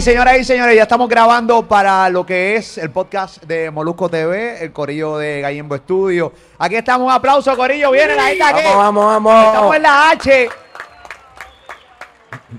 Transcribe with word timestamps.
Señoras 0.00 0.38
y 0.38 0.44
señores, 0.44 0.76
ya 0.76 0.82
estamos 0.82 1.08
grabando 1.08 1.66
para 1.66 2.08
lo 2.08 2.24
que 2.24 2.54
es 2.54 2.78
el 2.78 2.90
podcast 2.90 3.42
de 3.42 3.68
Molusco 3.70 4.08
TV, 4.08 4.62
el 4.62 4.72
corillo 4.72 5.18
de 5.18 5.40
Gallimbo 5.40 5.76
Studio. 5.76 6.32
Aquí 6.56 6.76
estamos, 6.76 7.06
un 7.06 7.12
aplauso, 7.12 7.56
corillo. 7.56 7.90
Viene 7.90 8.14
la 8.14 8.22
gente 8.26 8.44
aquí. 8.44 8.60
Vamos, 8.64 9.04
vamos, 9.04 9.32
vamos. 9.32 9.46
Estamos 9.46 9.76
en 9.76 9.82
la 9.82 10.10
H. 10.10 10.48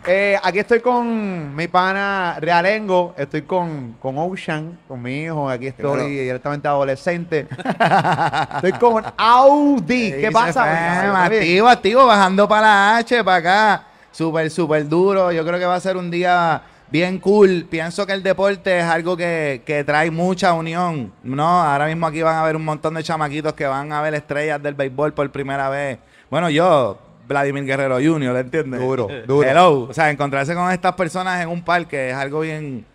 Eh, 0.05 0.37
aquí 0.43 0.59
estoy 0.59 0.81
con 0.81 1.55
mi 1.55 1.67
pana 1.69 2.37
Realengo, 2.41 3.13
estoy 3.17 3.43
con, 3.43 3.93
con 4.01 4.17
Ocean, 4.17 4.77
con 4.87 5.01
mi 5.01 5.23
hijo, 5.23 5.49
aquí 5.49 5.67
estoy 5.67 5.85
Claro. 5.85 6.05
directamente 6.07 6.67
adolescente. 6.67 7.47
estoy 8.55 8.73
con 8.73 9.03
Audi. 9.17 10.11
¿Qué 10.11 10.29
pasa? 10.31 11.23
activo, 11.25 11.67
activo, 11.69 12.05
bajando 12.05 12.47
para 12.49 12.61
la 12.61 12.97
H, 12.97 13.23
para 13.23 13.37
acá. 13.37 13.83
Súper, 14.11 14.51
súper 14.51 14.87
duro. 14.89 15.31
Yo 15.31 15.45
creo 15.45 15.57
que 15.57 15.65
va 15.65 15.75
a 15.75 15.79
ser 15.79 15.95
un 15.95 16.11
día 16.11 16.61
bien 16.91 17.19
cool. 17.19 17.65
Pienso 17.69 18.05
que 18.05 18.13
el 18.13 18.23
deporte 18.23 18.79
es 18.79 18.85
algo 18.85 19.15
que, 19.15 19.61
que 19.65 19.83
trae 19.83 20.11
mucha 20.11 20.53
unión. 20.53 21.11
No, 21.23 21.61
ahora 21.61 21.87
mismo 21.87 22.07
aquí 22.07 22.21
van 22.21 22.35
a 22.35 22.43
ver 22.43 22.55
un 22.55 22.65
montón 22.65 22.93
de 22.93 23.03
chamaquitos 23.03 23.53
que 23.53 23.65
van 23.65 23.91
a 23.91 24.01
ver 24.01 24.13
estrellas 24.15 24.61
del 24.61 24.73
béisbol 24.73 25.13
por 25.13 25.29
primera 25.31 25.69
vez. 25.69 25.99
Bueno, 26.29 26.49
yo, 26.49 26.97
Vladimir 27.27 27.65
Guerrero 27.65 27.95
Jr., 27.95 28.35
¿entiendes? 28.37 28.79
Duro, 28.79 29.07
duro. 29.27 29.47
Hello. 29.47 29.81
O 29.89 29.93
sea, 29.93 30.09
encontrarse 30.09 30.53
con 30.53 30.71
estas 30.71 30.93
personas 30.93 31.41
en 31.41 31.49
un 31.49 31.63
parque 31.63 32.09
es 32.09 32.15
algo 32.15 32.41
bien, 32.41 32.85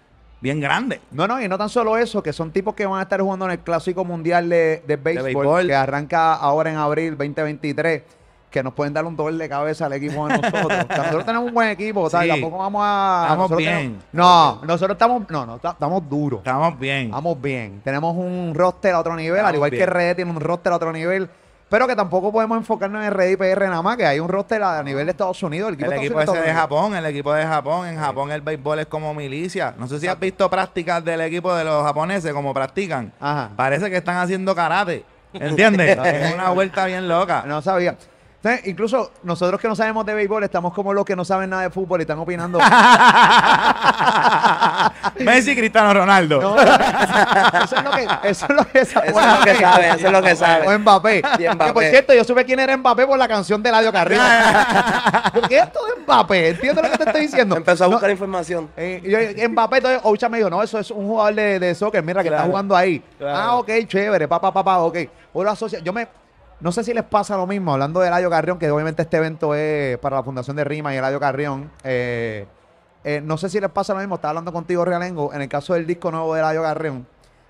bien 0.41 0.61
grande. 0.61 1.01
No, 1.11 1.27
no, 1.27 1.41
y 1.41 1.49
no 1.49 1.57
tan 1.57 1.69
solo 1.69 1.97
eso, 1.97 2.23
que 2.23 2.33
son 2.33 2.51
tipos 2.51 2.75
que 2.75 2.87
van 2.87 2.99
a 2.99 3.03
estar 3.03 3.21
jugando 3.21 3.45
en 3.47 3.53
el 3.53 3.59
Clásico 3.61 4.05
Mundial 4.05 4.49
de, 4.49 4.83
de 4.87 4.97
béisbol, 4.97 5.25
béisbol. 5.25 5.67
que 5.69 5.75
arranca 5.75 6.35
ahora 6.35 6.71
en 6.71 6.77
abril 6.77 7.17
2023, 7.17 8.03
que 8.55 8.63
nos 8.63 8.73
pueden 8.73 8.95
dar 8.95 9.05
un 9.05 9.17
dolor 9.17 9.35
de 9.35 9.49
cabeza 9.49 9.87
al 9.87 9.95
equipo 9.95 10.29
de 10.29 10.39
nosotros. 10.39 10.65
O 10.65 10.69
sea, 10.69 10.97
nosotros 10.99 11.27
tenemos 11.27 11.49
un 11.49 11.55
buen 11.55 11.69
equipo, 11.71 12.09
¿sabes? 12.09 12.33
Sí. 12.33 12.41
Tampoco 12.41 12.63
vamos 12.63 12.83
a... 12.85 13.23
Estamos 13.25 13.57
bien. 13.57 13.75
tenemos- 13.75 14.03
no, 14.13 14.61
nosotros 14.65 14.95
estamos... 14.95 15.29
No, 15.29 15.45
no, 15.45 15.59
ta- 15.59 15.73
estamos 15.73 16.09
duros. 16.09 16.39
Estamos 16.39 16.79
bien. 16.79 17.07
Estamos 17.07 17.43
bien. 17.43 17.81
Tenemos 17.83 18.15
un 18.15 18.53
roster 18.55 18.95
a 18.95 19.01
otro 19.01 19.17
nivel, 19.17 19.45
al 19.45 19.57
igual 19.57 19.73
bien. 19.73 19.85
que 19.85 19.91
RD 19.91 20.15
tiene 20.15 20.31
un 20.31 20.39
roster 20.39 20.73
a 20.73 20.77
otro 20.77 20.93
nivel. 20.93 21.29
Pero 21.69 21.89
que 21.89 21.97
tampoco 21.97 22.31
podemos 22.31 22.57
enfocarnos 22.59 23.05
en 23.05 23.11
RD 23.13 23.31
y 23.33 23.37
PR 23.37 23.63
nada 23.63 23.83
más, 23.83 23.97
que 23.97 24.07
hay 24.07 24.21
un 24.21 24.29
roster 24.29 24.63
a, 24.63 24.81
nivel 24.85 25.07
de 25.07 25.11
Estados 25.11 25.43
Unidos. 25.43 25.71
El 25.71 25.93
equipo, 25.93 26.21
El 26.21 26.29
ese 26.29 26.41
de 26.41 26.55
Japón, 26.55 26.95
el 26.95 27.07
equipo 27.07 27.35
de 27.35 27.45
Japón, 27.45 27.89
en 27.89 27.99
Japón 27.99 28.31
el 28.31 28.41
béisbol 28.41 28.79
es 28.79 28.87
como 28.87 29.13
milicia. 29.15 29.75
No 29.77 29.89
sé 29.89 29.99
si 29.99 30.07
has 30.07 30.21
visto 30.21 30.49
prácticas 30.49 31.05
del 31.05 31.23
equipo 31.23 31.53
de 31.53 31.65
los 31.65 31.83
japoneses, 31.83 32.33
como 32.33 32.55
practican. 32.55 33.13
Ajá. 33.19 33.51
Parece 33.57 33.91
que 33.91 33.97
están 33.97 34.19
haciendo 34.19 34.55
karate, 34.55 35.05
¿entiendes? 35.33 35.99
es 36.05 36.35
una 36.35 36.51
vuelta 36.51 36.87
bien 36.87 37.09
loca. 37.09 37.43
No 37.45 37.61
sabía. 37.61 37.97
Entonces, 38.45 38.67
incluso 38.67 39.11
nosotros 39.23 39.59
que 39.59 39.67
no 39.69 39.75
sabemos 39.75 40.05
de 40.05 40.13
béisbol, 40.13 40.45
estamos 40.45 40.75
como 40.75 40.93
los 40.93 41.07
que 41.07 41.17
no 41.17 41.25
saben 41.25 41.49
nada 41.49 41.63
de 41.63 41.71
fútbol 41.71 42.01
y 42.01 42.03
están 42.03 42.19
opinando. 42.19 42.59
Messi 45.19 45.57
Cristiano 45.57 45.95
Ronaldo. 45.95 46.41
No, 46.43 46.57
eso 46.61 47.77
es 47.77 47.85
lo 47.85 47.91
que, 47.91 48.09
eso 48.29 48.47
es 48.47 48.51
lo 48.55 48.65
que 48.67 48.85
sabe. 48.85 49.09
Eso 49.09 49.21
es 49.21 49.39
lo 49.39 49.45
que 49.45 49.55
sabe, 49.57 49.89
eso 49.89 50.07
es 50.07 50.13
lo 50.13 50.23
que 50.23 50.37
sabe. 50.37 50.69
O 50.69 50.79
Mbappé. 50.79 51.23
Y 51.39 51.49
Mbappé. 51.49 51.65
Que 51.67 51.73
por 51.73 51.85
cierto, 51.85 52.13
yo 52.15 52.23
supe 52.25 52.45
quién 52.45 52.61
era 52.61 52.77
Mbappé 52.77 53.07
por 53.07 53.19
la 53.19 53.29
canción 53.29 53.63
de 53.63 53.71
Ladio 53.71 53.91
Carrillo. 53.93 54.21
¿Por 55.33 55.49
qué 55.49 55.59
esto 55.61 55.81
de 55.87 56.03
Mbappé? 56.03 56.49
¿Entiendes 56.51 56.85
lo 56.85 56.91
que 56.91 56.99
te 56.99 57.05
estoy 57.05 57.21
diciendo? 57.23 57.57
Empezó 57.57 57.85
a 57.85 57.87
No, 57.87 57.93
buscar 57.93 58.11
información. 58.11 58.69
eh, 58.77 59.35
yo- 59.39 59.49
Mbappé, 59.49 59.77
entonces 59.79 60.01
Ocha 60.05 60.29
me 60.29 60.37
dijo, 60.37 60.51
no, 60.51 60.63
eso 60.63 60.79
es 60.79 60.91
un 60.91 61.07
jugador 61.07 61.35
de, 61.35 61.59
de 61.61 61.75
soccer, 61.75 62.03
mira, 62.03 62.23
que 62.23 62.29
está 62.29 62.43
jugando 62.43 62.77
ahí. 62.77 63.03
Claro. 63.19 63.39
Ah, 63.39 63.55
ok, 63.57 63.71
chévere, 63.87 64.29
papá, 64.29 64.53
papá, 64.53 64.79
ok. 64.81 64.99
O 65.33 65.43
lo 65.43 65.51
asocia, 65.51 65.79
yo 65.79 65.93
me, 65.93 66.07
no 66.65 66.73
sé 66.73 66.83
si 66.83 66.95
les 66.95 67.05
pasa 67.05 67.37
lo 67.37 67.47
mismo, 67.47 67.75
hablando 67.75 68.01
de 68.01 68.09
Eladio 68.09 68.31
Carrión, 68.31 68.59
que 68.59 68.71
obviamente 68.71 69.03
este 69.03 69.19
evento 69.19 69.55
es 69.55 69.99
para 69.99 70.17
la 70.17 70.23
Fundación 70.23 70.57
de 70.57 70.65
Rima 70.65 70.95
y 70.95 70.97
Eladio 70.97 71.21
Carrión. 71.21 71.71
eh, 71.85 72.47
eh, 73.05 73.21
no 73.23 73.37
sé 73.37 73.51
si 73.51 73.61
les 73.61 73.69
pasa 73.69 73.93
lo 73.93 74.01
mismo, 74.01 74.15
estaba 74.15 74.31
hablando 74.31 74.51
contigo, 74.51 74.83
Realengo, 74.83 75.35
en 75.35 75.43
el 75.43 75.49
caso 75.51 75.75
del 75.75 75.87
disco 75.87 76.11
nuevo 76.11 76.33
de 76.33 76.41
Eladio 76.41 76.63
Carrión, 76.63 77.07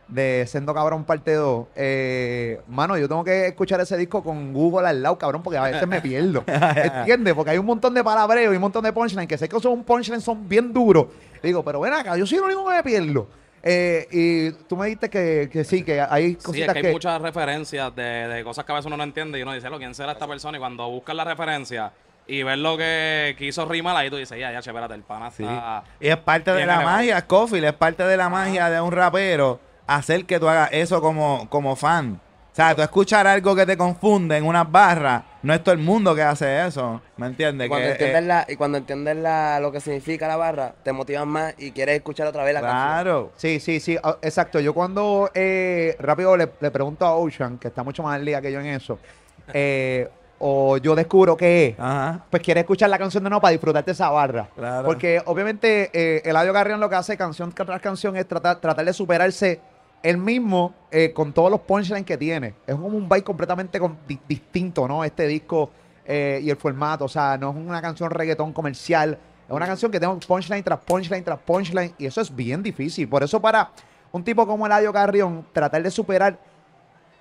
de 0.08 0.44
Sendo 0.48 0.74
Cabrón 0.74 1.04
Parte 1.04 1.34
2. 1.34 1.66
eh, 1.76 2.60
mano, 2.66 2.98
yo 2.98 3.06
tengo 3.06 3.22
que 3.22 3.46
escuchar 3.46 3.80
ese 3.80 3.96
disco 3.96 4.20
con 4.20 4.52
Google 4.52 4.88
al 4.88 5.00
lado, 5.00 5.16
cabrón, 5.16 5.44
porque 5.44 5.58
a 5.58 5.62
veces 5.62 5.86
me 5.86 6.00
pierdo. 6.00 6.42
¿Entiendes? 6.48 7.34
Porque 7.34 7.52
hay 7.52 7.58
un 7.58 7.66
montón 7.66 7.94
de 7.94 8.02
palabreo 8.02 8.52
y 8.52 8.56
un 8.56 8.62
montón 8.62 8.82
de 8.82 8.92
punchline 8.92 9.28
que 9.28 9.38
sé 9.38 9.48
que 9.48 9.56
esos 9.56 9.78
punchlines 9.84 10.24
son 10.24 10.48
bien 10.48 10.72
duros. 10.72 11.06
Digo, 11.40 11.62
pero 11.62 11.78
ven 11.78 11.92
acá, 11.92 12.16
yo 12.16 12.26
soy 12.26 12.38
el 12.38 12.44
único 12.44 12.66
que 12.66 12.74
me 12.74 12.82
pierdo. 12.82 13.28
Eh, 13.66 14.06
y 14.10 14.50
tú 14.68 14.76
me 14.76 14.86
dijiste 14.86 15.08
que, 15.08 15.48
que 15.50 15.64
sí, 15.64 15.82
que 15.82 15.98
hay 16.00 16.32
Sí, 16.32 16.36
es 16.38 16.44
cositas 16.44 16.74
que 16.74 16.80
que... 16.82 16.86
hay 16.88 16.92
muchas 16.92 17.20
referencias 17.22 17.96
de, 17.96 18.02
de 18.28 18.44
cosas 18.44 18.64
que 18.66 18.72
a 18.72 18.74
veces 18.74 18.86
uno 18.86 18.98
no 18.98 19.04
entiende 19.04 19.38
y 19.38 19.42
uno 19.42 19.54
dice, 19.54 19.70
"Lo, 19.70 19.78
¿quién 19.78 19.94
será 19.94 20.12
esta 20.12 20.26
persona? 20.28 20.58
Y 20.58 20.60
cuando 20.60 20.86
buscas 20.90 21.16
la 21.16 21.24
referencia 21.24 21.90
y 22.26 22.42
ves 22.42 22.58
lo 22.58 22.76
que 22.76 23.34
quiso 23.38 23.64
rimar 23.64 23.96
ahí, 23.96 24.10
tú 24.10 24.16
dices, 24.16 24.38
ya, 24.38 24.52
ya, 24.52 24.58
espérate, 24.58 24.92
el 24.94 25.02
pana 25.02 25.30
Sí. 25.30 25.44
está... 25.44 25.82
Y 25.98 26.08
es 26.08 26.16
parte 26.18 26.50
de 26.52 26.66
la 26.66 26.80
magia, 26.82 27.18
Scofield, 27.20 27.64
es 27.64 27.72
parte 27.72 28.02
de 28.04 28.16
la 28.18 28.28
magia 28.28 28.68
de 28.68 28.80
un 28.82 28.92
rapero 28.92 29.60
hacer 29.86 30.26
que 30.26 30.38
tú 30.38 30.46
hagas 30.48 30.68
eso 30.72 31.00
como, 31.00 31.48
como 31.48 31.74
fan. 31.74 32.20
O 32.54 32.56
sea, 32.56 32.72
tú 32.72 32.82
escuchar 32.82 33.26
algo 33.26 33.56
que 33.56 33.66
te 33.66 33.76
confunde 33.76 34.36
en 34.36 34.46
unas 34.46 34.70
barras, 34.70 35.24
no 35.42 35.52
es 35.52 35.64
todo 35.64 35.72
el 35.74 35.80
mundo 35.80 36.14
que 36.14 36.22
hace 36.22 36.64
eso, 36.64 37.02
¿me 37.16 37.26
entiendes? 37.26 37.66
Y 37.66 37.68
cuando 37.68 37.86
Que, 37.86 37.92
entiendes, 37.94 38.22
eh, 38.22 38.26
la, 38.26 38.46
y 38.48 38.54
cuando 38.54 38.78
entiendes 38.78 39.16
la, 39.16 39.58
lo 39.58 39.72
que 39.72 39.80
significa 39.80 40.28
la 40.28 40.36
barra, 40.36 40.72
te 40.84 40.92
motivas 40.92 41.26
más 41.26 41.52
y 41.58 41.72
quieres 41.72 41.96
escuchar 41.96 42.28
otra 42.28 42.44
vez 42.44 42.54
la 42.54 42.60
canción. 42.60 42.80
claro. 42.80 43.32
Sí, 43.36 43.58
sí, 43.58 43.80
sí, 43.80 43.98
exacto. 44.22 44.60
Yo 44.60 44.72
cuando 44.72 45.32
eh, 45.34 45.96
rápido 45.98 46.36
le, 46.36 46.48
le 46.60 46.70
pregunto 46.70 47.04
a 47.04 47.16
Ocean, 47.16 47.58
que 47.58 47.66
está 47.66 47.82
mucho 47.82 48.04
más 48.04 48.14
al 48.14 48.24
día 48.24 48.40
que 48.40 48.52
yo 48.52 48.60
en 48.60 48.66
eso, 48.66 49.00
eh, 49.52 50.08
o 50.38 50.76
yo 50.76 50.94
descubro 50.94 51.36
qué 51.36 51.70
es, 51.70 51.80
Ajá. 51.80 52.24
pues 52.30 52.40
quiere 52.40 52.60
escuchar 52.60 52.88
la 52.88 52.98
canción 52.98 53.24
de 53.24 53.30
nuevo 53.30 53.40
para 53.40 53.50
disfrutarte 53.50 53.90
esa 53.90 54.10
barra. 54.10 54.48
Claro. 54.54 54.86
Porque 54.86 55.20
obviamente 55.24 55.90
eh, 55.92 56.22
Eladio 56.24 56.52
Carrión 56.52 56.78
lo 56.78 56.88
que 56.88 56.94
hace 56.94 57.16
canción 57.16 57.50
tras 57.52 57.80
canción 57.80 58.16
es 58.16 58.28
tratar, 58.28 58.60
tratar 58.60 58.84
de 58.84 58.92
superarse 58.92 59.60
él 60.04 60.18
mismo 60.18 60.72
eh, 60.92 61.12
con 61.12 61.32
todos 61.32 61.50
los 61.50 61.60
punchlines 61.62 62.04
que 62.04 62.16
tiene. 62.16 62.54
Es 62.66 62.76
como 62.76 62.86
un 62.86 63.08
vibe 63.08 63.24
completamente 63.24 63.80
con- 63.80 63.98
di- 64.06 64.20
distinto, 64.28 64.86
¿no? 64.86 65.02
Este 65.02 65.26
disco 65.26 65.70
eh, 66.04 66.38
y 66.42 66.50
el 66.50 66.56
formato. 66.56 67.06
O 67.06 67.08
sea, 67.08 67.36
no 67.36 67.50
es 67.50 67.56
una 67.56 67.82
canción 67.82 68.10
reggaetón 68.10 68.52
comercial. 68.52 69.18
Es 69.48 69.52
una 69.52 69.66
canción 69.66 69.90
que 69.90 69.98
tiene 69.98 70.14
punchline 70.14 70.62
tras 70.62 70.78
punchline 70.80 71.24
tras 71.24 71.40
punchline. 71.40 71.94
Y 71.98 72.06
eso 72.06 72.20
es 72.20 72.34
bien 72.34 72.62
difícil. 72.62 73.08
Por 73.08 73.22
eso 73.24 73.40
para 73.40 73.70
un 74.12 74.22
tipo 74.22 74.46
como 74.46 74.66
Eladio 74.66 74.92
Carrión, 74.92 75.44
tratar 75.52 75.82
de 75.82 75.90
superar... 75.90 76.38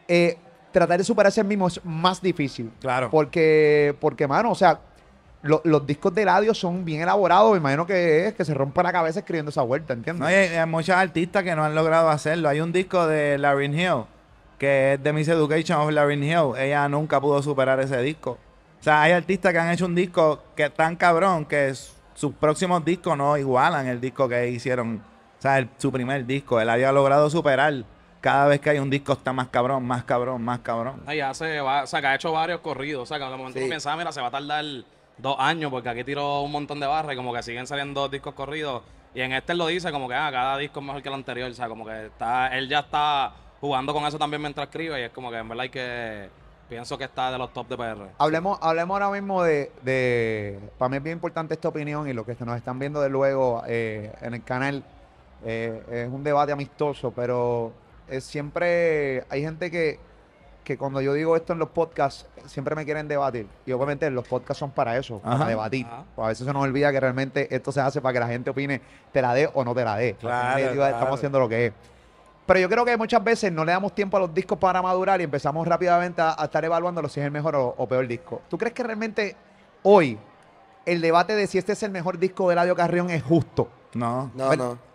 eh, 0.07 0.37
tratar 0.71 0.97
de 0.97 1.03
superarse 1.03 1.39
el 1.41 1.47
mismo 1.47 1.67
es 1.67 1.79
más 1.85 2.21
difícil. 2.21 2.71
Claro. 2.81 3.09
Porque, 3.09 3.95
porque, 3.99 4.27
mano, 4.27 4.51
o 4.51 4.55
sea, 4.55 4.79
lo- 5.43 5.61
los 5.63 5.85
discos 5.85 6.13
de 6.15 6.23
Eladio 6.23 6.53
son 6.53 6.83
bien 6.83 7.01
elaborados. 7.01 7.51
Me 7.51 7.57
imagino 7.59 7.85
que 7.85 8.27
es 8.27 8.33
que 8.33 8.43
se 8.45 8.53
rompe 8.53 8.81
la 8.81 8.91
cabeza 8.91 9.19
escribiendo 9.19 9.49
esa 9.51 9.61
vuelta, 9.61 9.93
¿entiendes? 9.93 10.19
No, 10.21 10.25
hay, 10.25 10.35
hay 10.35 10.65
muchos 10.65 10.95
artistas 10.95 11.43
que 11.43 11.55
no 11.55 11.63
han 11.63 11.75
logrado 11.75 12.09
hacerlo. 12.09 12.49
Hay 12.49 12.59
un 12.61 12.71
disco 12.71 13.05
de 13.07 13.37
Lauryn 13.37 13.77
Hill, 13.77 14.05
que 14.57 14.93
es 14.93 15.03
The 15.03 15.13
Miseducation 15.13 15.79
of 15.79 15.91
Lauryn 15.91 16.23
Hill. 16.23 16.57
Ella 16.57 16.87
nunca 16.89 17.21
pudo 17.21 17.41
superar 17.43 17.79
ese 17.79 18.01
disco. 18.01 18.31
O 18.79 18.83
sea, 18.83 19.01
hay 19.03 19.11
artistas 19.13 19.53
que 19.53 19.59
han 19.59 19.69
hecho 19.71 19.85
un 19.85 19.95
disco 19.95 20.43
que 20.55 20.65
es 20.65 20.73
tan 20.73 20.95
cabrón 20.95 21.45
que 21.45 21.73
sus 22.13 22.33
próximos 22.33 22.83
discos 22.83 23.17
no 23.17 23.37
igualan 23.37 23.87
el 23.87 24.01
disco 24.01 24.27
que 24.27 24.49
hicieron. 24.49 25.01
O 25.39 25.41
sea, 25.41 25.57
el- 25.59 25.69
su 25.77 25.91
primer 25.91 26.25
disco. 26.25 26.59
Él 26.59 26.69
había 26.69 26.91
logrado 26.91 27.29
superar. 27.29 27.73
Cada 28.21 28.47
vez 28.47 28.61
que 28.61 28.69
hay 28.69 28.79
un 28.79 28.89
disco 28.89 29.11
está 29.11 29.33
más 29.33 29.49
cabrón, 29.49 29.85
más 29.85 30.05
cabrón, 30.05 30.41
más 30.41 30.59
cabrón. 30.59 31.01
Ahí 31.05 31.19
hace, 31.19 31.59
va- 31.59 31.83
o 31.83 31.87
sea, 31.87 31.99
que 31.99 32.07
ha 32.07 32.15
hecho 32.15 32.31
varios 32.31 32.61
corridos. 32.61 33.03
O 33.03 33.05
sea, 33.05 33.17
que 33.17 33.25
en 33.25 33.31
el 33.31 33.37
momento 33.37 33.59
Sí. 33.59 33.65
uno 33.65 33.71
pensaba, 33.73 33.97
mira, 33.97 34.13
se 34.13 34.21
va 34.21 34.27
a 34.27 34.31
tardar 34.31 34.63
dos 35.23 35.35
años 35.39 35.71
porque 35.71 35.89
aquí 35.89 36.03
tiró 36.03 36.41
un 36.41 36.51
montón 36.51 36.79
de 36.79 36.85
barras 36.85 37.13
y 37.13 37.15
como 37.15 37.33
que 37.33 37.41
siguen 37.41 37.65
saliendo 37.65 38.07
discos 38.09 38.35
corridos. 38.35 38.83
Y 39.15 39.21
en 39.21 39.31
este 39.31 39.53
él 39.53 39.57
lo 39.57 39.65
dice 39.67 39.91
como 39.91 40.07
que 40.07 40.13
ah, 40.15 40.29
cada 40.31 40.57
disco 40.59 40.79
es 40.79 40.85
mejor 40.85 41.01
que 41.01 41.09
el 41.09 41.15
anterior. 41.15 41.49
O 41.49 41.53
sea, 41.55 41.67
como 41.67 41.85
que 41.85 42.05
está, 42.07 42.55
él 42.55 42.69
ya 42.69 42.79
está 42.79 43.33
jugando 43.61 43.93
con 43.93 44.03
eso 44.05 44.19
también 44.19 44.41
mientras 44.41 44.67
escribe 44.67 44.99
y 44.99 45.03
es 45.05 45.11
como 45.11 45.31
que 45.31 45.37
en 45.37 45.47
verdad 45.47 45.63
hay 45.63 45.69
que, 45.69 46.29
pienso 46.67 46.97
que 46.97 47.05
está 47.05 47.31
de 47.31 47.37
los 47.37 47.53
top 47.53 47.67
de 47.69 47.77
PR. 47.77 47.97
Hablemos, 48.17 48.59
hablemos 48.61 48.93
ahora 49.01 49.11
mismo 49.11 49.41
de, 49.43 49.71
de- 49.83 50.59
Para 50.77 50.89
mí 50.89 50.97
es 50.97 51.03
bien 51.03 51.15
importante 51.17 51.53
esta 51.53 51.69
opinión 51.69 52.07
y 52.09 52.13
lo 52.13 52.25
que 52.25 52.35
nos 52.43 52.57
están 52.57 52.77
viendo 52.77 52.99
de 53.01 53.09
luego 53.09 53.63
eh, 53.67 54.11
en 54.21 54.33
el 54.33 54.43
canal. 54.43 54.83
eh, 55.45 55.81
es 56.05 56.09
un 56.11 56.23
debate 56.23 56.51
amistoso, 56.51 57.11
pero 57.11 57.71
es 58.09 58.23
siempre. 58.25 59.23
Hay 59.29 59.41
gente 59.41 59.69
que, 59.71 59.99
que 60.63 60.77
cuando 60.77 61.01
yo 61.01 61.13
digo 61.13 61.35
esto 61.35 61.53
en 61.53 61.59
los 61.59 61.69
podcasts, 61.69 62.25
siempre 62.45 62.75
me 62.75 62.85
quieren 62.85 63.07
debatir. 63.07 63.47
Y 63.65 63.71
obviamente 63.73 64.09
los 64.09 64.27
podcasts 64.27 64.59
son 64.59 64.71
para 64.71 64.97
eso, 64.97 65.19
para 65.19 65.45
debatir. 65.45 65.85
Pues 66.15 66.25
a 66.25 66.29
veces 66.29 66.47
se 66.47 66.53
nos 66.53 66.63
olvida 66.63 66.91
que 66.91 66.99
realmente 66.99 67.53
esto 67.53 67.71
se 67.71 67.81
hace 67.81 68.01
para 68.01 68.13
que 68.13 68.19
la 68.21 68.27
gente 68.27 68.49
opine, 68.49 68.81
te 69.11 69.21
la 69.21 69.33
dé 69.33 69.49
o 69.53 69.63
no 69.63 69.75
te 69.75 69.83
la 69.83 69.95
dé. 69.97 70.15
Claro. 70.15 70.59
Estamos 70.85 71.15
haciendo 71.19 71.39
lo 71.39 71.49
que 71.49 71.67
es. 71.67 71.73
Pero 72.45 72.59
yo 72.59 72.69
creo 72.69 72.83
que 72.83 72.97
muchas 72.97 73.23
veces 73.23 73.51
no 73.53 73.63
le 73.63 73.71
damos 73.71 73.93
tiempo 73.95 74.17
a 74.17 74.21
los 74.21 74.33
discos 74.33 74.57
para 74.57 74.81
madurar 74.81 75.19
y 75.21 75.23
empezamos 75.23 75.65
rápidamente 75.67 76.21
a, 76.21 76.35
a 76.37 76.45
estar 76.45 76.63
evaluándolo 76.65 77.07
si 77.07 77.19
es 77.21 77.25
el 77.25 77.31
mejor 77.31 77.55
o, 77.55 77.73
o 77.77 77.87
peor 77.87 78.05
disco. 78.07 78.41
¿Tú 78.49 78.57
crees 78.57 78.73
que 78.73 78.83
realmente 78.83 79.35
hoy 79.83 80.17
el 80.85 80.99
debate 80.99 81.35
de 81.35 81.47
si 81.47 81.57
este 81.57 81.71
es 81.71 81.83
el 81.83 81.91
mejor 81.91 82.17
disco 82.19 82.47
de 82.49 82.53
Eladio 82.53 82.75
Carrión 82.75 83.09
es 83.09 83.23
justo? 83.23 83.69
No. 83.93 84.29
No, 84.35 84.47
Bueno, 84.47 84.65
no. 84.73 84.93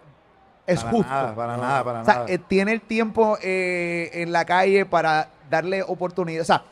Es 0.66 0.80
para 0.80 0.90
justo. 0.90 1.10
Nada, 1.10 1.34
para 1.34 1.56
No. 1.56 1.62
nada, 1.62 1.84
para 1.84 2.00
O 2.02 2.04
sea, 2.04 2.14
nada. 2.14 2.26
eh, 2.28 2.36
tiene 2.38 2.72
el 2.72 2.82
tiempo 2.82 3.38
eh, 3.40 4.10
en 4.12 4.30
la 4.32 4.44
calle 4.44 4.84
para 4.84 5.30
darle 5.50 5.82
oportunidad. 5.82 6.42
O 6.42 6.44
sea, 6.44 6.62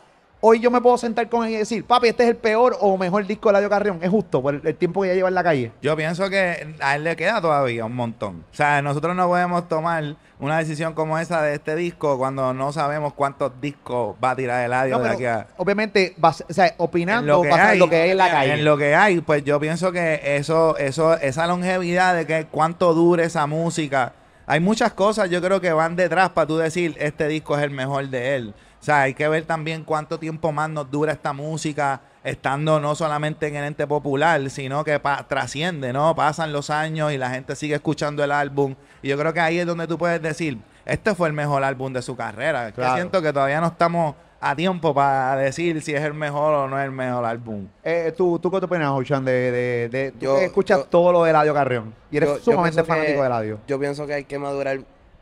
Hoy 0.42 0.60
yo 0.60 0.70
me 0.70 0.82
puedo 0.82 0.98
sentar 0.98 1.28
con 1.30 1.46
él 1.46 1.54
y 1.54 1.56
decir, 1.56 1.84
papi, 1.84 2.08
este 2.08 2.24
es 2.24 2.28
el 2.28 2.36
peor 2.36 2.76
o 2.80 2.98
mejor 2.98 3.26
disco 3.26 3.48
de 3.48 3.52
Eladio 3.52 3.70
Carrión. 3.70 3.98
Es 4.02 4.10
justo 4.10 4.42
por 4.42 4.54
el, 4.54 4.60
el 4.64 4.76
tiempo 4.76 5.00
que 5.00 5.08
ya 5.08 5.14
lleva 5.14 5.28
en 5.28 5.34
la 5.34 5.42
calle. 5.42 5.72
Yo 5.80 5.96
pienso 5.96 6.28
que 6.28 6.74
a 6.78 6.96
él 6.96 7.04
le 7.04 7.16
queda 7.16 7.40
todavía 7.40 7.86
un 7.86 7.94
montón. 7.96 8.44
O 8.52 8.54
sea, 8.54 8.82
nosotros 8.82 9.16
no 9.16 9.26
podemos 9.28 9.66
tomar 9.66 10.14
una 10.38 10.58
decisión 10.58 10.92
como 10.92 11.18
esa 11.18 11.40
de 11.40 11.54
este 11.54 11.74
disco 11.74 12.18
cuando 12.18 12.52
no 12.52 12.70
sabemos 12.70 13.14
cuántos 13.14 13.58
discos 13.62 14.14
va 14.22 14.32
a 14.32 14.36
tirar 14.36 14.62
el 14.62 14.74
audio 14.74 14.98
No, 14.98 15.04
de 15.04 15.10
aquí 15.10 15.24
a... 15.24 15.46
obviamente, 15.56 16.14
o 16.20 16.32
sea, 16.50 16.66
En 16.66 16.74
opinando 16.76 17.38
lo 17.38 17.42
que 17.42 17.48
basado 17.48 17.68
en 17.68 17.72
hay, 17.72 17.78
lo 17.78 17.88
que 17.88 17.96
hay 17.96 18.10
en 18.10 18.16
la 18.18 18.30
calle. 18.30 18.52
En 18.52 18.64
lo 18.66 18.76
que 18.76 18.94
hay, 18.94 19.20
pues 19.22 19.42
yo 19.42 19.58
pienso 19.58 19.90
que 19.90 20.36
eso, 20.36 20.76
eso, 20.76 21.14
esa 21.14 21.46
longevidad 21.46 22.14
de 22.14 22.26
que 22.26 22.44
cuánto 22.44 22.92
dure 22.92 23.24
esa 23.24 23.46
música. 23.46 24.12
Hay 24.46 24.60
muchas 24.60 24.92
cosas, 24.92 25.30
yo 25.30 25.40
creo 25.40 25.62
que 25.62 25.72
van 25.72 25.96
detrás 25.96 26.28
para 26.30 26.46
tú 26.46 26.58
decir 26.58 26.94
este 27.00 27.26
disco 27.26 27.56
es 27.56 27.64
el 27.64 27.70
mejor 27.70 28.08
de 28.10 28.36
él. 28.36 28.54
O 28.86 28.88
sea, 28.88 29.00
hay 29.02 29.14
que 29.14 29.26
ver 29.26 29.44
también 29.44 29.82
cuánto 29.82 30.16
tiempo 30.20 30.52
más 30.52 30.70
nos 30.70 30.88
dura 30.88 31.10
esta 31.12 31.32
música, 31.32 32.02
estando 32.22 32.78
no 32.78 32.94
solamente 32.94 33.48
en 33.48 33.56
el 33.56 33.64
ente 33.64 33.84
popular, 33.84 34.48
sino 34.48 34.84
que 34.84 35.00
pa- 35.00 35.26
trasciende, 35.26 35.92
¿no? 35.92 36.14
Pasan 36.14 36.52
los 36.52 36.70
años 36.70 37.12
y 37.12 37.18
la 37.18 37.30
gente 37.30 37.56
sigue 37.56 37.74
escuchando 37.74 38.22
el 38.22 38.30
álbum. 38.30 38.76
Y 39.02 39.08
yo 39.08 39.18
creo 39.18 39.32
que 39.34 39.40
ahí 39.40 39.58
es 39.58 39.66
donde 39.66 39.88
tú 39.88 39.98
puedes 39.98 40.22
decir, 40.22 40.58
este 40.84 41.16
fue 41.16 41.26
el 41.26 41.34
mejor 41.34 41.64
álbum 41.64 41.92
de 41.92 42.00
su 42.00 42.14
carrera. 42.14 42.66
Que 42.66 42.74
Claro. 42.74 42.94
siento 42.94 43.20
que 43.22 43.32
todavía 43.32 43.60
no 43.60 43.66
estamos 43.66 44.14
a 44.40 44.54
tiempo 44.54 44.94
para 44.94 45.34
decir 45.34 45.82
si 45.82 45.92
es 45.92 46.02
el 46.02 46.14
mejor 46.14 46.54
o 46.54 46.68
no 46.68 46.78
es 46.78 46.84
el 46.84 46.92
mejor 46.92 47.24
álbum. 47.24 47.66
Eh, 47.82 48.14
¿tú, 48.16 48.38
¿Tú 48.38 48.52
qué 48.52 48.60
te 48.60 48.66
opinas, 48.66 48.90
Ochan, 48.92 49.24
de, 49.24 49.50
de, 49.50 49.88
de 49.88 50.14
Yo- 50.20 50.36
que 50.38 50.44
escuchas 50.44 50.78
yo- 50.78 50.84
todo 50.84 51.10
lo 51.10 51.24
de 51.24 51.30
Eladio 51.30 51.52
Carrión? 51.54 51.92
Y 52.12 52.18
eres 52.18 52.28
Yo- 52.28 52.36
yo 52.36 52.42
sumamente 52.52 52.84
fanático 52.84 53.14
que- 53.14 53.20
de 53.20 53.26
Eladio. 53.26 53.58
Yo 53.66 53.80
pienso 53.80 54.06
que 54.06 54.14
hay 54.14 54.22
que 54.24 54.38
madurar 54.38 54.78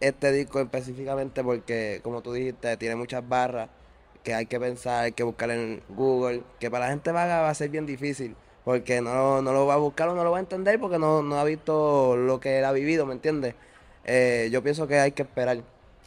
este 0.09 0.33
disco 0.33 0.61
específicamente 0.61 1.43
porque, 1.43 2.01
como 2.03 2.23
tú 2.23 2.33
dijiste, 2.33 2.77
tiene 2.77 2.97
muchas 2.97 3.27
barras 3.29 3.69
que 4.23 4.35
hay 4.35 4.47
que 4.47 4.59
pensar, 4.59 5.05
hay 5.05 5.12
que 5.12 5.23
buscar 5.23 5.51
en 5.51 5.83
Google, 5.89 6.43
que 6.59 6.71
para 6.71 6.87
la 6.87 6.91
gente 6.93 7.12
vaga 7.12 7.41
va 7.41 7.51
a 7.51 7.55
ser 7.55 7.69
bien 7.71 7.87
difícil, 7.87 8.37
porque 8.65 9.01
no, 9.01 9.43
no 9.43 9.53
lo 9.53 9.67
va 9.67 9.75
a 9.75 9.79
buscar 9.79 10.09
o 10.09 10.15
no 10.15 10.25
lo 10.25 10.31
va 10.31 10.39
a 10.39 10.41
entender 10.41 10.79
porque 10.81 10.99
no, 10.99 11.23
no 11.23 11.39
ha 11.39 11.45
visto 11.45 12.17
lo 12.17 12.41
que 12.41 12.59
él 12.59 12.65
ha 12.65 12.73
vivido, 12.73 13.06
¿me 13.06 13.12
entiendes? 13.15 13.55
Eh, 14.05 14.49
yo 14.53 14.62
pienso 14.62 14.87
que 14.87 14.99
hay 14.99 15.12
que 15.12 15.23
esperar 15.23 15.59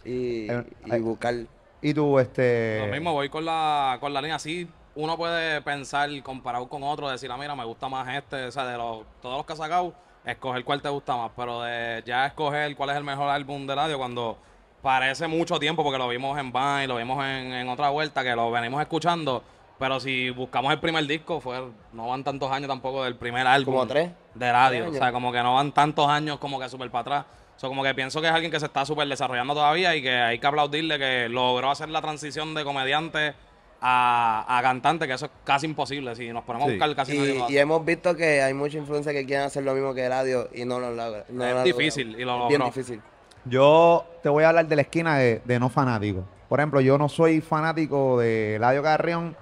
y, 0.03 0.49
Eh, 0.49 0.63
y 0.85 0.93
eh, 0.93 0.99
buscar. 0.99 1.35
Y 1.81 1.93
tú, 1.93 2.17
este... 2.19 2.79
Lo 2.79 2.87
mismo, 2.87 3.13
voy 3.13 3.29
con 3.29 3.45
la, 3.45 3.97
con 3.99 4.13
la 4.13 4.21
línea 4.21 4.37
así. 4.37 4.67
Uno 4.95 5.15
puede 5.15 5.61
pensar, 5.61 6.09
comparado 6.23 6.67
con 6.67 6.81
otro, 6.81 7.09
decir, 7.09 7.31
ah, 7.31 7.37
mira, 7.37 7.55
me 7.55 7.65
gusta 7.65 7.87
más 7.87 8.07
este, 8.15 8.45
o 8.45 8.51
sea, 8.51 8.65
de 8.65 8.77
los, 8.77 9.05
todos 9.21 9.37
los 9.37 9.45
que 9.45 9.53
ha 9.53 9.55
sacado, 9.55 9.93
escoger 10.31 10.63
cuál 10.63 10.81
te 10.81 10.89
gusta 10.89 11.15
más, 11.15 11.31
pero 11.35 11.61
de 11.61 12.03
ya 12.05 12.25
escoger 12.25 12.75
cuál 12.75 12.91
es 12.91 12.97
el 12.97 13.03
mejor 13.03 13.29
álbum 13.29 13.65
de 13.65 13.75
radio 13.75 13.97
cuando 13.97 14.37
parece 14.81 15.27
mucho 15.27 15.59
tiempo, 15.59 15.83
porque 15.83 15.97
lo 15.97 16.07
vimos 16.07 16.37
en 16.37 16.51
Vine, 16.51 16.87
lo 16.87 16.97
vimos 16.97 17.23
en, 17.23 17.53
en 17.53 17.69
otra 17.69 17.89
vuelta, 17.89 18.23
que 18.23 18.35
lo 18.35 18.51
venimos 18.51 18.81
escuchando, 18.81 19.43
pero 19.79 19.99
si 19.99 20.29
buscamos 20.31 20.71
el 20.71 20.79
primer 20.79 21.05
disco, 21.05 21.39
fue 21.39 21.61
no 21.93 22.07
van 22.07 22.23
tantos 22.23 22.51
años 22.51 22.67
tampoco 22.67 23.03
del 23.03 23.15
primer 23.15 23.45
álbum. 23.45 23.75
Como 23.75 23.87
tres. 23.87 24.11
De 24.33 24.51
radio, 24.51 24.85
Tres 24.85 24.95
o 24.95 24.99
sea, 24.99 25.11
como 25.11 25.31
que 25.31 25.41
no 25.41 25.55
van 25.55 25.71
tantos 25.71 26.07
años 26.07 26.37
como 26.39 26.59
que 26.59 26.67
súper 26.69 26.89
para 26.89 27.01
atrás. 27.01 27.25
O 27.55 27.59
sea, 27.59 27.69
como 27.69 27.83
que 27.83 27.93
pienso 27.95 28.21
que 28.21 28.27
es 28.27 28.33
alguien 28.33 28.51
que 28.51 28.59
se 28.59 28.67
está 28.67 28.85
súper 28.85 29.07
desarrollando 29.07 29.53
todavía 29.53 29.95
y 29.95 30.01
que 30.01 30.11
hay 30.11 30.39
que 30.39 30.45
aplaudirle 30.45 30.99
que 30.99 31.27
logró 31.29 31.71
hacer 31.71 31.89
la 31.89 32.01
transición 32.01 32.53
de 32.53 32.63
comediante 32.63 33.33
a, 33.81 34.45
a 34.57 34.61
cantante, 34.61 35.07
que 35.07 35.13
eso 35.13 35.25
es 35.27 35.31
casi 35.43 35.65
imposible. 35.67 36.15
Si 36.15 36.27
nos 36.31 36.43
ponemos 36.43 36.67
Sí. 36.67 36.73
a 36.73 36.77
buscar, 36.77 36.95
casi 36.95 37.17
nadie 37.17 37.33
Y, 37.33 37.37
lo 37.37 37.43
hace. 37.45 37.53
y 37.53 37.57
hemos 37.57 37.85
visto 37.85 38.15
que 38.15 38.41
hay 38.41 38.53
mucha 38.53 38.77
influencia 38.77 39.11
que 39.13 39.25
quieren 39.25 39.45
hacer 39.45 39.63
lo 39.63 39.73
mismo 39.73 39.93
que 39.93 40.07
radio 40.09 40.49
y 40.53 40.65
no 40.65 40.79
lo 40.79 40.91
logran. 40.93 41.23
no 41.29 41.45
Es 41.45 41.53
lo 41.53 41.63
difícil, 41.63 42.11
logrado. 42.13 42.21
y 42.21 42.25
lo 42.39 42.47
Bien 42.49 42.63
difícil. 42.65 43.01
Yo 43.45 44.05
te 44.23 44.29
voy 44.29 44.43
a 44.43 44.49
hablar 44.49 44.67
de 44.67 44.75
la 44.75 44.81
esquina 44.81 45.17
de, 45.17 45.41
de 45.45 45.59
no 45.59 45.69
fanático. 45.69 46.23
Por 46.49 46.59
ejemplo, 46.59 46.81
yo 46.81 46.97
no 46.97 47.07
soy 47.09 47.41
fanático 47.41 48.19
de 48.19 48.55
Eladio 48.55 48.81
Carrión, 48.83 49.35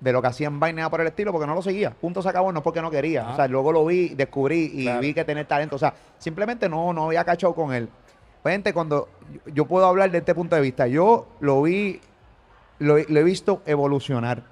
de 0.00 0.12
lo 0.12 0.22
que 0.22 0.28
hacía 0.28 0.46
en 0.46 0.60
Vaina 0.60 0.88
por 0.88 1.00
el 1.00 1.08
estilo, 1.08 1.32
porque 1.32 1.46
no 1.46 1.54
lo 1.54 1.62
seguía. 1.62 1.90
Punto 1.90 2.22
se 2.22 2.28
acabó, 2.28 2.52
no 2.52 2.60
es 2.60 2.62
porque 2.64 2.80
no 2.80 2.90
quería. 2.90 3.22
Ajá. 3.22 3.32
O 3.32 3.36
sea, 3.36 3.48
luego 3.48 3.72
lo 3.72 3.84
vi, 3.84 4.10
descubrí 4.10 4.70
y 4.72 4.82
Claro. 4.84 5.00
vi 5.00 5.12
que 5.14 5.24
tenía 5.24 5.46
talento. 5.46 5.76
O 5.76 5.78
sea, 5.78 5.92
simplemente 6.18 6.68
no, 6.68 6.92
no 6.92 7.06
había 7.06 7.24
cachado 7.24 7.54
con 7.54 7.74
él. 7.74 7.88
Gente, 8.44 8.72
cuando 8.72 9.08
yo 9.52 9.66
puedo 9.66 9.84
hablar 9.86 10.10
de 10.10 10.18
este 10.18 10.34
punto 10.34 10.54
de 10.56 10.62
vista, 10.62 10.86
yo 10.86 11.26
lo 11.40 11.60
vi, 11.62 12.00
lo, 12.78 12.98
lo 12.98 13.20
he 13.20 13.24
visto 13.24 13.62
evolucionar 13.66 14.42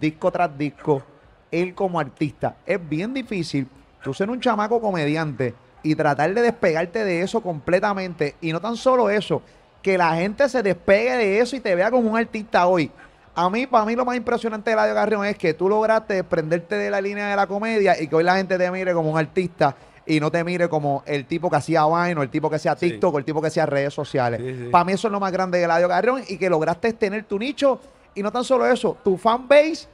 disco 0.00 0.30
tras 0.30 0.56
disco, 0.56 1.02
él 1.50 1.74
como 1.74 1.98
artista. 1.98 2.56
Es 2.66 2.86
bien 2.88 3.14
difícil 3.14 3.66
tú 4.02 4.12
ser 4.12 4.30
un 4.30 4.40
chamaco 4.40 4.80
comediante 4.80 5.54
y 5.82 5.94
tratar 5.94 6.34
de 6.34 6.42
despegarte 6.42 7.04
de 7.04 7.22
eso 7.22 7.40
completamente. 7.40 8.36
Y 8.40 8.52
no 8.52 8.60
tan 8.60 8.76
solo 8.76 9.10
eso, 9.10 9.42
que 9.82 9.96
la 9.96 10.14
gente 10.14 10.48
se 10.48 10.62
despegue 10.62 11.16
de 11.16 11.40
eso 11.40 11.56
y 11.56 11.60
te 11.60 11.74
vea 11.74 11.90
como 11.90 12.10
un 12.10 12.18
artista 12.18 12.66
hoy. 12.66 12.90
A 13.34 13.48
mí, 13.48 13.66
para 13.66 13.84
mí, 13.84 13.94
lo 13.94 14.04
más 14.04 14.16
impresionante 14.16 14.70
de 14.70 14.74
Eladio 14.74 14.94
Carrión 14.94 15.24
es 15.24 15.38
que 15.38 15.54
tú 15.54 15.68
lograste 15.68 16.14
desprenderte 16.14 16.74
de 16.74 16.90
la 16.90 17.00
línea 17.00 17.28
de 17.28 17.36
la 17.36 17.46
comedia 17.46 18.00
y 18.00 18.08
que 18.08 18.16
hoy 18.16 18.24
la 18.24 18.36
gente 18.36 18.58
te 18.58 18.70
mire 18.70 18.92
como 18.92 19.12
un 19.12 19.18
artista 19.18 19.76
y 20.08 20.20
no 20.20 20.30
te 20.30 20.42
mire 20.42 20.68
como 20.68 21.02
el 21.06 21.26
tipo 21.26 21.50
que 21.50 21.56
hacía 21.56 21.84
Vine 21.86 22.18
o 22.18 22.22
el 22.22 22.30
tipo 22.30 22.48
que 22.50 22.56
hacía 22.56 22.74
Sí. 22.76 22.90
TikTok 22.90 23.14
o 23.14 23.18
el 23.18 23.24
tipo 23.24 23.40
que 23.40 23.48
hacía 23.48 23.66
redes 23.66 23.92
sociales. 23.94 24.40
Sí, 24.42 24.64
sí. 24.64 24.68
Para 24.70 24.84
mí 24.84 24.92
eso 24.94 25.08
es 25.08 25.12
lo 25.12 25.20
más 25.20 25.30
grande 25.30 25.58
de 25.58 25.64
Eladio 25.64 25.88
Carrión 25.88 26.22
y 26.28 26.36
que 26.38 26.48
lograste 26.50 26.92
tener 26.94 27.24
tu 27.24 27.38
nicho 27.38 27.78
y 28.14 28.22
no 28.22 28.32
tan 28.32 28.42
solo 28.42 28.66
eso, 28.66 28.96
tu 29.04 29.16
fan 29.16 29.46
base 29.46 29.86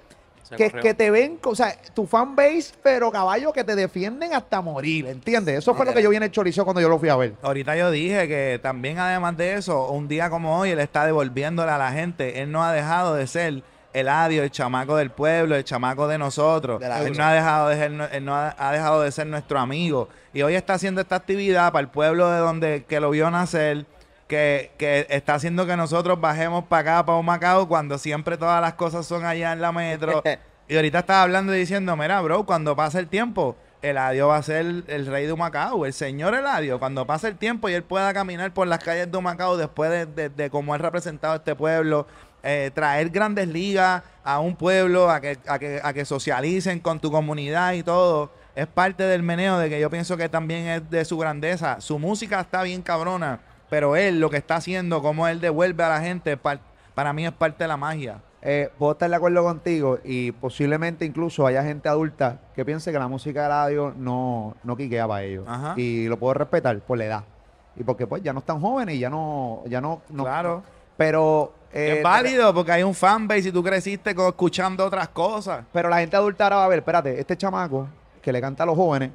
Se 0.44 0.56
que, 0.56 0.70
que 0.70 0.94
te 0.94 1.10
ven, 1.10 1.38
o 1.42 1.54
sea, 1.54 1.74
tu 1.94 2.06
fan 2.06 2.36
base, 2.36 2.72
pero 2.82 3.10
caballo, 3.10 3.52
que 3.52 3.64
te 3.64 3.74
defienden 3.74 4.34
hasta 4.34 4.60
morir, 4.60 5.06
¿entiendes? 5.06 5.58
Eso 5.58 5.74
fue 5.74 5.84
lo 5.86 5.92
que 5.92 6.02
yo 6.02 6.10
vi 6.10 6.16
en 6.16 6.22
el 6.22 6.30
chorizo 6.30 6.64
cuando 6.64 6.80
yo 6.80 6.88
lo 6.88 6.98
fui 6.98 7.08
a 7.08 7.16
ver. 7.16 7.34
Ahorita 7.42 7.74
yo 7.76 7.90
dije 7.90 8.28
que 8.28 8.60
también 8.62 8.98
además 8.98 9.36
de 9.36 9.54
eso, 9.54 9.90
un 9.90 10.06
día 10.06 10.30
como 10.30 10.58
hoy, 10.58 10.70
él 10.70 10.78
está 10.80 11.04
devolviéndole 11.06 11.70
a 11.72 11.78
la 11.78 11.92
gente. 11.92 12.40
Él 12.42 12.52
no 12.52 12.62
ha 12.62 12.72
dejado 12.72 13.14
de 13.14 13.26
ser 13.26 13.62
el 13.94 14.08
adio, 14.08 14.42
el 14.42 14.50
chamaco 14.50 14.96
del 14.96 15.08
pueblo, 15.10 15.56
el 15.56 15.64
chamaco 15.64 16.06
de 16.06 16.18
nosotros. 16.18 16.80
De 16.80 16.86
él 17.06 17.16
no 17.16 17.24
ha 17.24 17.32
dejado 17.32 17.68
de 17.68 17.76
ser, 17.76 17.90
nu- 17.92 18.04
él 18.12 18.24
no 18.24 18.34
ha, 18.34 18.54
ha 18.58 18.72
dejado 18.72 19.00
de 19.00 19.10
ser 19.12 19.26
nuestro 19.26 19.58
amigo. 19.58 20.08
Y 20.34 20.42
hoy 20.42 20.54
está 20.56 20.74
haciendo 20.74 21.00
esta 21.00 21.16
actividad 21.16 21.72
para 21.72 21.80
el 21.80 21.88
pueblo 21.88 22.30
de 22.30 22.38
donde 22.38 22.84
que 22.84 23.00
lo 23.00 23.08
vio 23.10 23.30
nacer. 23.30 23.86
Que, 24.28 24.72
que 24.78 25.06
está 25.10 25.34
haciendo 25.34 25.66
que 25.66 25.76
nosotros 25.76 26.18
bajemos 26.20 26.64
para 26.64 26.94
acá, 26.96 27.06
para 27.06 27.18
Humacao, 27.18 27.68
cuando 27.68 27.98
siempre 27.98 28.36
todas 28.38 28.60
las 28.60 28.72
cosas 28.74 29.06
son 29.06 29.24
allá 29.24 29.52
en 29.52 29.60
la 29.60 29.72
metro. 29.72 30.22
Y 30.66 30.76
ahorita 30.76 31.00
estaba 31.00 31.20
hablando 31.24 31.54
y 31.54 31.58
diciendo, 31.58 31.94
mira, 31.94 32.22
bro, 32.22 32.46
cuando 32.46 32.74
pase 32.74 32.98
el 32.98 33.06
tiempo, 33.06 33.54
Eladio 33.82 34.28
va 34.28 34.38
a 34.38 34.42
ser 34.42 34.64
el, 34.86 35.06
rey 35.06 35.26
de 35.26 35.32
Humacao, 35.32 35.84
el 35.84 35.92
señor 35.92 36.34
Eladio. 36.34 36.78
Cuando 36.78 37.06
pase 37.06 37.28
el 37.28 37.36
tiempo 37.36 37.68
y 37.68 37.74
él 37.74 37.82
pueda 37.82 38.14
caminar 38.14 38.50
por 38.54 38.66
las 38.66 38.78
calles 38.82 39.12
de 39.12 39.18
Humacao 39.18 39.58
después 39.58 39.90
de, 39.90 40.06
de, 40.06 40.28
de 40.30 40.48
cómo 40.48 40.74
él 40.74 40.80
representado 40.80 41.34
este 41.34 41.54
pueblo, 41.54 42.06
eh, 42.44 42.70
traer 42.74 43.08
grandes 43.10 43.48
ligas 43.48 44.02
a 44.22 44.38
un 44.38 44.54
pueblo, 44.54 45.10
a 45.10 45.20
que, 45.20 45.38
a, 45.48 45.58
que, 45.58 45.80
a 45.82 45.92
que 45.92 46.04
socialicen 46.04 46.78
con 46.78 47.00
tu 47.00 47.10
comunidad 47.10 47.72
y 47.72 47.82
todo, 47.82 48.30
es 48.54 48.66
parte 48.68 49.02
del 49.02 49.22
meneo 49.22 49.58
de 49.58 49.68
que 49.68 49.80
yo 49.80 49.90
pienso 49.90 50.16
que 50.16 50.28
también 50.28 50.66
es 50.68 50.90
de 50.90 51.04
su 51.04 51.18
grandeza. 51.18 51.80
Su 51.80 51.98
música 51.98 52.40
está 52.40 52.62
bien 52.62 52.82
cabrona, 52.82 53.40
pero 53.70 53.96
él 53.96 54.20
lo 54.20 54.30
que 54.30 54.36
está 54.36 54.56
haciendo, 54.56 55.02
cómo 55.02 55.26
él 55.26 55.40
devuelve 55.40 55.82
a 55.82 55.88
la 55.88 56.00
gente, 56.00 56.36
par- 56.36 56.60
para 56.94 57.12
mí 57.12 57.26
es 57.26 57.32
parte 57.32 57.64
de 57.64 57.68
la 57.68 57.76
magia. 57.76 58.20
Eh, 58.46 58.70
puedo 58.78 58.92
estar 58.92 59.08
de 59.08 59.16
acuerdo 59.16 59.42
contigo 59.42 59.98
y 60.04 60.30
posiblemente 60.32 61.06
incluso 61.06 61.46
haya 61.46 61.64
gente 61.64 61.88
adulta 61.88 62.38
que 62.54 62.62
piense 62.62 62.92
que 62.92 62.98
la 62.98 63.08
música 63.08 63.42
de 63.44 63.48
radio 63.48 63.94
no, 63.96 64.54
no 64.62 64.76
quiquea 64.76 65.08
para 65.08 65.22
ellos. 65.22 65.46
Ajá. 65.48 65.72
Y 65.78 66.06
lo 66.08 66.18
puedo 66.18 66.34
respetar 66.34 66.78
por 66.80 66.98
la 66.98 67.04
edad. 67.06 67.24
Y 67.74 67.82
porque 67.84 68.06
pues 68.06 68.22
ya 68.22 68.32
no 68.34 68.40
están 68.40 68.60
jóvenes 68.60 68.96
y 68.96 68.98
ya 68.98 69.08
no, 69.08 69.62
ya 69.66 69.80
no, 69.80 70.02
no- 70.10 70.24
Claro. 70.24 70.62
Pero 70.96 71.54
eh, 71.74 71.96
es 71.96 72.02
válido 72.04 72.54
porque 72.54 72.70
hay 72.70 72.82
un 72.84 72.94
fanbase 72.94 73.48
y 73.48 73.52
tú 73.52 73.62
creciste 73.62 74.10
escuchando 74.10 74.86
otras 74.86 75.08
cosas. 75.08 75.64
Pero 75.72 75.88
la 75.88 75.98
gente 75.98 76.16
adulta 76.16 76.44
ahora 76.44 76.56
va 76.56 76.64
a 76.66 76.68
ver, 76.68 76.78
espérate, 76.78 77.18
este 77.18 77.36
chamaco 77.36 77.88
que 78.22 78.32
le 78.32 78.40
canta 78.40 78.62
a 78.62 78.66
los 78.66 78.76
jóvenes 78.76 79.10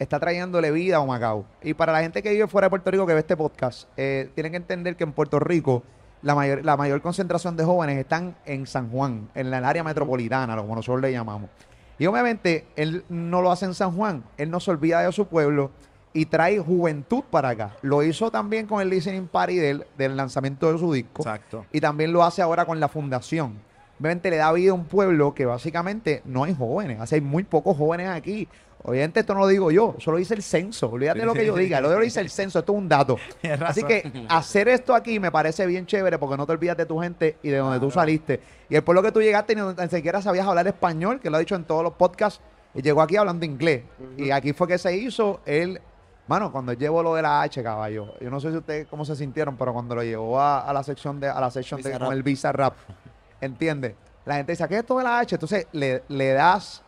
está 0.00 0.18
trayéndole 0.18 0.72
vida 0.72 0.96
a 0.96 1.00
Humacao. 1.00 1.44
Y 1.62 1.74
para 1.74 1.92
la 1.92 2.00
gente 2.00 2.20
que 2.20 2.30
vive 2.30 2.48
fuera 2.48 2.66
de 2.66 2.70
Puerto 2.70 2.90
Rico 2.90 3.06
que 3.06 3.14
ve 3.14 3.20
este 3.20 3.36
podcast, 3.36 3.88
eh, 3.96 4.30
tienen 4.34 4.50
que 4.50 4.56
entender 4.56 4.96
que 4.96 5.04
en 5.04 5.12
Puerto 5.12 5.38
Rico 5.38 5.84
la 6.22 6.34
mayor, 6.34 6.64
la 6.64 6.76
mayor 6.76 7.00
concentración 7.02 7.56
de 7.56 7.64
jóvenes 7.64 7.98
están 7.98 8.36
en 8.46 8.66
San 8.66 8.90
Juan, 8.90 9.28
en 9.34 9.54
el 9.54 9.64
área 9.64 9.84
metropolitana, 9.84 10.56
como 10.56 10.74
nosotros 10.74 11.00
le 11.00 11.12
llamamos. 11.12 11.50
Y 11.98 12.06
obviamente 12.06 12.66
él 12.74 13.04
no 13.08 13.42
lo 13.42 13.52
hace 13.52 13.66
en 13.66 13.74
San 13.74 13.92
Juan, 13.92 14.24
él 14.38 14.50
no 14.50 14.58
se 14.58 14.72
olvida 14.72 15.02
de 15.02 15.12
su 15.12 15.26
pueblo 15.26 15.70
y 16.12 16.26
trae 16.26 16.58
juventud 16.58 17.22
para 17.30 17.50
acá. 17.50 17.76
Lo 17.82 18.02
hizo 18.02 18.30
también 18.30 18.66
con 18.66 18.80
el 18.80 18.90
listening 18.90 19.26
party 19.26 19.56
del, 19.56 19.86
del 19.96 20.16
lanzamiento 20.16 20.72
de 20.72 20.78
su 20.78 20.92
disco. 20.92 21.22
Exacto. 21.22 21.66
Y 21.72 21.80
también 21.80 22.12
lo 22.12 22.22
hace 22.22 22.42
ahora 22.42 22.64
con 22.64 22.80
la 22.80 22.88
fundación. 22.88 23.58
Obviamente 24.00 24.30
le 24.30 24.36
da 24.36 24.52
vida 24.52 24.72
a 24.72 24.74
un 24.74 24.84
pueblo 24.84 25.32
que 25.32 25.46
básicamente 25.46 26.22
no 26.24 26.44
hay 26.44 26.54
jóvenes. 26.54 27.00
Así 27.00 27.16
hay 27.16 27.20
muy 27.20 27.44
pocos 27.44 27.76
jóvenes 27.76 28.08
aquí. 28.08 28.48
Obviamente 28.84 29.20
esto 29.20 29.34
no 29.34 29.40
lo 29.40 29.46
digo 29.46 29.70
yo, 29.70 29.94
eso 29.96 30.10
lo 30.10 30.18
dice 30.18 30.34
el 30.34 30.42
censo. 30.42 30.90
Olvídate 30.90 31.20
de 31.20 31.26
lo 31.26 31.34
que 31.34 31.46
yo 31.46 31.54
diga, 31.54 31.80
lo 31.80 31.96
dice 32.00 32.20
el 32.20 32.30
censo, 32.30 32.58
esto 32.58 32.72
es 32.72 32.78
un 32.78 32.88
dato. 32.88 33.16
Así 33.64 33.84
que 33.84 34.26
hacer 34.28 34.66
esto 34.68 34.94
aquí 34.94 35.20
me 35.20 35.30
parece 35.30 35.66
bien 35.66 35.86
chévere 35.86 36.18
porque 36.18 36.36
no 36.36 36.46
te 36.46 36.52
olvidas 36.52 36.76
de 36.76 36.86
tu 36.86 36.98
gente 36.98 37.36
y 37.44 37.50
de 37.50 37.58
donde 37.58 37.78
tú 37.78 37.92
saliste. 37.92 38.40
Y 38.68 38.74
el 38.74 38.82
pueblo 38.82 39.02
que 39.02 39.12
tú 39.12 39.22
llegaste 39.22 39.54
ni 39.54 39.62
ni 39.62 39.88
siquiera 39.88 40.20
sabías 40.20 40.46
hablar 40.46 40.66
español, 40.66 41.20
que 41.20 41.30
lo 41.30 41.36
ha 41.36 41.40
dicho 41.40 41.54
en 41.54 41.62
todos 41.62 41.84
los 41.84 41.92
podcasts, 41.92 42.40
y 42.74 42.82
llegó 42.82 43.02
aquí 43.02 43.16
hablando 43.16 43.44
inglés. 43.44 43.82
Y 44.16 44.30
aquí 44.30 44.52
fue 44.52 44.66
que 44.66 44.78
se 44.78 44.96
hizo 44.96 45.40
él. 45.46 45.80
Mano, 46.28 46.52
cuando 46.52 46.72
él 46.72 46.78
llevó 46.78 47.02
lo 47.02 47.14
de 47.14 47.22
la 47.22 47.42
H, 47.42 47.62
caballo, 47.62 48.14
yo 48.20 48.30
no 48.30 48.38
sé 48.40 48.50
si 48.50 48.56
ustedes 48.56 48.86
cómo 48.86 49.04
se 49.04 49.16
sintieron, 49.16 49.56
pero 49.56 49.72
cuando 49.72 49.94
lo 49.94 50.02
llevó 50.02 50.40
a, 50.40 50.60
a 50.60 50.72
la 50.72 50.82
sección 50.84 51.18
de, 51.20 51.28
a 51.28 51.40
la 51.40 51.50
sección 51.50 51.82
de 51.82 51.98
con 51.98 52.12
el 52.12 52.22
Visa 52.22 52.52
Rap, 52.52 52.74
¿entiendes? 53.40 53.94
la 54.24 54.36
gente 54.36 54.52
dice, 54.52 54.66
¿qué 54.68 54.74
es 54.74 54.80
esto 54.80 54.96
de 54.98 55.04
la 55.04 55.18
H? 55.18 55.34
Entonces 55.34 55.66
le, 55.72 56.04
le 56.08 56.32
das 56.32 56.82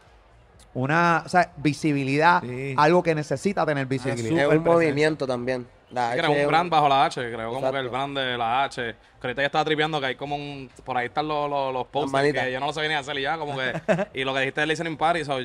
una 0.72 1.22
o 1.26 1.28
sea, 1.28 1.52
visibilidad, 1.56 2.40
Sí. 2.42 2.74
algo 2.78 3.02
que 3.02 3.14
necesita 3.14 3.66
tener 3.66 3.86
visibilidad. 3.86 4.30
Es 4.38 4.44
un 4.44 4.48
presente. 4.50 4.70
movimiento 4.70 5.26
también. 5.26 5.66
La 5.90 6.12
Creó 6.12 6.24
H 6.26 6.32
es 6.32 6.38
un 6.38 6.44
un- 6.44 6.48
brand 6.50 6.70
bajo 6.70 6.88
la 6.88 7.04
H, 7.04 7.20
creo 7.32 7.48
como 7.52 7.60
que 7.60 7.66
el 7.78 7.86
Exacto. 7.86 7.90
brand 7.90 8.18
de 8.18 8.38
la 8.38 8.64
H. 8.64 8.82
Que 9.20 9.26
ahorita 9.28 9.42
ya 9.42 9.46
estaba 9.46 9.64
tripeando 9.64 10.00
que 10.00 10.06
hay 10.06 10.14
como 10.16 10.34
un. 10.36 10.68
Por 10.84 10.96
ahí 10.96 11.06
están 11.06 11.28
los, 11.28 11.48
los, 11.50 12.10
manitas. 12.10 12.44
que 12.44 12.52
yo 12.52 12.60
no 12.60 12.66
lo 12.66 12.72
sabía 12.72 12.88
ni 12.90 12.94
hacer 12.96 13.18
y 13.18 13.22
ya, 13.22 13.36
como 13.38 13.56
que. 13.56 13.72
y 14.14 14.24
lo 14.24 14.32
que 14.34 14.40
dijiste 14.40 14.60
de 14.62 14.66
listening 14.68 14.96
party, 14.96 15.24
so, 15.24 15.38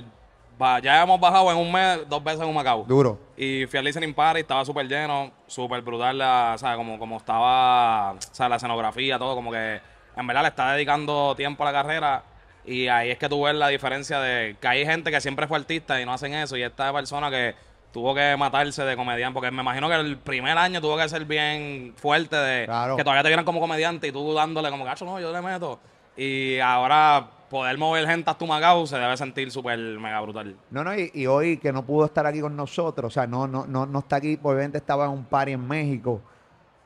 ya 0.81 1.03
hemos 1.03 1.19
bajado 1.19 1.51
en 1.51 1.57
un 1.57 1.71
mes 1.71 1.99
dos 2.07 2.23
veces 2.23 2.41
en 2.41 2.47
un 2.47 2.55
Macao. 2.55 2.83
Duro. 2.87 3.19
Y 3.37 3.65
fui 3.67 3.79
al 3.79 3.85
listening 3.85 4.13
party, 4.13 4.41
estaba 4.41 4.65
súper 4.65 4.87
lleno, 4.87 5.31
súper 5.47 5.81
brutal, 5.81 6.17
la, 6.17 6.51
o 6.55 6.57
sea, 6.57 6.75
como, 6.75 6.99
como 6.99 7.17
estaba, 7.17 8.15
sea, 8.31 8.49
la 8.49 8.57
escenografía, 8.57 9.17
todo, 9.17 9.35
como 9.35 9.51
que 9.51 9.79
en 10.15 10.27
verdad 10.27 10.41
le 10.41 10.49
está 10.49 10.73
dedicando 10.73 11.35
tiempo 11.35 11.63
a 11.63 11.71
la 11.71 11.71
carrera. 11.71 12.23
Y 12.65 12.87
ahí 12.87 13.09
es 13.09 13.17
que 13.17 13.29
tú 13.29 13.43
ves 13.43 13.55
la 13.55 13.69
diferencia 13.69 14.19
de 14.19 14.57
que 14.59 14.67
hay 14.67 14.85
gente 14.85 15.09
que 15.11 15.21
siempre 15.21 15.47
fue 15.47 15.57
artista 15.57 15.99
y 16.01 16.05
no 16.05 16.13
hacen 16.13 16.33
eso. 16.33 16.57
Y 16.57 16.61
esta 16.63 16.91
persona 16.93 17.31
que 17.31 17.55
tuvo 17.91 18.13
que 18.13 18.35
matarse 18.37 18.83
de 18.83 18.95
comediante, 18.95 19.33
porque 19.33 19.49
me 19.49 19.61
imagino 19.61 19.87
que 19.87 19.95
el 19.95 20.17
primer 20.17 20.57
año 20.57 20.79
tuvo 20.81 20.97
que 20.97 21.07
ser 21.09 21.25
bien 21.25 21.93
fuerte 21.97 22.35
de 22.35 22.65
Claro. 22.65 22.95
que 22.97 23.03
todavía 23.03 23.23
te 23.23 23.29
vieran 23.29 23.45
como 23.45 23.59
comediante 23.59 24.07
y 24.07 24.11
tú 24.11 24.33
dándole 24.33 24.69
como, 24.69 24.85
cacho, 24.85 25.05
no, 25.05 25.19
yo 25.19 25.31
le 25.31 25.41
meto. 25.41 25.79
Y 26.15 26.59
ahora 26.59 27.27
poder 27.49 27.77
mover 27.77 28.07
gente 28.07 28.29
a 28.29 28.37
tu 28.37 28.45
Macao 28.47 28.85
se 28.87 28.97
debe 28.97 29.17
sentir 29.17 29.51
súper 29.51 29.77
mega 29.77 30.21
brutal. 30.21 30.55
No, 30.69 30.83
no, 30.83 30.95
y, 30.95 31.11
y 31.13 31.25
hoy 31.25 31.57
que 31.57 31.71
no 31.71 31.85
pudo 31.85 32.05
estar 32.05 32.25
aquí 32.25 32.41
con 32.41 32.55
nosotros, 32.55 33.11
o 33.11 33.13
sea, 33.13 33.27
no, 33.27 33.47
no, 33.47 33.65
no, 33.65 33.85
no 33.85 33.99
está 33.99 34.17
aquí, 34.17 34.39
obviamente 34.41 34.77
estaba 34.77 35.05
en 35.05 35.11
un 35.11 35.25
party 35.25 35.53
en 35.53 35.67
México. 35.67 36.21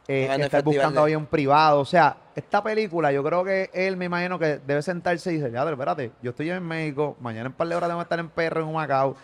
Eh, 0.07 0.27
está 0.37 0.61
buscando 0.61 1.01
hoy 1.01 1.15
un 1.15 1.25
privado. 1.25 1.79
O 1.79 1.85
sea, 1.85 2.17
esta 2.35 2.61
película, 2.61 3.11
yo 3.11 3.23
creo 3.23 3.43
que 3.43 3.69
él 3.73 3.95
me 3.95 4.05
imagino 4.05 4.37
que 4.37 4.59
debe 4.65 4.81
sentarse 4.81 5.31
y 5.31 5.37
dice, 5.37 5.51
ya, 5.51 5.63
pero 5.63 5.75
espérate, 5.75 6.11
yo 6.21 6.31
estoy 6.31 6.49
en 6.49 6.63
México, 6.63 7.15
mañana 7.21 7.41
en 7.41 7.47
un 7.47 7.53
par 7.53 7.67
de 7.67 7.75
horas 7.75 7.89
tengo 7.89 7.99
que 7.99 8.03
estar 8.03 8.19
en 8.19 8.29
PR 8.29 8.59
en 8.59 8.65
un 8.65 8.73
Macao. 8.73 9.15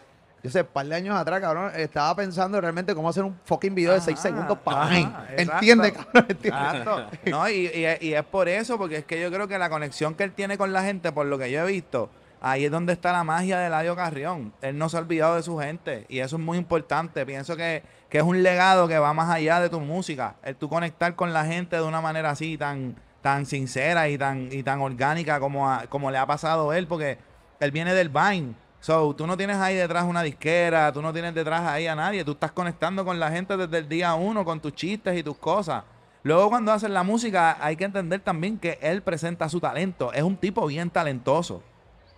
Yo 0.44 0.50
sé, 0.50 0.62
un 0.62 0.68
par 0.68 0.86
de 0.86 0.96
años 0.96 1.16
atrás, 1.18 1.42
cabrón, 1.42 1.72
estaba 1.76 2.16
pensando 2.16 2.60
realmente 2.62 2.96
cómo 2.96 3.10
hacer 3.10 3.24
un 3.24 3.38
fucking 3.44 3.76
video 3.76 3.94
de 3.94 4.02
6 4.02 4.18
Ajá, 4.18 4.30
segundos 4.30 4.58
para 4.60 4.98
exacto. 4.98 5.34
¿Entiendes, 5.38 5.92
cabrón? 5.92 6.26
¿Entiendes? 6.30 6.62
Exacto. 6.62 7.06
No, 7.30 7.50
y, 7.50 7.54
y- 7.68 8.08
y 8.08 8.14
es 8.14 8.24
por 8.24 8.48
eso, 8.48 8.78
porque 8.78 8.98
es 8.98 9.06
que 9.06 9.20
yo 9.22 9.30
creo 9.32 9.48
que 9.48 9.58
la 9.58 9.70
conexión 9.70 10.16
que 10.16 10.24
él 10.24 10.32
tiene 10.32 10.58
con 10.58 10.72
la 10.72 10.84
gente, 10.84 11.12
por 11.12 11.26
lo 11.26 11.38
que 11.38 11.52
yo 11.52 11.62
he 11.68 11.72
visto, 11.72 12.10
ahí 12.42 12.64
es 12.66 12.72
donde 12.72 12.94
está 12.94 13.12
la 13.12 13.24
magia 13.26 13.60
de 13.60 13.68
Eladio 13.68 13.96
Carrión. 13.98 14.54
Él 14.62 14.78
no 14.78 14.88
se 14.88 14.96
ha 14.96 15.02
olvidado 15.02 15.36
de 15.36 15.44
su 15.44 15.58
gente 15.58 16.06
y 16.08 16.20
eso 16.20 16.38
es 16.38 16.42
muy 16.42 16.58
importante. 16.58 17.26
Pienso 17.26 17.58
que, 17.58 17.84
que 18.10 18.20
es 18.20 18.24
un 18.24 18.42
legado 18.42 18.88
que 18.88 18.98
va 18.98 19.14
más 19.14 19.30
allá 19.30 19.60
de 19.60 19.70
tu 19.70 19.82
música. 19.82 20.36
El 20.44 20.56
tú 20.56 20.70
conectar 20.70 21.16
con 21.16 21.34
la 21.34 21.44
gente 21.46 21.76
de 21.76 21.82
una 21.82 22.00
manera 22.00 22.30
así 22.30 22.58
tan 22.58 22.96
tan 23.22 23.46
sincera 23.46 24.08
y 24.08 24.18
tan 24.18 24.48
y 24.50 24.64
tan 24.64 24.80
orgánica 24.80 25.42
como, 25.42 25.70
a- 25.70 25.88
como 25.88 26.10
le 26.12 26.18
ha 26.18 26.26
pasado 26.26 26.72
a 26.72 26.78
él, 26.78 26.88
porque 26.88 27.18
él 27.60 27.72
viene 27.72 27.94
del 27.94 28.08
Vine. 28.08 28.54
So, 28.82 29.14
tú 29.14 29.28
no 29.28 29.36
tienes 29.36 29.58
ahí 29.58 29.76
detrás 29.76 30.06
una 30.06 30.24
disquera, 30.24 30.92
tú 30.94 31.02
no 31.02 31.12
tienes 31.12 31.34
detrás 31.34 31.62
ahí 31.62 31.88
a 31.88 31.96
nadie, 31.96 32.24
tú 32.24 32.32
estás 32.32 32.52
conectando 32.52 33.04
con 33.04 33.20
la 33.20 33.30
gente 33.30 33.58
desde 33.58 33.78
el 33.78 33.90
día 33.90 34.14
uno, 34.14 34.46
con 34.46 34.62
tus 34.62 34.74
chistes 34.74 35.18
y 35.18 35.24
tus 35.24 35.38
cosas. 35.38 35.84
Luego 36.24 36.50
cuando 36.50 36.72
haces 36.72 36.90
la 36.90 37.04
música 37.04 37.58
hay 37.60 37.76
que 37.76 37.86
entender 37.86 38.22
también 38.22 38.58
que 38.58 38.78
él 38.82 39.02
presenta 39.02 39.50
su 39.50 39.60
talento, 39.60 40.14
es 40.14 40.24
un 40.24 40.38
tipo 40.38 40.66
bien 40.68 40.90
talentoso. 40.90 41.62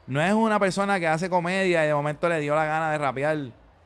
No 0.08 0.22
es 0.22 0.34
una 0.34 0.60
persona 0.60 1.00
que 1.00 1.08
hace 1.08 1.30
comedia 1.30 1.84
y 1.84 1.88
de 1.88 1.94
momento 1.94 2.27
le 2.27 2.39
dio 2.39 2.53
la 2.56 2.65
gana 2.65 2.91
de 2.91 2.98
rapear 2.98 3.38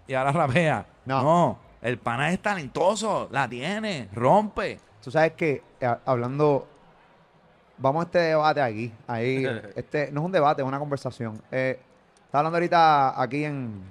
y 0.08 0.14
ahora 0.14 0.32
rapea. 0.32 0.86
No. 1.06 1.22
No, 1.22 1.60
el 1.82 1.98
pana 1.98 2.32
es 2.32 2.42
talentoso, 2.42 3.30
la 3.32 3.48
tiene, 3.48 4.10
rompe. 4.14 4.80
Tú 5.04 5.12
sabes 5.12 5.34
que, 5.34 5.62
eh, 5.80 5.96
hablando, 6.06 6.68
vamos 7.78 8.02
a 8.02 8.06
este 8.06 8.20
debate 8.20 8.62
aquí. 8.62 8.92
Ahí, 9.08 9.46
este, 9.76 10.12
no 10.12 10.22
es 10.22 10.26
un 10.26 10.32
debate, 10.32 10.62
es 10.62 10.68
una 10.68 10.80
conversación. 10.80 11.42
Eh, 11.52 11.80
estaba 12.36 12.48
hablando 12.48 12.58
ahorita 12.58 13.22
aquí 13.22 13.46
en, 13.46 13.82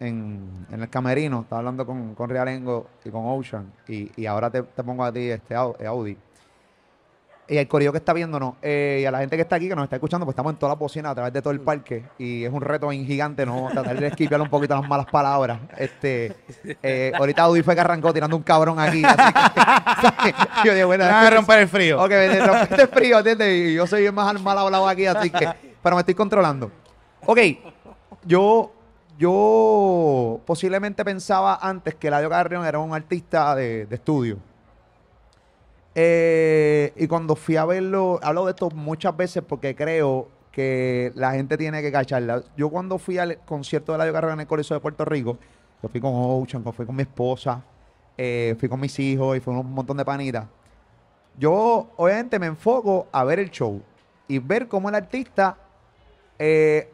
en, 0.00 0.66
en 0.70 0.82
el 0.82 0.90
camerino, 0.90 1.40
estaba 1.40 1.60
hablando 1.60 1.86
con, 1.86 2.14
con 2.14 2.28
Realengo 2.28 2.88
y 3.02 3.08
con 3.10 3.22
Ocean, 3.24 3.72
y, 3.88 4.10
y 4.20 4.26
ahora 4.26 4.50
te, 4.50 4.62
te 4.62 4.84
pongo 4.84 5.02
a 5.02 5.10
ti 5.10 5.30
este 5.30 5.54
eh, 5.54 5.86
Audi. 5.86 6.14
Y 7.48 7.56
al 7.56 7.66
corillo 7.66 7.90
que 7.90 7.98
está 7.98 8.12
viéndonos, 8.12 8.56
eh, 8.60 8.98
y 9.02 9.06
a 9.06 9.10
la 9.10 9.20
gente 9.20 9.34
que 9.34 9.42
está 9.42 9.56
aquí, 9.56 9.66
que 9.66 9.74
nos 9.74 9.84
está 9.84 9.96
escuchando, 9.96 10.26
pues 10.26 10.34
estamos 10.34 10.52
en 10.52 10.58
todas 10.58 10.74
las 10.74 10.78
bocinas 10.78 11.12
a 11.12 11.14
través 11.14 11.32
de 11.32 11.40
todo 11.40 11.54
el 11.54 11.60
parque. 11.60 12.04
Y 12.18 12.44
es 12.44 12.52
un 12.52 12.60
reto 12.60 12.88
bien 12.88 13.06
gigante, 13.06 13.46
¿no? 13.46 13.70
Tratar 13.72 13.98
de 13.98 14.06
esquivar 14.08 14.40
un 14.42 14.50
poquito 14.50 14.78
las 14.78 14.86
malas 14.86 15.06
palabras. 15.06 15.58
Este, 15.76 16.36
eh, 16.82 17.12
ahorita 17.18 17.42
Audi 17.42 17.62
fue 17.62 17.74
que 17.74 17.80
arrancó 17.80 18.12
tirando 18.12 18.36
un 18.36 18.42
cabrón 18.42 18.78
aquí. 18.78 19.02
Así 19.04 20.12
que, 20.62 20.78
yo 20.78 20.86
bueno, 20.86 21.06
Déjame 21.06 21.30
romper 21.30 21.58
el 21.60 21.68
frío. 21.68 22.00
Ok, 22.00 22.12
rompiste 22.46 22.82
el 22.82 22.88
frío, 22.88 23.18
¿entiendes? 23.18 23.70
Y 23.70 23.74
yo 23.74 23.86
soy 23.86 24.04
el 24.04 24.12
más 24.12 24.40
mal 24.40 24.58
hablado 24.58 24.86
aquí, 24.86 25.06
así 25.06 25.30
que. 25.30 25.48
Pero 25.82 25.96
me 25.96 26.00
estoy 26.00 26.14
controlando. 26.14 26.70
Ok, 27.26 27.38
yo. 28.26 28.72
Yo 29.20 30.40
posiblemente 30.46 31.04
pensaba 31.04 31.58
antes 31.60 31.94
que 31.94 32.08
Eladio 32.08 32.30
Carrión 32.30 32.64
era 32.64 32.78
un 32.78 32.94
artista 32.94 33.54
de, 33.54 33.86
estudio. 33.90 34.38
Eh, 35.94 36.94
y 36.96 37.06
cuando 37.06 37.36
fui 37.36 37.56
a 37.56 37.66
verlo, 37.66 38.18
hablo 38.22 38.46
de 38.46 38.52
esto 38.52 38.70
muchas 38.70 39.14
veces 39.14 39.42
porque 39.46 39.76
creo 39.76 40.28
que 40.50 41.12
la 41.14 41.32
gente 41.32 41.58
tiene 41.58 41.82
que 41.82 41.92
cacharla. 41.92 42.42
Yo 42.56 42.70
cuando 42.70 42.96
fui 42.96 43.18
al 43.18 43.36
concierto 43.44 43.92
de 43.92 43.96
Eladio 43.96 44.14
Carrión 44.14 44.32
en 44.32 44.40
el 44.40 44.46
Coliseo 44.46 44.76
de 44.76 44.80
Puerto 44.80 45.04
Rico, 45.04 45.36
yo 45.82 45.90
fui 45.90 46.00
con 46.00 46.12
Ocean, 46.14 46.64
fui 46.72 46.86
con 46.86 46.96
mi 46.96 47.02
esposa, 47.02 47.62
eh, 48.16 48.56
fui 48.58 48.70
con 48.70 48.80
mis 48.80 48.98
hijos 48.98 49.36
y 49.36 49.40
fue 49.40 49.52
un 49.52 49.70
montón 49.70 49.98
de 49.98 50.04
panitas. 50.06 50.46
Yo, 51.38 51.90
obviamente, 51.98 52.38
me 52.38 52.46
enfoco 52.46 53.06
a 53.12 53.22
ver 53.24 53.38
el 53.38 53.50
show 53.50 53.82
y 54.28 54.38
ver 54.38 54.66
cómo 54.66 54.88
el 54.88 54.94
artista 54.94 55.58
eh, 56.38 56.90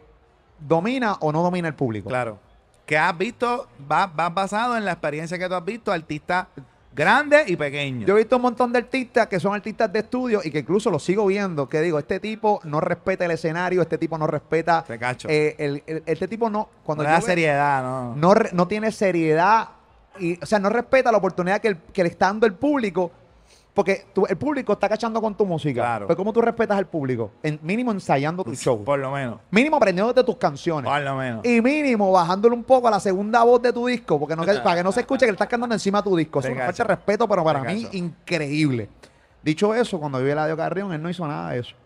domina 0.59 1.15
o 1.21 1.33
no 1.33 1.43
domina 1.43 1.69
el 1.69 1.75
público. 1.75 2.09
Claro. 2.09 2.39
Que 2.85 2.97
has 2.97 3.17
visto, 3.17 3.67
va, 3.91 4.07
va 4.07 4.29
basado 4.29 4.77
en 4.77 4.85
la 4.85 4.93
experiencia 4.93 5.39
que 5.39 5.49
tú 5.49 5.55
has 5.55 5.65
visto, 5.65 5.91
artistas 5.93 6.47
grandes 6.95 7.51
y 7.51 7.57
pequeños. 7.57 8.07
Yo 8.07 8.15
he 8.15 8.19
visto 8.19 8.37
un 8.37 8.43
montón 8.43 8.73
de 8.73 8.79
artistas 8.79 9.27
que 9.27 9.39
son 9.39 9.55
artistas 9.55 9.93
de 9.93 9.99
estudio 9.99 10.41
y 10.43 10.51
que 10.51 10.61
incluso 10.61 10.91
los 10.91 11.03
sigo 11.03 11.27
viendo, 11.27 11.69
que 11.69 11.81
digo, 11.81 11.99
este 11.99 12.21
tipo 12.21 12.61
no 12.65 12.81
respeta 12.81 13.25
el 13.27 13.33
escenario, 13.33 13.83
este 13.83 13.99
tipo 13.99 14.17
no 14.17 14.27
respeta... 14.27 14.83
Te 14.85 14.99
cacho. 14.99 15.29
eh, 15.29 15.55
el- 15.59 15.83
el- 15.87 16.03
este 16.07 16.27
tipo 16.29 16.49
no... 16.49 16.69
Cuando 16.85 17.05
no 17.05 17.11
da 17.11 17.21
seriedad, 17.21 17.83
¿no? 17.83 18.35
no, 18.53 18.69
tiene 18.69 18.93
seriedad 18.93 19.69
y, 20.19 20.43
o 20.43 20.47
sea, 20.47 20.59
no 20.59 20.71
respeta 20.71 21.13
la 21.13 21.19
oportunidad 21.19 21.61
que, 21.61 21.69
el- 21.69 21.77
que 21.79 22.03
le 22.03 22.09
está 22.09 22.27
dando 22.27 22.47
el 22.47 22.55
público. 22.55 23.11
Porque 23.77 24.07
tú- 24.15 24.25
el 24.27 24.39
público 24.39 24.73
está 24.73 24.89
cachando 24.89 25.21
con 25.21 25.35
tu 25.37 25.45
música. 25.45 25.83
Claro. 25.83 26.07
Pero 26.07 26.17
¿cómo 26.17 26.33
tú 26.33 26.41
respetas 26.41 26.79
al 26.79 26.87
público? 26.87 27.31
En, 27.43 27.61
mínimo 27.63 27.93
ensayando 27.93 28.43
tu 28.43 28.55
show. 28.55 28.83
Por 28.83 28.99
lo 28.99 29.11
menos. 29.13 29.39
Mínimo 29.51 29.77
aprendiéndote 29.77 30.25
tus 30.25 30.37
canciones. 30.39 30.91
Por 30.91 31.03
lo 31.03 31.15
menos. 31.17 31.45
Y 31.45 31.61
mínimo 31.61 32.11
bajándole 32.11 32.55
un 32.55 32.65
poco 32.65 32.89
a 32.89 32.91
la 32.93 33.01
segunda 33.01 33.45
voz 33.45 33.61
de 33.61 33.75
tu 33.75 33.87
disco, 33.87 34.19
porque 34.19 34.35
no, 34.35 34.47
que- 34.47 34.55
para 34.65 34.77
que 34.77 34.83
no 34.83 34.93
se 34.93 35.01
escuche 35.01 35.27
que 35.27 35.33
le 35.33 35.37
estás 35.37 35.49
cantando 35.49 35.75
encima 35.75 36.01
de 36.01 36.05
tu 36.11 36.17
disco. 36.17 36.39
Eso 36.41 36.49
es 36.49 36.55
una 36.55 36.65
falta 36.65 36.83
de 36.85 36.89
respeto, 36.89 37.29
pero 37.29 37.45
para 37.45 37.61
Te 37.63 37.75
mí 37.75 37.85
cacho. 37.85 37.97
increíble. 37.99 38.89
Dicho 39.43 39.75
eso, 39.75 40.01
cuando 40.01 40.19
vive 40.21 40.33
Eladio 40.33 40.57
Carrión, 40.57 40.93
él 40.95 41.03
no 41.03 41.11
hizo 41.11 41.27
nada 41.29 41.51
de 41.51 41.59
eso. 41.61 41.77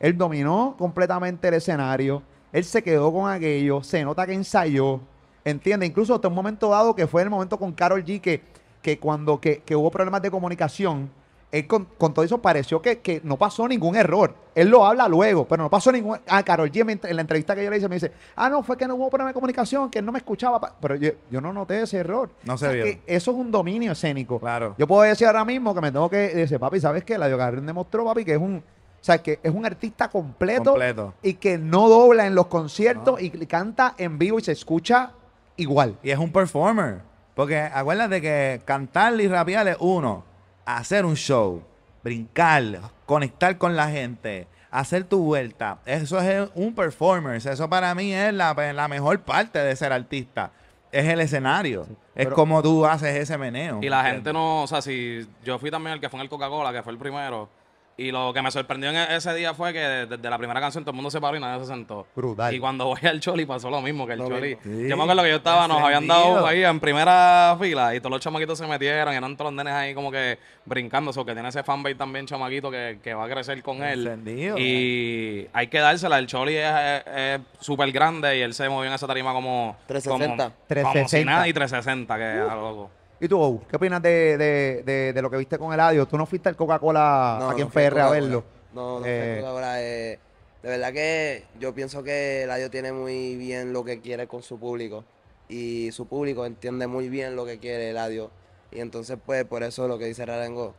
Él 0.00 0.18
dominó 0.18 0.74
completamente 0.76 1.46
el 1.46 1.54
escenario, 1.54 2.22
él 2.52 2.64
se 2.64 2.82
quedó 2.82 3.12
con 3.12 3.30
aquello, 3.30 3.82
se 3.84 4.02
nota 4.04 4.26
que 4.26 4.32
ensayó, 4.34 5.00
¿entiendes? 5.44 5.88
Incluso 5.88 6.16
hasta 6.16 6.26
un 6.26 6.34
momento 6.34 6.68
dado 6.70 6.96
que 6.96 7.06
fue 7.06 7.22
el 7.22 7.30
momento 7.30 7.56
con 7.58 7.70
Carol 7.72 8.04
G, 8.04 8.20
que, 8.20 8.42
que 8.82 8.98
cuando 8.98 9.40
que, 9.40 9.60
que 9.60 9.74
hubo 9.76 9.90
problemas 9.90 10.20
de 10.22 10.30
comunicación, 10.30 11.10
él 11.52 11.66
con, 11.66 11.84
con 11.98 12.14
todo 12.14 12.24
eso 12.24 12.38
pareció 12.40 12.80
que, 12.80 13.00
que 13.00 13.20
no 13.24 13.36
pasó 13.36 13.68
ningún 13.68 13.94
error. 13.94 14.34
Él 14.54 14.68
lo 14.70 14.86
habla 14.86 15.06
luego, 15.06 15.46
pero 15.46 15.62
no 15.62 15.68
pasó 15.70 15.92
ningún... 15.92 16.18
Ah, 16.26 16.42
Carol 16.42 16.70
G 16.72 16.98
en 17.04 17.14
la 17.16 17.20
entrevista 17.20 17.54
que 17.54 17.62
yo 17.62 17.70
le 17.70 17.76
hice 17.76 17.88
me 17.90 17.96
dice, 17.96 18.10
ah, 18.36 18.48
no, 18.48 18.62
fue 18.62 18.76
que 18.78 18.88
no 18.88 18.94
hubo 18.94 19.10
problema 19.10 19.28
de 19.30 19.34
comunicación, 19.34 19.90
que 19.90 19.98
él 19.98 20.04
no 20.06 20.12
me 20.12 20.18
escuchaba. 20.18 20.58
pa-". 20.58 20.74
Pero 20.80 20.94
yo, 20.96 21.10
yo 21.30 21.42
no 21.42 21.52
noté 21.52 21.82
ese 21.82 21.98
error. 21.98 22.30
No 22.44 22.56
se 22.56 22.72
vio. 22.72 22.86
eso 23.06 23.30
es 23.32 23.36
un 23.36 23.50
dominio 23.50 23.92
escénico. 23.92 24.40
Claro. 24.40 24.74
Yo 24.78 24.86
puedo 24.86 25.02
decir 25.02 25.26
ahora 25.26 25.44
mismo 25.44 25.74
que 25.74 25.80
me 25.82 25.92
tengo 25.92 26.08
que 26.08 26.16
decir, 26.16 26.58
papi, 26.58 26.80
¿sabes 26.80 27.04
qué? 27.04 27.18
La 27.18 27.34
Carrión 27.36 27.66
demostró, 27.66 28.04
papi, 28.04 28.24
que 28.24 28.32
es 28.32 28.38
un... 28.40 28.56
O 28.56 29.04
sea, 29.04 29.18
que 29.18 29.38
es 29.42 29.52
un 29.52 29.66
artista 29.66 30.08
completo, 30.08 30.70
Completo. 30.70 31.12
y 31.22 31.34
que 31.34 31.58
no 31.58 31.88
dobla 31.88 32.24
en 32.24 32.34
los 32.36 32.46
conciertos 32.46 33.20
y 33.20 33.30
canta 33.46 33.94
en 33.98 34.16
vivo 34.16 34.38
y 34.38 34.42
se 34.42 34.52
escucha 34.52 35.10
igual. 35.56 35.98
Y 36.04 36.10
es 36.10 36.18
un 36.18 36.32
performer. 36.32 37.00
Porque 37.34 37.58
acuérdate 37.58 38.20
que 38.20 38.60
cantar 38.64 39.18
y 39.20 39.28
rapear 39.28 39.68
es 39.68 39.76
uno. 39.80 40.24
Hacer 40.64 41.04
un 41.04 41.16
show, 41.16 41.62
brincar, 42.02 42.80
conectar 43.06 43.56
con 43.58 43.74
la 43.74 43.88
gente, 43.88 44.46
hacer 44.70 45.04
tu 45.04 45.22
vuelta. 45.24 45.78
Eso 45.86 46.20
es 46.20 46.50
un 46.54 46.74
performer. 46.74 47.36
Eso 47.36 47.68
para 47.68 47.94
mí 47.94 48.12
es 48.12 48.32
la, 48.32 48.54
la 48.54 48.88
mejor 48.88 49.20
parte 49.20 49.58
de 49.58 49.74
ser 49.76 49.92
artista. 49.92 50.50
Es 50.90 51.06
el 51.06 51.20
escenario. 51.20 51.86
es 52.14 52.28
como 52.28 52.62
tú 52.62 52.84
haces 52.84 53.16
ese 53.16 53.38
meneo. 53.38 53.80
Y 53.82 53.88
la 53.88 54.04
gente 54.04 54.32
no, 54.32 54.62
o 54.62 54.66
sea, 54.66 54.82
si 54.82 55.26
yo 55.42 55.58
fui 55.58 55.70
también 55.70 55.94
el 55.94 56.00
que 56.00 56.10
fue 56.10 56.18
en 56.18 56.24
el 56.24 56.28
Coca-Cola, 56.28 56.72
que 56.72 56.82
fue 56.82 56.92
el 56.92 56.98
primero, 56.98 57.48
Y 57.96 58.10
lo 58.10 58.32
que 58.32 58.40
me 58.40 58.50
sorprendió 58.50 58.88
en 58.88 58.96
ese 58.96 59.34
día 59.34 59.52
fue 59.52 59.72
que 59.72 59.78
desde 59.80 60.30
la 60.30 60.38
primera 60.38 60.60
canción 60.60 60.82
todo 60.82 60.92
el 60.92 60.96
mundo 60.96 61.10
se 61.10 61.20
paró 61.20 61.36
y 61.36 61.40
nadie 61.40 61.60
se 61.60 61.66
sentó. 61.66 62.06
Brutal. 62.16 62.54
Y 62.54 62.58
cuando 62.58 62.86
voy 62.86 63.00
al 63.02 63.20
Choli 63.20 63.44
pasó 63.44 63.68
lo 63.70 63.82
mismo, 63.82 64.06
que 64.06 64.14
el 64.14 64.18
Lo 64.20 64.28
Choli... 64.28 64.56
Sí. 64.62 64.88
Yo 64.88 64.96
me 64.96 65.02
acuerdo 65.02 65.22
que 65.22 65.28
yo 65.28 65.36
estaba, 65.36 65.68
nos 65.68 65.82
habían 65.82 66.06
dado 66.06 66.46
ahí 66.46 66.64
en 66.64 66.80
primera 66.80 67.54
fila 67.60 67.94
y 67.94 68.00
todos 68.00 68.12
los 68.12 68.20
chamaquitos 68.20 68.58
se 68.58 68.66
metieron 68.66 69.12
y 69.12 69.16
eran 69.16 69.36
todos 69.36 69.52
los 69.52 69.56
nenes 69.56 69.74
ahí 69.74 69.94
como 69.94 70.10
que 70.10 70.38
brincando. 70.64 71.10
O 71.14 71.24
que 71.24 71.34
tiene 71.34 71.48
ese 71.50 71.62
fanbase 71.62 71.94
también 71.96 72.24
chamaquito 72.26 72.70
que, 72.70 72.98
que 73.02 73.12
va 73.12 73.26
a 73.26 73.28
crecer 73.28 73.62
con 73.62 73.82
él. 73.82 74.06
Encendido. 74.06 74.56
Y 74.58 75.46
hay 75.52 75.66
que 75.66 75.78
dársela. 75.78 76.18
El 76.18 76.26
Choli 76.26 76.56
es 76.56 76.72
es- 76.74 77.02
es 77.14 77.40
súper 77.60 77.92
grande 77.92 78.38
y 78.38 78.40
él 78.40 78.54
se 78.54 78.68
movió 78.68 78.88
en 78.88 78.94
esa 78.94 79.06
tarima 79.06 79.32
como... 79.34 79.76
360. 79.86 80.44
Como, 80.44 80.54
como 80.54 80.66
360. 80.66 81.18
si 81.18 81.24
nada 81.24 81.46
y 81.48 81.52
360, 81.52 82.16
que 82.16 82.34
es 82.44 82.50
algo 82.50 82.68
loco. 82.70 82.90
¿Y 83.22 83.28
tú, 83.28 83.38
Ou, 83.38 83.60
qué 83.68 83.76
opinas 83.76 84.02
de, 84.02 84.36
de, 84.36 84.82
de, 84.84 85.12
de 85.12 85.22
lo 85.22 85.30
que 85.30 85.36
viste 85.36 85.56
con 85.56 85.72
Eladio? 85.72 86.06
¿Tú 86.06 86.18
no 86.18 86.26
fuiste 86.26 86.48
al 86.48 86.56
Coca-Cola 86.56 87.36
No, 87.38 87.50
aquí 87.50 87.60
en 87.60 87.68
no 87.68 87.72
PR 87.72 88.00
a 88.00 88.10
verlo? 88.10 88.42
No, 88.74 88.98
no 88.98 89.06
Eh, 89.06 89.36
Coca-Cola. 89.40 89.80
eh, 89.80 90.18
de 90.60 90.68
verdad 90.68 90.92
que 90.92 91.44
yo 91.60 91.72
pienso 91.72 92.02
que 92.02 92.42
Eladio 92.42 92.68
tiene 92.68 92.90
muy 92.92 93.36
bien 93.36 93.72
lo 93.72 93.84
que 93.84 94.00
quiere 94.00 94.26
con 94.26 94.42
su 94.42 94.58
público. 94.58 95.04
Y 95.48 95.92
su 95.92 96.06
público 96.06 96.44
entiende 96.46 96.88
muy 96.88 97.08
bien 97.08 97.36
lo 97.36 97.46
que 97.46 97.60
quiere 97.60 97.90
Eladio. 97.90 98.32
Y 98.72 98.80
entonces, 98.80 99.16
pues, 99.24 99.44
por 99.44 99.62
eso 99.62 99.86
lo 99.86 99.98
que 99.98 100.06
dice 100.06 100.26
Rarengo. 100.26 100.74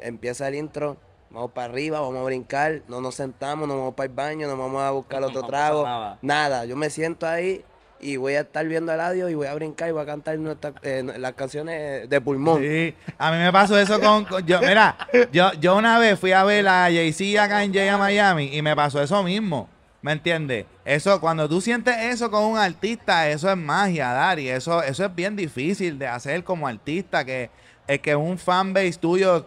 Empieza 0.00 0.48
el 0.48 0.56
intro, 0.56 0.96
vamos 1.30 1.52
para 1.52 1.66
arriba, 1.70 2.00
vamos 2.00 2.18
a 2.20 2.24
brincar, 2.24 2.82
no 2.88 3.00
nos 3.00 3.14
sentamos, 3.14 3.68
no 3.68 3.78
vamos 3.78 3.94
para 3.94 4.08
el 4.08 4.12
baño, 4.12 4.48
no 4.48 4.56
vamos 4.56 4.82
a 4.82 4.90
buscar 4.90 5.22
otro 5.22 5.42
trago. 5.46 5.84
nada. 5.84 6.18
Nada, 6.20 6.64
yo 6.64 6.74
me 6.74 6.90
siento 6.90 7.28
ahí 7.28 7.64
y 8.00 8.16
voy 8.16 8.34
a 8.34 8.40
estar 8.40 8.66
viendo 8.66 8.92
a 8.92 8.94
Eladio 8.94 9.28
y 9.28 9.34
voy 9.34 9.46
a 9.46 9.54
brincar 9.54 9.88
y 9.88 9.92
voy 9.92 10.02
a 10.02 10.06
cantar 10.06 10.38
eh, 10.82 11.02
las 11.18 11.32
canciones 11.34 12.08
de 12.08 12.20
pulmón. 12.20 12.60
Sí, 12.60 12.94
a 13.18 13.32
mí 13.32 13.38
me 13.38 13.52
pasó 13.52 13.78
eso 13.78 13.98
con, 14.00 14.24
con- 14.24 14.44
yo, 14.46 14.60
mira, 14.60 14.96
yo, 15.32 15.52
yo 15.60 15.76
una 15.76 15.98
vez 15.98 16.18
fui 16.18 16.32
a 16.32 16.44
ver 16.44 16.66
a 16.68 16.84
Jay-Z 16.84 17.42
acá 17.42 17.62
en 17.64 17.72
Jay 17.72 17.88
a 17.88 17.96
Miami 17.98 18.50
y 18.56 18.62
me 18.62 18.74
pasó 18.76 19.02
eso 19.02 19.22
mismo. 19.22 19.68
¿Me 20.02 20.12
entiendes? 20.12 20.66
Eso, 20.84 21.20
cuando 21.20 21.48
tú 21.48 21.60
sientes 21.60 21.96
eso 21.96 22.30
con 22.30 22.44
un 22.44 22.58
artista, 22.58 23.28
eso 23.28 23.50
es 23.50 23.56
magia, 23.56 24.12
Dari. 24.12 24.48
Eso, 24.50 24.80
eso 24.82 25.04
es 25.04 25.12
bien 25.14 25.34
difícil 25.34 25.98
de 25.98 26.06
hacer 26.06 26.44
como 26.44 26.68
artista, 26.68 27.24
que, 27.24 27.50
es 27.88 27.98
que 28.00 28.14
un 28.14 28.38
fanbase 28.38 28.92
tuyo 29.00 29.46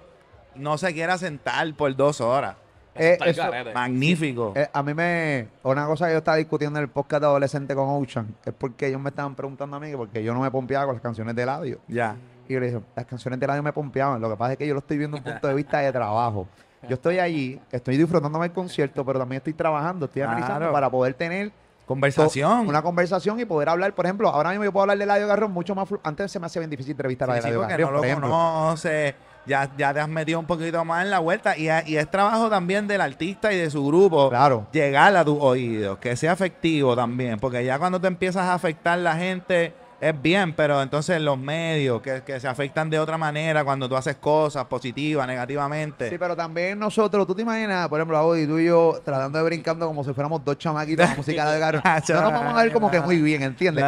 no 0.55 0.77
se 0.77 0.93
quiera 0.93 1.17
sentar 1.17 1.73
por 1.75 1.95
dos 1.95 2.19
horas. 2.19 2.55
Eh, 2.99 3.17
eso-. 3.25 3.43
Magnífico. 3.73 4.53
Eh, 4.55 4.67
a 4.71 4.83
mí 4.83 4.93
me. 4.93 5.47
Una 5.63 5.85
cosa 5.85 6.07
que 6.07 6.11
yo 6.13 6.17
estaba 6.19 6.37
discutiendo 6.37 6.77
en 6.79 6.83
el 6.83 6.89
podcast 6.89 7.21
de 7.21 7.27
adolescente 7.27 7.73
con 7.75 7.87
Ocean 7.89 8.35
es 8.45 8.53
porque 8.53 8.87
ellos 8.87 9.01
me 9.01 9.09
estaban 9.09 9.35
preguntando 9.35 9.77
a 9.77 9.79
mí 9.79 9.89
que 9.89 9.97
porque 9.97 10.23
yo 10.23 10.33
no 10.33 10.41
me 10.41 10.51
pompeaba 10.51 10.85
con 10.85 10.95
las 10.95 11.01
canciones 11.01 11.35
de 11.35 11.43
Eladio. 11.43 11.79
ya. 11.87 12.15
Y 12.47 12.53
yo 12.53 12.59
le 12.59 12.65
dije, 12.65 12.79
las 12.95 13.05
canciones 13.05 13.39
de 13.39 13.45
Eladio 13.45 13.61
me 13.61 13.71
pompeaban. 13.71 14.19
Lo 14.19 14.27
que 14.29 14.35
pasa 14.35 14.53
es 14.53 14.57
que 14.57 14.65
yo 14.67 14.73
lo 14.73 14.79
estoy 14.79 14.97
viendo 14.97 15.17
desde 15.17 15.29
un 15.29 15.35
punto 15.35 15.47
de 15.49 15.53
vista 15.53 15.79
de 15.79 15.91
trabajo. 15.91 16.47
Yo 16.87 16.95
estoy 16.95 17.19
allí, 17.19 17.59
estoy 17.71 17.95
disfrutándome 17.95 18.47
el 18.47 18.51
concierto, 18.53 19.05
pero 19.05 19.19
también 19.19 19.37
estoy 19.37 19.53
trabajando, 19.53 20.05
estoy 20.05 20.21
Claro. 20.21 20.37
analizando 20.37 20.71
para 20.71 20.89
poder 20.89 21.13
tener 21.13 21.51
Conversación. 21.85 22.67
una 22.67 22.81
conversación 22.81 23.39
y 23.39 23.45
poder 23.45 23.69
hablar. 23.69 23.93
Por 23.93 24.05
ejemplo, 24.05 24.29
ahora 24.29 24.49
mismo 24.51 24.63
yo 24.63 24.71
puedo 24.71 24.83
hablar 24.83 24.97
de 24.97 25.03
Eladio 25.03 25.27
Garrón 25.27 25.51
mucho 25.51 25.75
más. 25.75 25.87
Antes 26.03 26.31
se 26.31 26.39
me 26.39 26.45
hacía 26.45 26.59
bien 26.61 26.69
difícil 26.69 26.91
entrevistar 26.91 27.29
a 27.29 27.35
Sí, 27.35 27.41
sí, 27.41 27.47
Eladio 27.49 27.59
porque 27.61 27.73
Garrón, 27.73 27.85
no 27.87 27.97
por 27.97 28.01
lo 28.01 28.05
ejemplo. 28.07 28.29
conoce, 28.29 29.15
ya, 29.49 29.69
ya 29.77 29.93
te 29.93 29.99
has 29.99 30.07
metido 30.07 30.39
un 30.39 30.45
poquito 30.45 30.85
más 30.85 31.03
en 31.03 31.09
la 31.11 31.19
vuelta 31.19 31.57
y, 31.57 31.65
y 31.87 31.97
es 31.97 32.09
trabajo 32.09 32.49
también 32.49 32.87
del 32.87 33.01
artista 33.01 33.51
y 33.51 33.57
de 33.57 33.69
su 33.69 33.85
grupo 33.85 34.29
Claro. 34.29 34.67
llegar 34.71 35.15
a 35.15 35.25
tus 35.25 35.37
oídos, 35.41 35.97
que 35.97 36.15
sea 36.15 36.31
efectivo 36.33 36.95
también, 36.95 37.39
porque 37.39 37.65
ya 37.65 37.77
cuando 37.79 37.99
te 37.99 38.07
empiezas 38.07 38.43
a 38.43 38.53
afectar 38.53 38.97
la 38.99 39.15
gente 39.17 39.73
es 40.01 40.21
bien, 40.21 40.53
pero 40.53 40.81
entonces 40.81 41.21
los 41.21 41.37
medios 41.37 42.01
que, 42.01 42.21
que 42.23 42.39
se 42.39 42.47
afectan 42.47 42.89
de 42.89 42.99
otra 42.99 43.17
manera 43.17 43.63
cuando 43.63 43.87
tú 43.89 43.95
haces 43.95 44.15
cosas 44.15 44.65
positivas, 44.65 45.27
negativamente. 45.27 46.09
Sí, 46.09 46.17
pero 46.17 46.35
también 46.35 46.77
nosotros, 46.79 47.25
tú 47.27 47.35
te 47.35 47.41
imaginas, 47.41 47.87
por 47.89 47.99
ejemplo, 47.99 48.17
Audi, 48.17 48.47
tú 48.47 48.57
y 48.59 48.65
yo 48.65 48.99
tratando 49.03 49.37
de 49.37 49.43
brincando 49.43 49.85
como 49.87 50.03
si 50.03 50.13
fuéramos 50.13 50.43
dos 50.43 50.57
chamaquitos 50.57 51.17
música 51.17 51.51
de 51.51 51.59
Garrón. 51.59 51.81
No 52.09 52.21
nos 52.21 52.31
vamos 52.33 52.53
a 52.57 52.63
ver 52.63 52.73
como 52.73 52.89
que 52.89 52.99
muy 53.01 53.21
bien, 53.21 53.43
¿entiendes? 53.43 53.83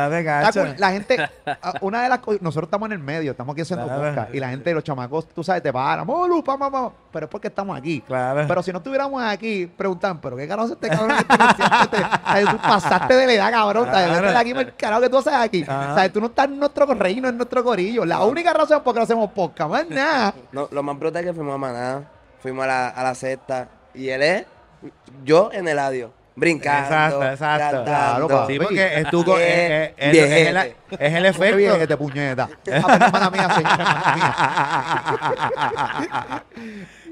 La 0.77 0.91
gente, 0.91 1.18
ah, 1.46 1.74
una 1.82 2.03
de 2.03 2.10
las 2.10 2.20
cosas, 2.20 2.41
nosotros 2.41 2.68
estamos 2.68 2.88
en 2.88 2.94
el 2.94 3.00
medio, 3.00 3.32
estamos 3.32 3.53
aquí 3.53 3.62
haciendo 3.62 3.86
Claro. 3.86 4.01
podcast 4.10 4.36
y 4.36 4.39
la 4.39 4.50
gente, 4.50 4.74
los 4.74 4.84
chamacos, 4.84 5.27
tú 5.30 5.44
sabes, 5.44 5.63
te 5.63 5.72
paran, 5.74 6.06
"Molu, 6.06 6.44
pa, 6.44 6.58
pa", 6.58 6.91
pero 7.12 7.25
es 7.25 7.30
porque 7.30 7.48
estamos 7.48 7.77
aquí. 7.77 8.01
Claro. 8.01 8.46
Pero 8.48 8.63
si 8.63 8.72
no 8.72 8.77
estuviéramos 8.77 9.22
aquí, 9.24 9.65
preguntan, 9.65 10.20
¿pero 10.22 10.36
qué 10.38 10.48
carajo 10.48 10.68
es 10.68 10.74
este 10.74 10.89
cabrón 10.89 11.18
que 11.18 12.46
Tú 12.46 12.58
pasaste 12.58 13.13
de 13.15 13.27
la 13.27 13.34
edad, 13.34 13.51
cabrón. 13.51 13.86
Claro. 13.89 14.38
Aquí, 14.38 14.51
el 14.51 14.75
carajo 14.75 15.01
que 15.01 15.10
tú 15.10 15.18
haces 15.18 15.34
aquí. 15.34 15.63
Ajá. 15.67 16.00
¿Sabes? 16.01 16.13
Tú 16.13 16.19
no 16.19 16.27
estás 16.27 16.45
en 16.45 16.57
nuestro 16.57 16.85
reino, 16.87 17.29
en 17.29 17.37
nuestro 17.37 17.63
corillo. 17.63 18.05
La 18.05 18.23
única 18.23 18.51
razón 18.53 18.81
por 18.81 18.93
qué 18.93 18.99
no 18.99 19.03
hacemos 19.03 19.31
podcast, 19.31 19.69
más 19.69 19.87
nada. 19.87 20.33
No, 20.51 20.67
lo 20.71 20.81
más 20.81 20.97
brutal 20.97 21.23
es 21.23 21.29
que 21.29 21.35
fuimos 21.35 21.53
a 21.53 21.57
Maná, 21.59 22.09
fuimos 22.39 22.63
a 22.63 22.67
la, 22.67 22.89
a 22.89 23.03
la 23.03 23.13
sexta 23.13 23.69
y 23.93 24.09
él 24.09 24.23
es 24.23 24.45
yo 25.23 25.51
en 25.53 25.67
el 25.67 25.77
audio, 25.77 26.11
brincando, 26.36 26.86
Exacto, 26.88 27.24
exacto. 27.30 27.84
cantando. 27.86 28.28
Claro. 28.28 28.48
Sí, 28.48 28.60
porque 28.60 29.00
es, 29.02 29.10
tu 29.10 29.22
es, 29.38 29.91
es- 29.98 29.98
es- 29.98 30.48
el, 30.48 30.58
es 30.58 31.13
el 31.13 31.22
bien 31.22 31.26
efecto. 31.26 31.76
este 31.82 31.98
puñeta. 31.98 32.50
Ah, 32.72 33.30
mía, 33.32 33.50
señora, 33.54 34.13
mía. 34.15 34.36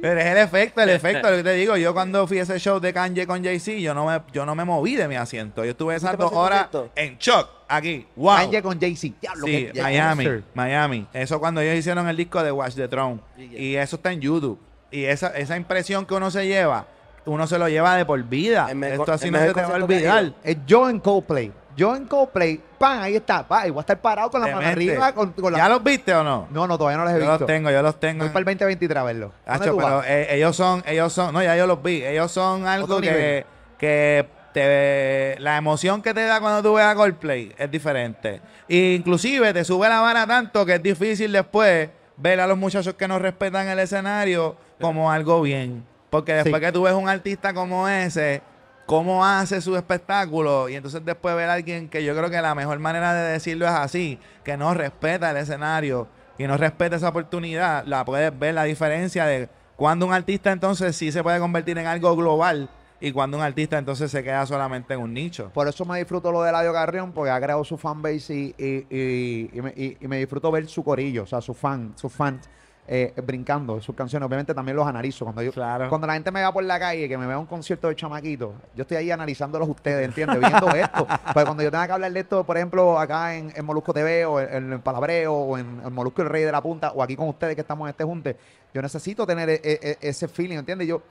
Pero 0.02 0.18
es 0.22 0.26
el 0.28 0.38
efecto, 0.38 0.82
el 0.82 0.90
efecto, 0.90 1.30
lo 1.30 1.36
que 1.38 1.44
te 1.44 1.54
digo. 1.56 1.76
Yo 1.76 1.94
cuando 1.94 2.26
fui 2.26 2.40
a 2.40 2.44
ese 2.44 2.58
show 2.58 2.80
de 2.80 2.94
Kanye 2.94 3.28
con 3.28 3.44
Jay-Z, 3.44 3.80
yo 3.80 3.94
no 3.94 4.06
me, 4.06 4.22
yo 4.32 4.46
no 4.46 4.56
me 4.56 4.64
moví 4.64 4.96
de 4.96 5.10
mi 5.10 5.18
asiento. 5.18 5.66
Yo 5.66 5.72
estuve 5.72 5.96
esas 5.96 6.12
¿Qué 6.12 6.18
dos 6.18 6.32
horas 6.32 6.68
en 6.96 7.18
shock, 7.18 7.50
aquí. 7.68 8.08
Wow. 8.16 8.38
Kanye 8.38 8.62
con 8.62 8.80
Jay-Z. 8.80 9.16
Diablo, 9.20 9.46
Sí, 9.46 9.70
Miami. 9.76 10.28
Miami. 10.54 11.06
Eso 11.12 11.40
cuando 11.42 11.60
ellos 11.60 11.76
hicieron 11.76 12.08
el 12.08 12.16
disco 12.16 12.42
de 12.42 12.50
Watch 12.52 12.76
the 12.76 12.88
Throne. 12.88 13.20
Y 13.38 13.76
eso 13.76 13.98
está 13.98 14.14
en 14.14 14.22
YouTube. 14.22 14.58
Y 14.92 15.04
esa, 15.04 15.36
esa 15.38 15.58
impresión 15.58 16.06
que 16.06 16.14
uno 16.14 16.32
se 16.32 16.48
lleva, 16.48 16.88
uno 17.26 17.48
se 17.48 17.58
lo 17.60 17.68
lleva 17.70 17.96
de 17.96 18.06
por 18.06 18.22
vida. 18.24 18.68
El 18.70 18.76
mejor- 18.78 19.00
Esto 19.02 19.14
así 19.14 19.26
el 19.28 19.34
no 19.34 19.40
se 19.40 19.54
te 19.54 19.62
va 19.62 19.68
a 19.68 19.74
olvidar. 19.76 20.34
Es 20.44 20.58
yo 20.66 20.90
en 20.90 21.00
Coldplay. 21.00 21.52
Yo 21.76 21.96
en 21.96 22.06
Coldplay. 22.06 22.62
Pan, 22.78 23.02
ahí 23.04 23.16
está. 23.16 23.48
Pa, 23.48 23.68
y 23.68 23.70
voy 23.72 23.80
a 23.80 23.82
estar 23.82 24.00
parado 24.00 24.30
con 24.30 24.42
la 24.42 24.48
mano 24.48 24.68
arriba. 24.68 25.14
Con, 25.14 25.32
con 25.34 25.52
la... 25.52 25.60
¿Ya 25.60 25.70
los 25.70 25.84
viste 25.84 26.14
o 26.14 26.24
no? 26.24 26.48
No, 26.50 26.68
no, 26.68 26.78
todavía 26.78 26.98
no 26.98 27.04
los 27.06 27.14
he 27.14 27.16
Yo 27.16 27.22
visto. 27.22 27.40
los 27.40 27.46
tengo, 27.48 27.72
yo 27.72 27.82
los 27.82 28.00
tengo. 28.00 28.24
Voy 28.24 28.30
para 28.30 28.40
el 28.40 28.46
2023 28.58 28.98
a 28.98 29.04
verlo. 29.04 29.32
¿Dónde 29.46 29.64
Hacho, 29.66 29.78
pero 29.78 30.04
eh, 30.06 30.36
ellos 30.36 30.56
son, 30.56 30.84
ellos 30.86 31.14
son, 31.14 31.34
no, 31.34 31.42
ya 31.44 31.56
yo 31.56 31.68
los 31.68 31.82
vi. 31.84 32.04
Ellos 32.04 32.32
son 32.32 32.66
algo 32.68 33.00
que, 33.02 33.46
que 33.78 34.26
te, 34.54 35.36
la 35.40 35.58
emoción 35.58 36.02
que 36.02 36.14
te 36.14 36.24
da 36.26 36.40
cuando 36.42 36.62
tú 36.62 36.76
ves 36.76 36.86
a 36.86 36.96
Coldplay 36.96 37.54
es 37.58 37.70
diferente. 37.72 38.42
E 38.68 38.94
inclusive 38.98 39.54
te 39.54 39.64
sube 39.64 39.88
la 39.90 40.00
vara 40.02 40.26
tanto 40.28 40.66
que 40.66 40.76
es 40.76 40.84
difícil 40.84 41.32
después 41.32 41.90
ver 42.18 42.40
a 42.40 42.48
los 42.48 42.58
muchachos 42.58 42.94
que 42.96 43.08
no 43.08 43.20
respetan 43.20 43.68
el 43.68 43.80
escenario 43.80 44.58
como 44.82 45.12
algo 45.12 45.42
bien. 45.42 45.86
Porque 46.10 46.34
después 46.34 46.56
Sí. 46.56 46.62
que 46.62 46.72
tú 46.72 46.84
ves 46.84 46.94
un 46.94 47.08
artista 47.08 47.54
como 47.54 47.88
ese, 47.88 48.42
cómo 48.86 49.24
hace 49.26 49.62
su 49.62 49.76
espectáculo, 49.76 50.68
y 50.70 50.76
entonces 50.76 51.06
después 51.06 51.36
ver 51.36 51.50
a 51.50 51.54
alguien 51.54 51.90
que 51.90 52.04
yo 52.04 52.16
creo 52.16 52.30
que 52.30 52.42
la 52.42 52.56
mejor 52.56 52.80
manera 52.80 53.14
de 53.14 53.32
decirlo 53.34 53.66
es 53.66 53.72
así, 53.72 54.20
que 54.44 54.58
no 54.58 54.74
respeta 54.74 55.30
el 55.32 55.38
escenario 55.38 56.08
y 56.40 56.48
no 56.48 56.58
respeta 56.58 56.96
esa 56.96 57.10
oportunidad, 57.10 57.86
la 57.86 58.04
puedes 58.06 58.38
ver 58.40 58.56
la 58.56 58.64
diferencia 58.64 59.26
de 59.26 59.50
cuando 59.76 60.08
un 60.08 60.14
artista 60.14 60.52
entonces 60.52 60.96
sí 60.96 61.12
se 61.12 61.22
puede 61.22 61.40
convertir 61.40 61.78
en 61.78 61.86
algo 61.86 62.16
global 62.16 62.70
y 63.00 63.12
cuando 63.12 63.38
un 63.38 63.44
artista 63.44 63.78
entonces 63.78 64.10
se 64.12 64.24
queda 64.24 64.46
solamente 64.46 64.94
en 64.96 65.00
un 65.02 65.14
nicho. 65.14 65.52
Por 65.54 65.68
eso 65.68 65.86
me 65.86 65.98
disfruto 66.00 66.32
lo 66.32 66.42
de 66.42 66.50
Eladio 66.50 66.74
Carrión, 66.74 67.12
porque 67.14 67.30
ha 67.32 67.40
creado 67.40 67.64
su 67.64 67.78
fanbase 67.78 68.34
y, 68.34 68.56
y, 68.58 68.88
y, 68.90 69.50
y 69.54 69.62
me, 69.62 69.70
y- 69.76 69.98
y 70.02 70.08
me 70.08 70.18
disfruto 70.18 70.52
ver 70.52 70.68
su 70.68 70.84
corillo, 70.84 71.24
o 71.24 71.28
sea, 71.28 71.40
su 71.40 71.54
fan, 71.54 71.94
sus 71.96 72.12
fans 72.12 72.50
eh, 72.92 73.14
brincando 73.24 73.80
sus 73.80 73.96
canciones. 73.96 74.26
Obviamente 74.26 74.52
también 74.56 74.76
los 74.76 74.88
analizo. 74.88 75.24
Cuando 75.24 75.44
yo, 75.44 75.52
Claro. 75.52 75.88
cuando 75.90 76.08
la 76.08 76.14
gente 76.14 76.32
me 76.32 76.42
va 76.42 76.52
por 76.52 76.64
la 76.64 76.80
calle, 76.80 77.08
que 77.08 77.18
me 77.20 77.28
vea 77.28 77.38
un 77.38 77.46
concierto 77.46 77.88
de 77.88 77.96
chamaquito, 77.96 78.54
yo 78.76 78.82
estoy 78.82 78.98
ahí 78.98 79.12
analizándolos 79.12 79.70
ustedes, 79.70 80.06
¿entiendes? 80.08 80.40
Viendo 80.40 80.68
esto. 80.76 81.06
Porque 81.08 81.46
cuando 81.46 81.62
yo 81.62 81.70
tenga 81.70 81.86
que 81.86 81.94
hablar 81.94 82.12
de 82.12 82.20
esto, 82.20 82.44
por 82.44 82.58
ejemplo, 82.58 82.98
acá 82.98 83.36
en, 83.36 83.54
en 83.56 83.64
Molusco 83.64 83.94
TV 83.94 84.26
o 84.26 84.40
en, 84.40 84.74
en 84.74 84.82
Palabreo 84.82 85.34
o 85.36 85.58
en, 85.60 85.82
en 85.86 85.94
Molusco 85.94 86.24
el 86.24 86.30
Rey 86.30 86.44
de 86.44 86.52
la 86.52 86.62
Punta 86.64 86.92
o 86.94 87.04
aquí 87.04 87.16
con 87.16 87.30
ustedes 87.30 87.54
que 87.54 87.62
estamos 87.62 87.86
en 87.86 87.92
este 87.92 88.04
junte, 88.04 88.36
yo 88.74 88.82
necesito 88.82 89.28
tener 89.28 89.50
e- 89.50 89.62
e- 89.64 89.98
ese 90.02 90.28
feeling, 90.28 90.58
¿entiendes? 90.58 90.88
Yo, 90.88 91.02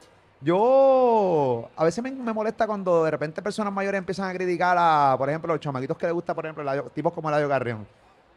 yo 0.40 1.68
a 1.76 1.84
veces 1.84 2.02
me, 2.02 2.10
me 2.10 2.32
molesta 2.32 2.66
cuando 2.66 3.04
de 3.04 3.10
repente 3.10 3.42
personas 3.42 3.72
mayores 3.72 3.98
empiezan 3.98 4.28
a 4.28 4.32
criticar 4.32 4.76
a, 4.78 5.14
por 5.18 5.28
ejemplo, 5.28 5.52
los 5.52 5.60
chamaquitos 5.60 5.96
que 5.96 6.06
les 6.06 6.14
gusta, 6.14 6.34
por 6.34 6.44
ejemplo, 6.46 6.64
tipos 6.94 7.12
como 7.12 7.28
Eladio 7.28 7.48
Carrión. 7.48 7.86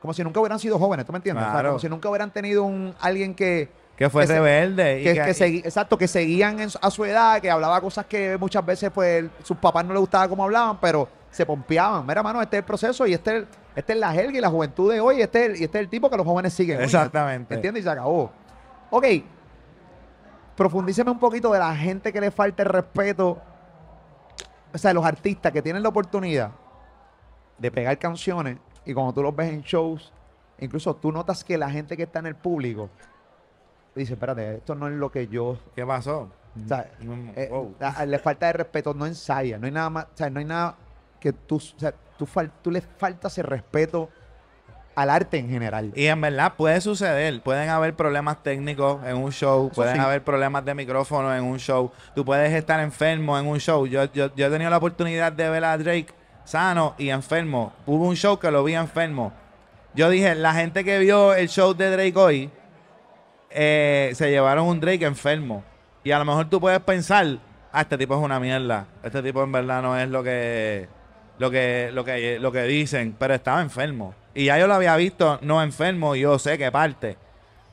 Como 0.01 0.13
si 0.13 0.23
nunca 0.23 0.39
hubieran 0.39 0.57
sido 0.59 0.79
jóvenes, 0.79 1.05
¿tú 1.05 1.11
me 1.11 1.17
entiendes? 1.19 1.43
O 1.43 1.45
sea, 1.45 1.53
Claro. 1.53 1.69
como 1.69 1.79
si 1.79 1.87
nunca 1.87 2.09
hubieran 2.09 2.31
tenido 2.31 2.63
un 2.63 2.95
alguien 2.99 3.35
que, 3.35 3.69
Que 3.95 4.09
fue 4.09 4.23
que 4.23 4.27
se- 4.27 4.33
rebelde. 4.33 5.01
y 5.01 5.03
que, 5.03 5.13
que- 5.13 5.21
que 5.25 5.31
segui- 5.31 5.63
exacto, 5.65 5.95
que 5.97 6.07
seguían 6.07 6.59
en 6.59 6.69
a 6.81 6.89
su 6.89 7.05
edad, 7.05 7.39
que 7.39 7.51
hablaba 7.51 7.79
cosas 7.81 8.05
que 8.07 8.35
muchas 8.39 8.65
veces 8.65 8.89
pues 8.91 9.25
sus 9.43 9.57
papás 9.57 9.85
no 9.85 9.93
les 9.93 9.99
gustaba 9.99 10.27
cómo 10.27 10.43
hablaban, 10.43 10.79
pero 10.81 11.07
se 11.29 11.45
pompeaban. 11.45 12.05
Mira, 12.05 12.23
mano, 12.23 12.41
este 12.41 12.57
es 12.57 12.61
el 12.61 12.65
proceso 12.65 13.05
y 13.05 13.13
este 13.13 13.37
es, 13.37 13.43
este 13.75 13.93
es 13.93 13.99
la 13.99 14.11
jerga 14.11 14.35
y 14.37 14.41
la 14.41 14.49
juventud 14.49 14.91
de 14.91 14.99
hoy, 14.99 15.17
y 15.19 15.21
este 15.21 15.45
es 15.45 15.49
el, 15.51 15.61
y 15.61 15.63
este 15.65 15.77
es 15.77 15.83
el 15.83 15.89
tipo 15.89 16.09
que 16.09 16.17
los 16.17 16.25
jóvenes 16.25 16.51
siguen. 16.53 16.81
Exactamente. 16.81 17.53
¿Entiendes? 17.53 17.81
Y 17.81 17.83
se 17.83 17.89
acabó. 17.91 18.31
Ok. 18.89 19.05
Profundíceme 20.55 21.11
un 21.11 21.19
poquito 21.19 21.51
de 21.53 21.59
la 21.59 21.75
gente 21.75 22.11
que 22.11 22.19
le 22.21 22.31
falta 22.31 22.63
el 22.63 22.69
respeto. 22.69 23.39
O 24.73 24.77
sea, 24.77 24.93
los 24.93 25.05
artistas 25.05 25.51
que 25.51 25.61
tienen 25.61 25.83
la 25.83 25.89
oportunidad 25.89 26.51
de 27.57 27.71
pegar 27.71 27.97
canciones 27.97 28.57
y 28.85 28.93
cuando 28.93 29.13
tú 29.13 29.23
los 29.23 29.35
ves 29.35 29.49
en 29.51 29.61
shows, 29.61 30.11
incluso 30.59 30.95
tú 30.95 31.11
notas 31.11 31.43
que 31.43 31.57
la 31.57 31.69
gente 31.69 31.95
que 31.97 32.03
está 32.03 32.19
en 32.19 32.27
el 32.27 32.35
público 32.35 32.89
dice, 33.95 34.13
espérate, 34.13 34.55
esto 34.55 34.73
no 34.75 34.87
es 34.87 34.93
lo 34.93 35.11
que 35.11 35.27
yo... 35.27 35.57
¿Qué 35.75 35.85
pasó? 35.85 36.29
O 36.63 36.67
sea, 36.67 36.89
eh, 37.35 37.47
wow. 37.49 37.75
la- 37.79 38.05
le 38.05 38.19
falta 38.19 38.47
de 38.47 38.53
respeto, 38.53 38.93
no 38.93 39.05
ensaya, 39.05 39.57
no 39.57 39.65
hay 39.65 39.71
nada 39.71 39.89
más, 39.89 40.05
o 40.05 40.17
sea, 40.17 40.29
no 40.29 40.39
hay 40.39 40.45
nada 40.45 40.75
que 41.19 41.31
tú, 41.33 41.55
o 41.57 41.59
sea, 41.59 41.93
tú, 42.17 42.25
fal- 42.25 42.51
tú 42.61 42.71
le 42.71 42.81
faltas 42.81 43.37
el 43.37 43.45
respeto 43.45 44.09
al 44.95 45.09
arte 45.09 45.37
en 45.37 45.47
general. 45.49 45.93
Y 45.95 46.07
en 46.07 46.19
verdad 46.19 46.53
puede 46.57 46.81
suceder, 46.81 47.41
pueden 47.41 47.69
haber 47.69 47.95
problemas 47.95 48.43
técnicos 48.43 49.01
en 49.05 49.15
un 49.17 49.31
show, 49.31 49.67
Eso 49.67 49.75
pueden 49.75 49.95
sí. 49.95 50.01
haber 50.01 50.23
problemas 50.23 50.65
de 50.65 50.75
micrófono 50.75 51.33
en 51.33 51.43
un 51.45 51.57
show, 51.59 51.91
tú 52.13 52.25
puedes 52.25 52.51
estar 52.51 52.79
enfermo 52.81 53.37
en 53.39 53.47
un 53.47 53.59
show. 53.59 53.85
Yo, 53.87 54.03
yo, 54.11 54.33
yo 54.35 54.47
he 54.47 54.49
tenido 54.49 54.69
la 54.69 54.77
oportunidad 54.77 55.31
de 55.31 55.49
ver 55.49 55.63
a 55.63 55.77
Drake 55.77 56.07
sano 56.43 56.95
y 56.97 57.09
enfermo. 57.09 57.73
Hubo 57.85 58.07
un 58.07 58.15
show 58.15 58.39
que 58.39 58.51
lo 58.51 58.63
vi 58.63 58.75
enfermo. 58.75 59.33
Yo 59.93 60.09
dije, 60.09 60.35
la 60.35 60.53
gente 60.53 60.83
que 60.83 60.99
vio 60.99 61.33
el 61.33 61.49
show 61.49 61.73
de 61.73 61.91
Drake 61.91 62.17
hoy, 62.17 62.49
eh, 63.49 64.11
se 64.15 64.29
llevaron 64.29 64.67
un 64.67 64.79
Drake 64.79 65.05
enfermo. 65.05 65.63
Y 66.03 66.11
a 66.11 66.19
lo 66.19 66.25
mejor 66.25 66.49
tú 66.49 66.59
puedes 66.59 66.79
pensar, 66.79 67.37
ah, 67.71 67.81
este 67.81 67.97
tipo 67.97 68.15
es 68.15 68.21
una 68.21 68.39
mierda. 68.39 68.87
Este 69.03 69.21
tipo 69.21 69.43
en 69.43 69.51
verdad 69.51 69.81
no 69.81 69.97
es 69.97 70.09
lo 70.09 70.23
que, 70.23 70.87
lo 71.37 71.51
que, 71.51 71.89
lo 71.93 72.03
que, 72.05 72.39
lo 72.39 72.51
que 72.51 72.63
dicen, 72.63 73.15
pero 73.17 73.33
estaba 73.33 73.61
enfermo. 73.61 74.15
Y 74.33 74.45
ya 74.45 74.57
yo 74.57 74.67
lo 74.67 74.73
había 74.73 74.95
visto 74.95 75.39
no 75.41 75.61
enfermo 75.61 76.15
y 76.15 76.21
yo 76.21 76.39
sé 76.39 76.57
que 76.57 76.71
parte. 76.71 77.17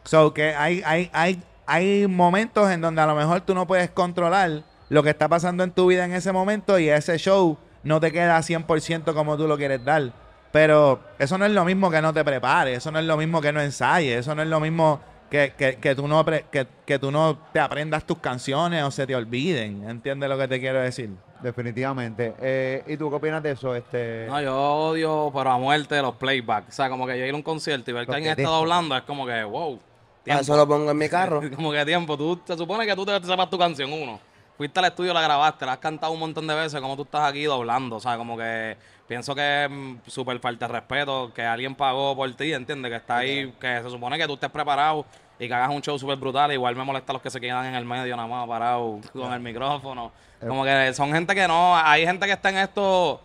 So 0.04 0.34
que 0.34 0.54
hay, 0.54 0.82
hay, 0.84 1.10
hay, 1.12 1.42
hay 1.66 2.06
momentos 2.06 2.70
en 2.70 2.80
donde 2.80 3.00
a 3.00 3.06
lo 3.06 3.14
mejor 3.14 3.42
tú 3.42 3.54
no 3.54 3.66
puedes 3.66 3.90
controlar 3.90 4.62
lo 4.88 5.02
que 5.02 5.10
está 5.10 5.28
pasando 5.28 5.64
en 5.64 5.70
tu 5.70 5.86
vida 5.86 6.04
en 6.04 6.12
ese 6.12 6.32
momento 6.32 6.78
y 6.78 6.88
ese 6.88 7.18
show 7.18 7.58
no 7.88 7.98
te 8.00 8.12
queda 8.12 8.38
100% 8.42 9.14
como 9.14 9.36
tú 9.36 9.48
lo 9.48 9.56
quieres 9.56 9.84
dar. 9.84 10.12
Pero 10.52 11.00
eso 11.18 11.36
no 11.36 11.44
es 11.44 11.52
lo 11.52 11.64
mismo 11.64 11.90
que 11.90 12.00
no 12.00 12.12
te 12.14 12.24
prepares, 12.24 12.78
eso 12.78 12.90
no 12.90 12.98
es 12.98 13.04
lo 13.04 13.16
mismo 13.16 13.40
que 13.40 13.52
no 13.52 13.60
ensayes, 13.60 14.20
eso 14.20 14.34
no 14.34 14.42
es 14.42 14.48
lo 14.48 14.60
mismo 14.60 15.00
que, 15.30 15.52
que, 15.58 15.76
que 15.76 15.94
tú, 15.94 16.08
no 16.08 16.24
pre- 16.24 16.46
que, 16.50 16.66
que 16.86 16.98
tú 16.98 17.10
no 17.10 17.36
te 17.52 17.60
aprendas 17.60 18.04
tus 18.04 18.18
canciones 18.18 18.82
o 18.82 18.90
se 18.90 19.06
te 19.06 19.14
olviden. 19.14 19.88
¿Entiendes 19.88 20.28
lo 20.30 20.38
que 20.38 20.48
te 20.48 20.58
quiero 20.58 20.80
decir? 20.80 21.10
Definitivamente. 21.42 22.34
Eh, 22.40 22.82
¿Y 22.86 22.96
tú 22.96 23.10
qué 23.10 23.16
opinas 23.16 23.42
de 23.42 23.50
eso? 23.52 23.74
Este, 23.74 24.26
No, 24.28 24.40
yo 24.40 24.56
odio, 24.56 25.30
pero 25.34 25.50
a 25.50 25.58
muerte, 25.58 26.00
los 26.00 26.14
playbacks. 26.16 26.68
O 26.70 26.72
sea, 26.72 26.88
como 26.88 27.06
que 27.06 27.18
yo 27.18 27.26
ir 27.26 27.32
a 27.34 27.36
un 27.36 27.42
concierto 27.42 27.90
y 27.90 27.94
ver 27.94 28.06
que 28.06 28.14
alguien 28.14 28.30
está 28.38 28.48
doblando 28.48 28.96
es 28.96 29.02
como 29.02 29.26
que, 29.26 29.44
wow. 29.44 29.78
Ah, 29.78 30.22
tiempo. 30.24 30.40
Eso 30.42 30.56
lo 30.56 30.66
pongo 30.66 30.90
en 30.90 30.96
mi 30.98 31.08
carro. 31.08 31.42
como 31.56 31.72
que 31.72 31.84
tiempo. 31.84 32.16
Tú, 32.16 32.40
se 32.46 32.56
supone 32.56 32.86
que 32.86 32.94
tú 32.96 33.04
te, 33.04 33.20
te 33.20 33.26
sepas 33.26 33.50
tu 33.50 33.58
canción, 33.58 33.92
uno. 33.92 34.18
Fuiste 34.58 34.80
al 34.80 34.86
estudio, 34.86 35.14
la 35.14 35.22
grabaste, 35.22 35.64
la 35.64 35.74
has 35.74 35.78
cantado 35.78 36.12
un 36.12 36.18
montón 36.18 36.44
de 36.48 36.52
veces, 36.52 36.80
como 36.80 36.96
tú 36.96 37.02
estás 37.02 37.30
aquí 37.30 37.44
doblando. 37.44 37.94
O 37.94 38.00
sea, 38.00 38.16
como 38.16 38.36
que 38.36 38.76
pienso 39.06 39.32
que 39.32 39.64
es 39.64 39.70
mm, 39.70 39.98
súper 40.08 40.40
falta 40.40 40.66
de 40.66 40.72
respeto, 40.72 41.32
que 41.32 41.42
alguien 41.42 41.76
pagó 41.76 42.16
por 42.16 42.28
ti, 42.34 42.52
¿entiendes? 42.52 42.90
Que 42.90 42.96
está 42.96 43.18
ahí, 43.18 43.54
que 43.60 43.80
se 43.80 43.88
supone 43.88 44.18
que 44.18 44.26
tú 44.26 44.34
estés 44.34 44.50
preparado 44.50 45.06
y 45.38 45.46
que 45.46 45.54
hagas 45.54 45.70
un 45.70 45.80
show 45.80 45.96
súper 45.96 46.16
brutal. 46.16 46.52
Igual 46.52 46.74
me 46.74 46.82
molesta 46.82 47.12
los 47.12 47.22
que 47.22 47.30
se 47.30 47.40
quedan 47.40 47.66
en 47.66 47.76
el 47.76 47.84
medio 47.84 48.16
nada 48.16 48.26
más 48.26 48.48
parados 48.48 49.06
con 49.12 49.32
el 49.32 49.38
micrófono. 49.38 50.10
Como 50.40 50.64
que 50.64 50.92
son 50.92 51.12
gente 51.12 51.36
que 51.36 51.46
no, 51.46 51.76
hay 51.76 52.04
gente 52.04 52.26
que 52.26 52.32
está 52.32 52.50
en 52.50 52.58
esto 52.58 53.20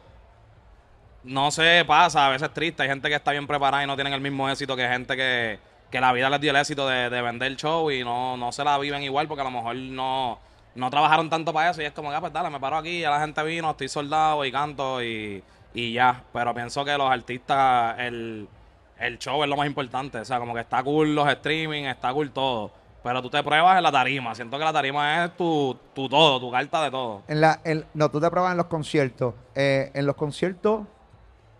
no 1.23 1.49
sé, 1.49 1.83
pasa, 1.87 2.27
a 2.27 2.29
veces 2.29 2.53
triste. 2.53 2.83
Hay 2.83 2.89
gente 2.89 3.09
que 3.09 3.15
está 3.15 3.31
bien 3.31 3.47
preparada 3.47 3.83
y 3.83 3.87
no 3.87 3.95
tienen 3.95 4.13
el 4.13 4.21
mismo 4.21 4.47
éxito 4.49 4.75
que 4.75 4.87
gente 4.87 5.15
que, 5.15 5.59
que 5.89 5.99
la 5.99 6.13
vida 6.13 6.29
les 6.29 6.41
dio 6.41 6.51
el 6.51 6.57
éxito 6.57 6.87
de, 6.87 7.09
de 7.09 7.21
vender 7.23 7.47
el 7.47 7.57
show 7.57 7.89
y 7.89 8.03
no, 8.03 8.37
no 8.37 8.51
se 8.51 8.63
la 8.63 8.77
viven 8.77 9.01
igual 9.01 9.27
porque 9.27 9.41
a 9.41 9.45
lo 9.45 9.51
mejor 9.51 9.75
no, 9.75 10.37
no 10.75 10.89
trabajaron 10.89 11.29
tanto 11.29 11.53
para 11.53 11.69
eso. 11.71 11.81
Y 11.81 11.85
es 11.85 11.91
como, 11.91 12.11
ah, 12.11 12.19
pues 12.19 12.33
dale, 12.33 12.49
me 12.49 12.59
paro 12.59 12.77
aquí, 12.77 13.01
ya 13.01 13.09
la 13.09 13.19
gente 13.19 13.41
vino, 13.43 13.71
estoy 13.71 13.89
soldado 13.89 14.43
y 14.45 14.51
canto 14.51 15.03
y, 15.03 15.43
y 15.73 15.93
ya. 15.93 16.23
Pero 16.33 16.53
pienso 16.53 16.83
que 16.85 16.97
los 16.97 17.09
artistas, 17.09 17.95
el, 17.99 18.47
el 18.99 19.19
show 19.19 19.43
es 19.43 19.49
lo 19.49 19.57
más 19.57 19.67
importante. 19.67 20.19
O 20.19 20.25
sea, 20.25 20.39
como 20.39 20.53
que 20.53 20.61
está 20.61 20.81
cool 20.83 21.13
los 21.15 21.27
streaming, 21.29 21.83
está 21.83 22.11
cool 22.13 22.31
todo. 22.31 22.71
Pero 23.03 23.21
tú 23.21 23.29
te 23.29 23.43
pruebas 23.43 23.75
en 23.77 23.83
la 23.83 23.91
tarima. 23.91 24.33
Siento 24.33 24.57
que 24.57 24.63
la 24.63 24.71
tarima 24.71 25.25
es 25.25 25.35
tu, 25.35 25.77
tu 25.93 26.07
todo, 26.07 26.39
tu 26.39 26.49
carta 26.49 26.81
de 26.83 26.89
todo. 26.91 27.21
En 27.27 27.41
la, 27.41 27.59
en- 27.65 27.85
no, 27.93 28.09
tú 28.09 28.21
te 28.21 28.29
pruebas 28.29 28.51
en 28.51 28.57
los 28.57 28.67
conciertos. 28.67 29.33
Eh, 29.55 29.91
en 29.93 30.05
los 30.05 30.15
conciertos, 30.15 30.85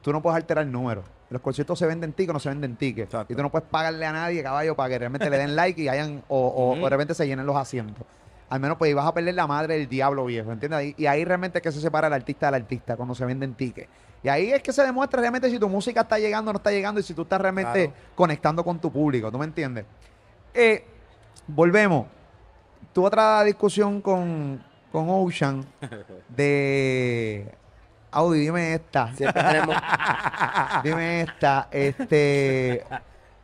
tú 0.02 0.13
no 0.13 0.21
puedes 0.21 0.38
alterar 0.38 0.65
números. 0.65 1.04
En 1.30 1.34
los 1.36 1.41
conciertos 1.41 1.78
se 1.78 1.86
venden 1.86 2.13
tickets, 2.13 2.34
no 2.34 2.39
se 2.39 2.47
venden 2.49 2.78
tickets. 2.78 3.08
Exacto. 3.13 3.34
Y 3.34 3.36
tú 3.36 3.41
no 3.41 3.49
puedes 3.49 3.67
pagarle 3.67 4.06
a 4.06 4.13
nadie, 4.13 4.41
caballo, 4.41 4.73
para 4.76 4.88
que 4.89 4.99
realmente 4.99 5.30
le 5.30 5.38
den 5.38 5.54
like 5.56 5.82
y 5.82 5.89
hayan, 5.89 6.23
o, 6.30 6.38
o- 6.47 6.71
o 6.73 6.76
de 6.84 6.89
repente 6.89 7.13
se 7.13 7.28
llenen 7.28 7.45
los 7.45 7.56
asientos. 7.58 8.06
Al 8.53 8.59
menos 8.59 8.77
pues 8.77 8.91
y 8.91 8.93
vas 8.93 9.07
a 9.07 9.13
perder 9.15 9.33
la 9.33 9.47
madre 9.47 9.73
del 9.79 9.89
diablo 9.89 10.25
viejo, 10.25 10.51
¿entiendes? 10.51 10.93
Y, 10.95 11.03
y 11.03 11.05
ahí 11.07 11.25
realmente 11.25 11.57
es 11.57 11.63
que 11.63 11.71
se 11.71 11.81
separa 11.81 12.05
el 12.05 12.13
artista 12.13 12.45
del 12.45 12.61
artista 12.61 12.95
cuando 12.95 13.15
se 13.15 13.25
venden 13.25 13.55
tickets. 13.55 13.89
Y 14.21 14.29
ahí 14.29 14.51
es 14.51 14.61
que 14.61 14.71
se 14.71 14.83
demuestra 14.83 15.19
realmente 15.21 15.49
si 15.49 15.57
tu 15.57 15.67
música 15.67 16.01
está 16.01 16.19
llegando 16.19 16.51
o 16.51 16.53
no 16.53 16.57
está 16.57 16.69
llegando 16.69 16.99
y 16.99 17.03
si 17.03 17.15
tú 17.15 17.23
estás 17.23 17.41
realmente 17.41 17.87
Claro. 17.87 17.93
conectando 18.13 18.63
con 18.63 18.77
tu 18.79 18.91
público, 18.91 19.31
¿tú 19.31 19.39
me 19.39 19.45
entiendes? 19.45 19.85
Eh, 20.53 20.85
volvemos. 21.47 22.05
Tuve 22.93 23.07
otra 23.07 23.43
discusión 23.43 24.01
con, 24.01 24.63
con 24.91 25.07
Ocean 25.09 25.65
de 26.29 27.51
Audi, 28.11 28.39
dime 28.41 28.75
esta. 28.75 29.11
Tenemos. 29.17 29.75
Dime 30.83 31.21
esta, 31.21 31.69
este, 31.71 32.83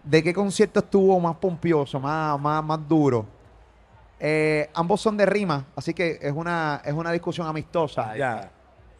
¿de 0.03 0.23
qué 0.23 0.33
concierto 0.35 0.81
estuvo 0.81 1.19
más 1.19 1.35
pompioso, 1.37 1.99
más, 1.99 2.39
más, 2.39 2.63
más 2.63 2.87
duro? 2.87 3.38
Eh, 4.19 4.69
ambos 4.73 4.99
son 5.01 5.15
de 5.17 5.25
rima, 5.25 5.65
así 5.75 5.93
que 5.93 6.19
es 6.21 6.33
una, 6.33 6.81
es 6.83 6.93
una 6.93 7.11
discusión 7.11 7.47
amistosa. 7.47 8.15
Ya. 8.17 8.51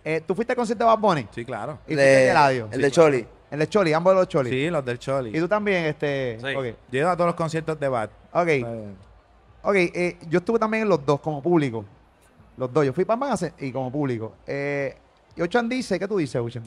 Eh, 0.03 0.21
¿Tú 0.25 0.33
fuiste 0.33 0.53
al 0.53 0.57
concierto 0.57 0.83
de 0.85 0.87
Bad 0.87 0.99
Bunny? 0.99 1.27
Sí, 1.31 1.43
claro. 1.43 1.79
¿Y 1.85 1.93
fuiste 1.93 2.01
de 2.03 2.29
Eladio? 2.31 2.69
el 2.71 2.81
de 2.81 2.91
Choli. 2.91 3.27
El 3.51 3.59
de 3.59 3.67
Choli, 3.67 3.91
ambos 3.93 4.13
de 4.13 4.19
los 4.19 4.27
Choli. 4.29 4.49
Sí, 4.49 4.69
los 4.69 4.85
del 4.85 4.97
Choli. 4.99 5.35
¿Y 5.35 5.39
tú 5.41 5.47
también, 5.47 5.85
este? 5.85 6.37
Sí. 6.39 6.55
Ok, 6.55 6.63
Yo 6.91 6.93
he 6.93 6.97
ido 6.99 7.09
a 7.09 7.15
todos 7.17 7.27
los 7.27 7.35
conciertos 7.35 7.79
de 7.79 7.87
Bad. 7.89 8.09
ok, 8.31 8.47
Eh, 8.47 8.93
ok, 9.63 9.75
eh, 9.75 10.17
yo 10.29 10.39
estuve 10.39 10.57
también 10.59 10.83
en 10.83 10.89
los 10.89 11.05
dos 11.05 11.19
como 11.19 11.41
público. 11.41 11.83
Los 12.55 12.71
dos, 12.71 12.85
yo 12.85 12.93
fui 12.93 13.05
para 13.05 13.17
más 13.17 13.45
y 13.59 13.71
como 13.71 13.91
público. 13.91 14.33
Eh, 14.47 14.95
y 15.35 15.41
Ochan 15.41 15.67
dice, 15.67 15.97
¿qué 15.99 16.07
tú 16.07 16.17
dices, 16.17 16.41
Ochan? 16.41 16.63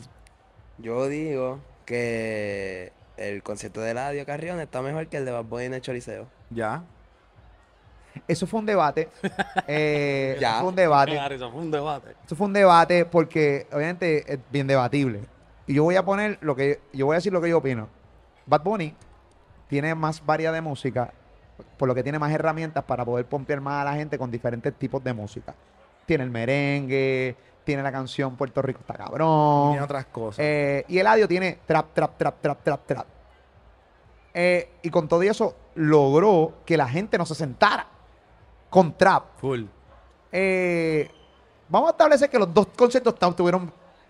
Yo 0.78 1.06
digo 1.08 1.60
que 1.86 2.92
el 3.16 3.42
concierto 3.42 3.80
de 3.80 3.92
Eladio 3.92 4.24
Carrión 4.26 4.58
está 4.60 4.82
mejor 4.82 5.06
que 5.08 5.18
el 5.18 5.24
de 5.24 5.30
Bad 5.32 5.44
Bunny 5.44 5.64
en 5.66 5.74
el 5.74 5.80
Choliseo. 5.80 6.26
ya. 6.50 6.82
Eso 8.28 8.46
fue 8.46 8.60
un 8.60 8.66
debate. 8.66 9.08
eh, 9.66 10.36
Ya. 10.40 10.52
eso 10.52 10.60
fue 10.60 10.68
un 10.68 10.76
debate. 10.76 11.34
Eso 11.34 11.50
fue 11.50 11.60
un 11.60 11.70
debate. 11.70 12.10
Esto 12.22 12.36
fue 12.36 12.46
un 12.46 12.52
debate 12.52 13.04
porque 13.04 13.66
obviamente 13.72 14.32
es 14.32 14.38
bien 14.50 14.66
debatible. 14.66 15.20
Y 15.66 15.74
yo 15.74 15.84
voy 15.84 15.96
a 15.96 16.04
poner 16.04 16.38
lo 16.40 16.56
que 16.56 16.80
yo 16.92 17.06
voy 17.06 17.14
a 17.14 17.16
decir 17.18 17.32
lo 17.32 17.40
que 17.40 17.48
yo 17.48 17.58
opino. 17.58 17.88
Bad 18.46 18.62
Bunny 18.62 18.94
tiene 19.68 19.94
más 19.94 20.24
variedad 20.24 20.52
de 20.52 20.60
música, 20.60 21.12
por 21.76 21.88
lo 21.88 21.94
que 21.94 22.02
tiene 22.02 22.18
más 22.18 22.32
herramientas 22.32 22.84
para 22.84 23.04
poder 23.04 23.26
pompear 23.26 23.60
más 23.60 23.82
a 23.82 23.84
la 23.84 23.94
gente 23.94 24.18
con 24.18 24.30
diferentes 24.30 24.74
tipos 24.74 25.02
de 25.02 25.12
música. 25.12 25.54
Tiene 26.04 26.24
el 26.24 26.30
merengue, 26.30 27.36
tiene 27.64 27.82
la 27.82 27.92
canción 27.92 28.36
Puerto 28.36 28.60
Rico 28.60 28.80
está 28.80 28.94
cabrón. 28.94 29.76
Y 29.76 29.78
otras 29.78 30.06
cosas. 30.06 30.40
Eh, 30.44 30.84
y 30.88 30.98
Eladio 30.98 31.28
tiene 31.28 31.58
trap, 31.64 31.94
trap, 31.94 32.18
trap, 32.18 32.40
trap, 32.40 32.62
trap, 32.62 32.86
trap. 32.86 33.06
Eh, 34.34 34.70
y 34.82 34.90
con 34.90 35.08
todo 35.08 35.22
eso 35.22 35.54
logró 35.74 36.54
que 36.64 36.76
la 36.76 36.88
gente 36.88 37.18
no 37.18 37.26
se 37.26 37.34
sentara 37.34 37.86
con 38.72 38.96
trap. 38.96 39.24
Full. 39.36 39.64
Eh, 40.32 41.10
vamos 41.68 41.88
a 41.88 41.90
establecer 41.92 42.30
que 42.30 42.38
los 42.38 42.52
dos 42.52 42.66
conciertos 42.76 43.14
ta- 43.18 43.30
tuvieron 43.32 43.64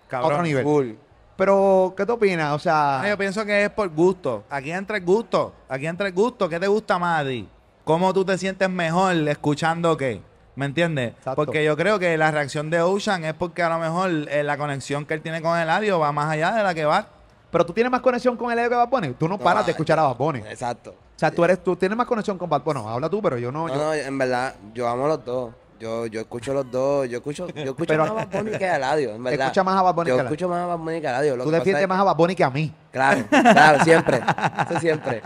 a 0.06 0.08
Cabrón. 0.08 0.30
otro 0.32 0.42
nivel. 0.44 0.62
Full. 0.64 0.90
Pero, 1.36 1.94
¿qué 1.96 2.06
tú 2.06 2.12
opinas? 2.12 2.52
O 2.54 2.58
sea, 2.60 3.00
Ah, 3.00 3.08
Yo 3.08 3.18
pienso 3.18 3.44
que 3.44 3.64
es 3.64 3.70
por 3.70 3.88
gusto. 3.88 4.44
Aquí 4.48 4.70
entra 4.70 4.96
el 4.98 5.04
gusto. 5.04 5.52
Aquí 5.68 5.86
entra 5.86 6.06
el 6.06 6.12
gusto. 6.12 6.48
¿Qué 6.48 6.60
te 6.60 6.68
gusta 6.68 6.98
más 6.98 7.22
a 7.22 7.28
ti? 7.28 7.48
¿Cómo 7.84 8.12
tú 8.12 8.24
te 8.24 8.38
sientes 8.38 8.70
mejor 8.70 9.14
escuchando 9.28 9.96
qué? 9.96 10.22
¿Me 10.54 10.66
entiendes? 10.66 11.14
Exacto. 11.14 11.34
Porque 11.34 11.64
yo 11.64 11.76
creo 11.76 11.98
que 11.98 12.16
la 12.16 12.30
reacción 12.30 12.70
de 12.70 12.80
Ocean 12.82 13.24
es 13.24 13.34
porque 13.34 13.62
a 13.62 13.68
lo 13.70 13.78
mejor 13.78 14.10
eh, 14.30 14.44
la 14.44 14.56
conexión 14.58 15.04
que 15.06 15.14
él 15.14 15.22
tiene 15.22 15.42
con 15.42 15.58
el 15.58 15.68
audio 15.68 15.98
va 15.98 16.12
más 16.12 16.30
allá 16.30 16.52
de 16.52 16.62
la 16.62 16.74
que 16.74 16.84
va. 16.84 17.06
pero 17.50 17.66
tú 17.66 17.72
tienes 17.72 17.90
más 17.90 18.00
conexión 18.02 18.36
con 18.36 18.50
Eladio 18.52 18.70
que 18.70 18.76
Bad 18.76 18.88
Bunny. 18.88 19.08
Tú 19.14 19.26
no, 19.28 19.36
No, 19.36 19.42
paras 19.42 19.64
de 19.66 19.72
escuchar 19.72 19.98
a 19.98 20.02
Bad 20.04 20.16
Bunny. 20.16 20.38
Exacto. 20.40 20.94
Sea, 21.22 21.30
tú 21.30 21.44
eres, 21.44 21.62
tú 21.62 21.76
tienes 21.76 21.96
más 21.96 22.06
conexión 22.06 22.36
con 22.38 22.48
Bad. 22.50 22.62
Bueno, 22.62 22.88
habla 22.88 23.08
tú, 23.08 23.20
pero 23.22 23.38
yo 23.38 23.50
no. 23.52 23.68
No, 23.68 23.74
yo- 23.74 23.80
no, 23.80 23.94
en 23.94 24.18
verdad, 24.18 24.54
yo 24.74 24.88
amo 24.88 25.06
los 25.08 25.24
dos. 25.24 25.52
Yo, 25.80 26.06
yo 26.06 26.20
escucho 26.20 26.54
los 26.54 26.70
dos. 26.70 27.08
Yo 27.08 27.18
escucho, 27.18 27.48
yo 27.48 27.62
escucho 27.70 27.84
Pero- 27.88 28.02
más 28.04 28.10
a 28.10 28.14
Bad 28.14 28.28
Bunny 28.44 28.56
que 28.58 28.66
a 28.66 28.76
Eladio, 28.76 29.14
en 29.14 29.22
verdad. 29.24 29.46
Escucha 29.46 29.64
más 29.64 29.76
a 29.76 29.82
Bad 29.82 29.94
Bunny 29.94 30.08
Yo 30.10 30.14
que 30.14 30.20
a 30.20 30.22
Eladio. 30.22 30.34
escucho 30.34 30.48
más 30.48 30.60
a 30.62 30.66
Bad 30.66 30.78
Bunny 30.78 31.00
que 31.00 31.06
a 31.06 31.10
Eladio. 31.10 31.36
Lo 31.36 31.44
tú 31.44 31.50
defiendes 31.50 31.82
es- 31.82 31.88
más 31.88 31.98
a 32.00 32.04
Bad 32.04 32.16
Bunny 32.16 32.34
que 32.36 32.44
a 32.44 32.50
mí. 32.50 32.72
Claro, 32.92 33.24
claro, 33.30 33.82
siempre. 33.84 34.20
Eso 34.68 34.80
siempre. 34.80 35.22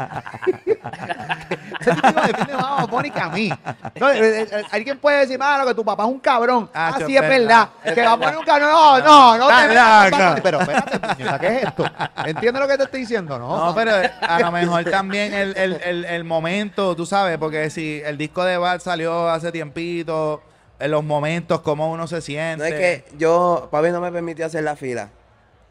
Ese 1.81 1.93
tipo 1.93 2.21
defiende 2.21 2.55
más 2.55 2.81
a 2.83 2.87
Bunny 2.87 3.11
que 3.11 3.21
a 3.21 3.29
mí. 3.29 3.51
No, 4.01 4.11
eh, 4.11 4.43
eh, 4.43 4.63
alguien 4.71 4.99
puede 4.99 5.19
decir, 5.21 5.39
mano, 5.39 5.67
que 5.67 5.75
tu 5.75 5.85
papá 5.85 6.05
es 6.05 6.09
un 6.11 6.21
cabrón. 6.21 6.71
Ah, 6.73 6.93
Así 6.95 7.17
es 7.17 7.21
verdad. 7.23 7.71
verdad. 7.85 7.95
Que 7.95 8.03
Bad 8.03 8.19
Bunny 8.19 8.31
es 8.31 8.37
un 8.39 8.45
cabrón. 8.45 8.71
No, 8.71 8.99
no, 9.01 9.39
no. 9.39 9.47
te 9.49 9.53
Dale, 9.53 9.69
metas 9.69 9.75
con 9.75 9.85
Bad 9.85 10.07
acá. 10.07 10.29
Bunny. 10.29 10.41
Pero 10.43 10.61
espérate, 10.61 10.99
puñeta, 11.01 11.39
¿qué 11.39 11.47
es 11.49 11.63
esto? 11.65 11.85
¿Entiendes 12.25 12.63
lo 12.63 12.69
que 12.69 12.77
te 12.79 12.85
estoy 12.85 13.01
diciendo? 13.01 13.39
No, 13.39 13.67
No, 13.67 13.75
pero 13.75 13.93
a 14.21 14.41
lo 14.41 14.53
mejor 14.53 14.85
también 14.85 15.35
el, 15.35 15.57
el, 15.57 15.73
el, 15.85 16.05
el 16.05 16.25
momento, 16.25 16.95
tú 16.97 17.05
sabes, 17.05 17.37
porque 17.39 17.69
si 17.71 18.01
el 18.05 18.17
disco 18.17 18.45
de 18.45 18.59
Bad 18.59 18.81
salió 18.81 19.29
hace 19.29 19.51
tiempito, 19.53 20.43
en 20.79 20.91
los 20.91 21.03
momentos, 21.05 21.61
cómo 21.63 21.91
uno 21.91 22.07
se 22.07 22.21
siente. 22.21 22.59
No 22.59 22.65
es 22.65 22.75
que 22.75 23.05
yo, 23.19 23.69
papi 23.71 23.89
no 23.91 24.01
me 24.01 24.13
permitió 24.13 24.47
hacer 24.47 24.63
la 24.63 24.77
fila 24.77 25.09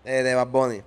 eh, 0.04 0.24
de 0.24 0.36
Bad 0.36 0.48
Bunny. 0.48 0.82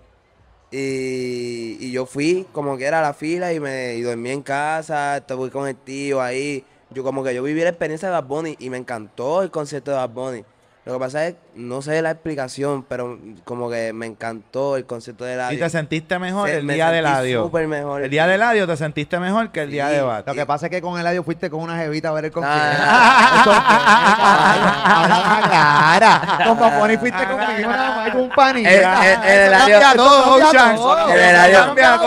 Y, 0.70 1.90
yo 1.90 2.04
fui 2.07 2.46
como 2.52 2.76
que 2.76 2.85
era 2.85 2.98
a 2.98 3.02
la 3.02 3.14
fila 3.14 3.52
y 3.52 3.61
me 3.61 4.00
dormí 4.02 4.31
en 4.31 4.42
casa, 4.42 5.18
estuve 5.18 5.50
con 5.50 5.66
el 5.68 5.76
tío 5.76 6.20
ahí. 6.20 6.64
yo 6.90 7.02
como 7.02 7.24
que 7.24 7.35
yo 7.35 7.42
viví 7.42 7.62
la 7.62 7.70
experiencia 7.70 8.09
de 8.09 8.12
Bad 8.12 8.24
Bunny 8.24 8.57
y 8.59 8.70
me 8.70 8.76
encantó 8.76 9.42
el 9.42 9.50
concierto 9.50 9.90
de 9.90 9.96
Bad 9.96 10.11
Bunny. 10.11 10.44
Lo 10.88 10.94
que 10.94 11.01
pasa 11.01 11.27
es, 11.27 11.35
no 11.55 11.83
sé 11.83 12.01
la 12.01 12.12
explicación, 12.12 12.83
pero 12.88 13.18
como 13.44 13.68
que 13.68 13.92
me 13.92 14.07
encantó 14.07 14.77
el 14.79 14.87
concierto 14.87 15.24
de 15.27 15.33
¿Y 15.33 15.35
Eladio. 15.35 15.59
te 15.59 15.68
sentiste 15.68 16.18
mejor 16.18 16.48
Se- 16.48 16.57
el 16.57 16.64
me 16.64 16.74
día 16.74 16.87
de 16.90 16.96
sentí 16.96 17.09
Eladio? 17.11 17.42
súper 17.44 17.68
mejor. 17.68 18.03
El 18.05 18.11
día 18.11 18.27
de 18.27 18.35
Eladio 18.37 18.66
te 18.66 18.74
sentiste 18.79 19.18
mejor 19.20 19.51
que 19.51 19.61
el 19.64 19.70
día 19.70 19.88
Sí. 19.90 19.96
de 19.96 20.01
Bat. 20.03 20.27
Lo 20.27 20.35
que 20.35 20.46
pasa 20.46 20.66
es 20.66 20.70
que 20.70 20.81
con 20.81 20.98
Eladio 20.98 21.22
fuiste 21.22 21.51
con 21.51 21.61
una 21.61 21.77
jevita 21.77 22.09
a 22.09 22.12
ver 22.12 22.24
el 22.24 22.31
concierto. 22.33 22.59
Ah. 22.81 23.44
Habla 24.85 25.48
clara. 25.48 26.44
Con 26.46 26.59
Paponi 26.59 26.96
fuiste 26.96 27.24
conmigo 27.27 27.70
nada 27.70 27.96
más 27.96 28.11
con 28.11 28.20
un 28.22 28.31
panita. 28.31 28.70
El- 28.70 28.79
el- 28.79 29.29
el 29.29 29.53
Eladio- 29.53 29.81
cambia 29.81 29.94
todo, 29.94 30.35
Ocean. 30.37 30.53
cambia 30.53 31.98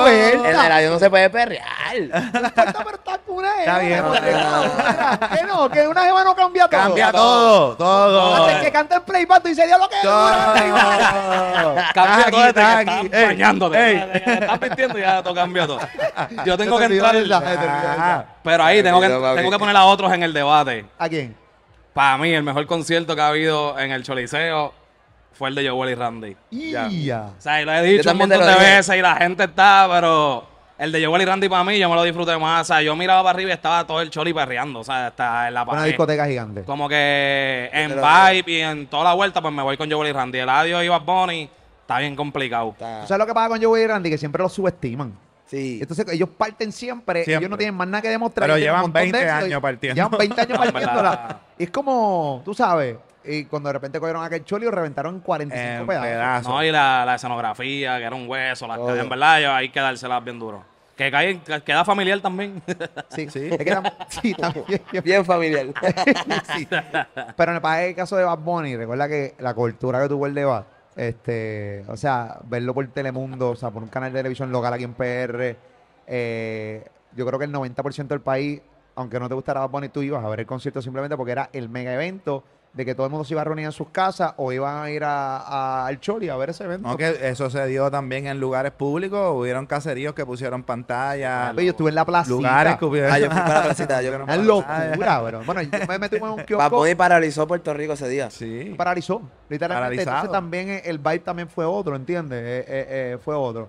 no 2.34 2.50
se. 2.50 2.74
Pero 2.74 2.96
está 2.96 3.18
con 3.20 3.36
una 3.36 3.60
Está 3.60 3.80
bien. 3.80 4.04
Que 5.36 5.44
no, 5.46 5.70
que 5.70 5.88
una 5.88 6.04
jeva 6.04 6.24
no 6.24 6.36
cambia 6.36 6.68
todo. 6.68 6.82
Cambia 6.82 7.12
todo, 7.12 7.76
todo. 7.76 8.62
Que 8.62 8.72
cante 8.72 8.96
el 8.96 9.02
playback, 9.02 9.42
tú 9.42 9.50
dices, 9.50 9.68
Dios 9.68 9.80
lo 9.80 9.90
que 9.90 9.96
Todo. 10.02 10.54
Cambia 11.94 12.22
Aquí, 12.22 12.32
todo 12.32 12.46
estás 12.46 12.86
que 13.72 14.34
estás 14.34 14.60
vistiendo 14.60 14.98
y 14.98 15.02
ya 15.02 15.24
todo 15.24 15.36
cambia 15.36 15.68
todo. 15.68 15.80
Yo 16.46 16.58
tengo 16.58 16.80
Se 16.80 16.88
que 16.88 16.96
entrar. 16.96 18.26
Pero 18.44 18.64
ahí 18.64 18.84
tengo 18.84 19.02
que, 19.02 19.08
tengo 19.08 19.60
poner 19.60 19.76
a 19.76 19.86
otros 19.86 20.12
en 20.14 20.24
el 20.24 20.34
debate. 20.34 20.86
¿A 20.98 21.08
quién? 21.10 21.36
Para 21.94 22.18
mí, 22.18 22.34
el 22.34 22.44
mejor 22.44 22.66
concierto 22.68 23.16
que 23.16 23.22
ha 23.22 23.28
habido 23.28 23.78
en 23.78 23.92
el 23.92 24.04
Choliseo 24.04 24.74
fue 25.34 25.50
el 25.50 25.56
de 25.56 25.70
Joel 25.70 25.92
y 25.92 25.96
Randy. 25.96 26.38
Ya. 26.52 27.32
O 27.38 27.42
sea, 27.42 27.62
y 27.62 27.66
lo 27.66 27.74
he 27.74 27.82
dicho 27.82 28.12
un 28.12 28.18
montón 28.18 28.40
de 28.40 28.48
dije. 28.48 28.60
veces 28.60 28.96
y 28.96 29.02
la 29.02 29.16
gente 29.16 29.44
está, 29.44 29.88
pero 29.92 30.48
el 30.84 30.92
de 30.92 31.06
Joel 31.06 31.22
y 31.22 31.26
Randy 31.26 31.48
para 31.48 31.64
mí 31.64 31.78
yo 31.78 31.90
me 31.90 31.96
lo 31.96 32.04
disfruté 32.04 32.38
más. 32.38 32.62
O 32.62 32.74
sea, 32.74 32.82
yo 32.82 32.96
miraba 32.96 33.22
para 33.24 33.36
arriba 33.36 33.52
y 33.52 33.54
estaba 33.54 33.86
todo 33.86 34.02
el 34.02 34.10
choli 34.10 34.34
perreando. 34.34 34.80
O 34.80 34.84
sea, 34.84 35.10
está 35.10 35.48
en 35.48 35.54
la 35.54 35.64
Una 35.64 35.84
discoteca 35.84 36.26
gigante. 36.26 36.64
Como 36.64 36.90
que 36.90 37.70
en 37.72 37.96
lo 37.96 38.02
vibe 38.02 38.52
y 38.52 38.62
en 38.62 38.88
toda 38.88 39.04
la 39.06 39.14
vuelta, 39.14 39.42
pues 39.42 39.54
me 39.54 39.62
voy 39.62 39.78
con 39.78 39.90
Joel 39.92 40.10
y 40.10 40.12
Randy. 40.14 40.40
El 40.40 40.50
audio 40.50 40.82
y 40.84 40.88
Bad 40.88 41.02
Bunny 41.04 41.50
está 41.82 42.00
bien 42.00 42.16
complicado. 42.16 42.70
Está- 42.72 43.02
¿Tú 43.02 43.08
sabes 43.08 43.20
lo 43.20 43.26
que 43.28 43.34
pasa 43.34 43.50
con 43.50 43.62
Joey 43.64 43.84
y 43.84 43.88
Randy? 43.88 44.10
Que 44.10 44.18
siempre 44.18 44.42
los 44.42 44.54
subestiman. 44.54 45.14
Sí. 45.46 45.80
Entonces 45.82 46.06
ellos 46.14 46.30
parten 46.38 46.72
siempre, 46.72 47.26
Siempre. 47.26 47.36
ellos 47.42 47.50
no 47.50 47.58
tienen 47.58 47.76
más 47.76 47.88
nada 47.88 48.02
que 48.02 48.08
demostrar. 48.10 48.48
Pero 48.48 48.58
llevan 48.58 48.78
un 48.78 48.82
montón 48.84 49.02
de 49.04 49.12
20 49.12 49.18
éxito 49.22 49.42
y- 49.42 49.46
años 49.50 49.62
partiendo. 49.62 49.96
Llevan 49.96 50.18
20 50.18 50.42
años 50.42 50.60
No, 50.66 50.72
partiéndola. 50.72 51.40
Y 51.60 51.64
es 51.66 51.70
como, 51.72 52.42
tú 52.46 52.54
sabes, 52.54 52.96
y 53.24 53.46
cuando 53.46 53.68
de 53.70 53.74
repente 53.74 54.00
cogieron 54.00 54.24
aquel 54.24 54.44
choli 54.46 54.66
y 54.66 54.70
reventaron 54.70 55.16
en 55.16 55.22
45 55.22 55.82
en 55.82 55.88
pedazos. 55.88 56.08
pedazos. 56.08 56.48
No, 56.54 56.64
y 56.64 56.72
la, 56.72 57.04
la 57.06 57.16
escenografía, 57.16 57.98
que 58.00 58.04
era 58.06 58.16
un 58.16 58.28
hueso, 58.28 58.66
las 58.68 58.80
en 58.80 59.10
verdad, 59.10 59.40
yo, 59.42 59.54
hay 59.54 59.70
que 59.70 59.80
dárselas 59.80 60.24
bien 60.24 60.40
duro. 60.40 60.64
Que 61.02 61.10
cae, 61.10 61.40
que 61.42 61.62
queda 61.62 61.84
familiar 61.84 62.20
también. 62.20 62.62
Sí, 63.10 63.28
Sí. 63.28 63.50
Es 63.52 63.58
que 63.58 63.76
tam- 63.76 63.92
sí, 64.22 64.36
también. 64.36 64.82
Bien 65.04 65.26
familiar. 65.26 65.66
sí. 66.56 66.68
Pero 66.70 67.52
en 67.52 67.56
el, 67.56 67.62
para 67.62 67.84
el 67.86 67.96
caso 67.96 68.18
de 68.18 68.24
Bad 68.24 68.38
Bunny, 68.38 68.76
recuerda 68.76 69.08
que 69.08 69.34
la 69.40 69.56
cultura 69.56 70.00
que 70.00 70.08
tuvo 70.10 70.28
el 70.28 70.36
debate, 70.36 70.68
este, 70.96 71.84
o 71.88 71.98
sea, 71.98 72.38
verlo 72.44 72.76
por 72.76 72.86
Telemundo, 72.90 73.50
o 73.50 73.56
sea, 73.56 73.72
por 73.72 73.82
un 73.82 73.90
canal 73.90 74.14
de 74.14 74.20
televisión 74.20 74.52
local 74.52 74.74
aquí 74.76 74.84
en 74.84 74.94
PR, 74.94 75.56
eh, 76.06 76.86
yo 77.16 77.26
creo 77.26 77.40
que 77.40 77.46
el 77.46 77.52
90% 77.52 78.08
del 78.08 78.22
país, 78.22 78.62
aunque 78.94 79.20
no 79.20 79.28
te 79.28 79.34
gustara 79.34 79.62
Bad 79.62 79.70
Bunny, 79.72 79.90
tú 79.90 80.04
ibas 80.04 80.24
a 80.24 80.30
ver 80.30 80.42
el 80.42 80.46
concierto 80.46 80.84
simplemente 80.84 81.18
porque 81.18 81.32
era 81.32 81.50
el 81.52 81.68
mega 81.68 81.96
evento 81.96 82.44
de 82.74 82.86
que 82.86 82.96
todo 82.96 83.06
el 83.06 83.12
mundo 83.12 83.26
se 83.26 83.34
iba 83.34 83.42
a 83.42 83.44
reunir 83.44 83.66
en 83.66 83.74
sus 83.74 83.90
casas 83.90 84.34
o 84.38 84.54
iban 84.54 84.82
a 84.82 84.90
ir 84.90 85.04
a- 85.04 85.38
a- 85.40 85.86
al 85.88 86.00
Choli 86.00 86.30
a 86.30 86.38
ver 86.38 86.52
ese 86.52 86.64
evento. 86.64 86.88
No, 86.88 86.96
que 86.96 87.18
eso 87.30 87.50
se 87.50 87.66
dio 87.68 87.92
también 87.92 88.28
en 88.28 88.40
lugares 88.40 88.72
públicos. 88.72 89.34
Hubieron 89.36 89.66
caseríos 89.66 90.14
que 90.14 90.26
pusieron 90.26 90.64
pantallas. 90.64 91.50
Papi, 91.50 91.66
yo 91.66 91.72
estuve 91.72 91.90
en 91.90 91.96
la 91.96 92.06
plaza. 92.06 92.30
lugares 92.30 92.78
que 92.78 92.86
hubieron. 92.86 93.12
Ah, 93.12 93.20
yo 93.20 93.30
fui 93.30 93.40
para 93.42 93.54
la 93.56 93.64
placita, 93.64 94.02
yo- 94.02 94.12
pantallas. 94.26 94.46
locura, 94.46 95.20
bro. 95.22 95.42
Bueno, 95.46 95.62
yo 95.64 95.70
me 95.88 96.00
metí 96.00 96.16
en 96.16 96.24
un 96.24 96.44
kiosco. 96.46 96.70
Bunny 96.78 96.96
paralizó 96.96 97.46
Puerto 97.46 97.74
Rico 97.74 97.92
ese 97.94 98.08
día. 98.08 98.30
Sí. 98.30 98.74
paralizó, 98.78 99.22
literalmente. 99.50 100.06
Paralizado. 100.06 100.16
Entonces 100.18 100.32
también 100.32 100.82
el 100.86 100.98
vibe 100.98 101.20
también 101.20 101.50
fue 101.50 101.66
otro, 101.66 101.96
¿entiendes? 101.96 102.40
Eh, 102.42 102.60
eh, 102.68 102.86
eh, 102.90 103.18
fue 103.22 103.36
otro. 103.36 103.68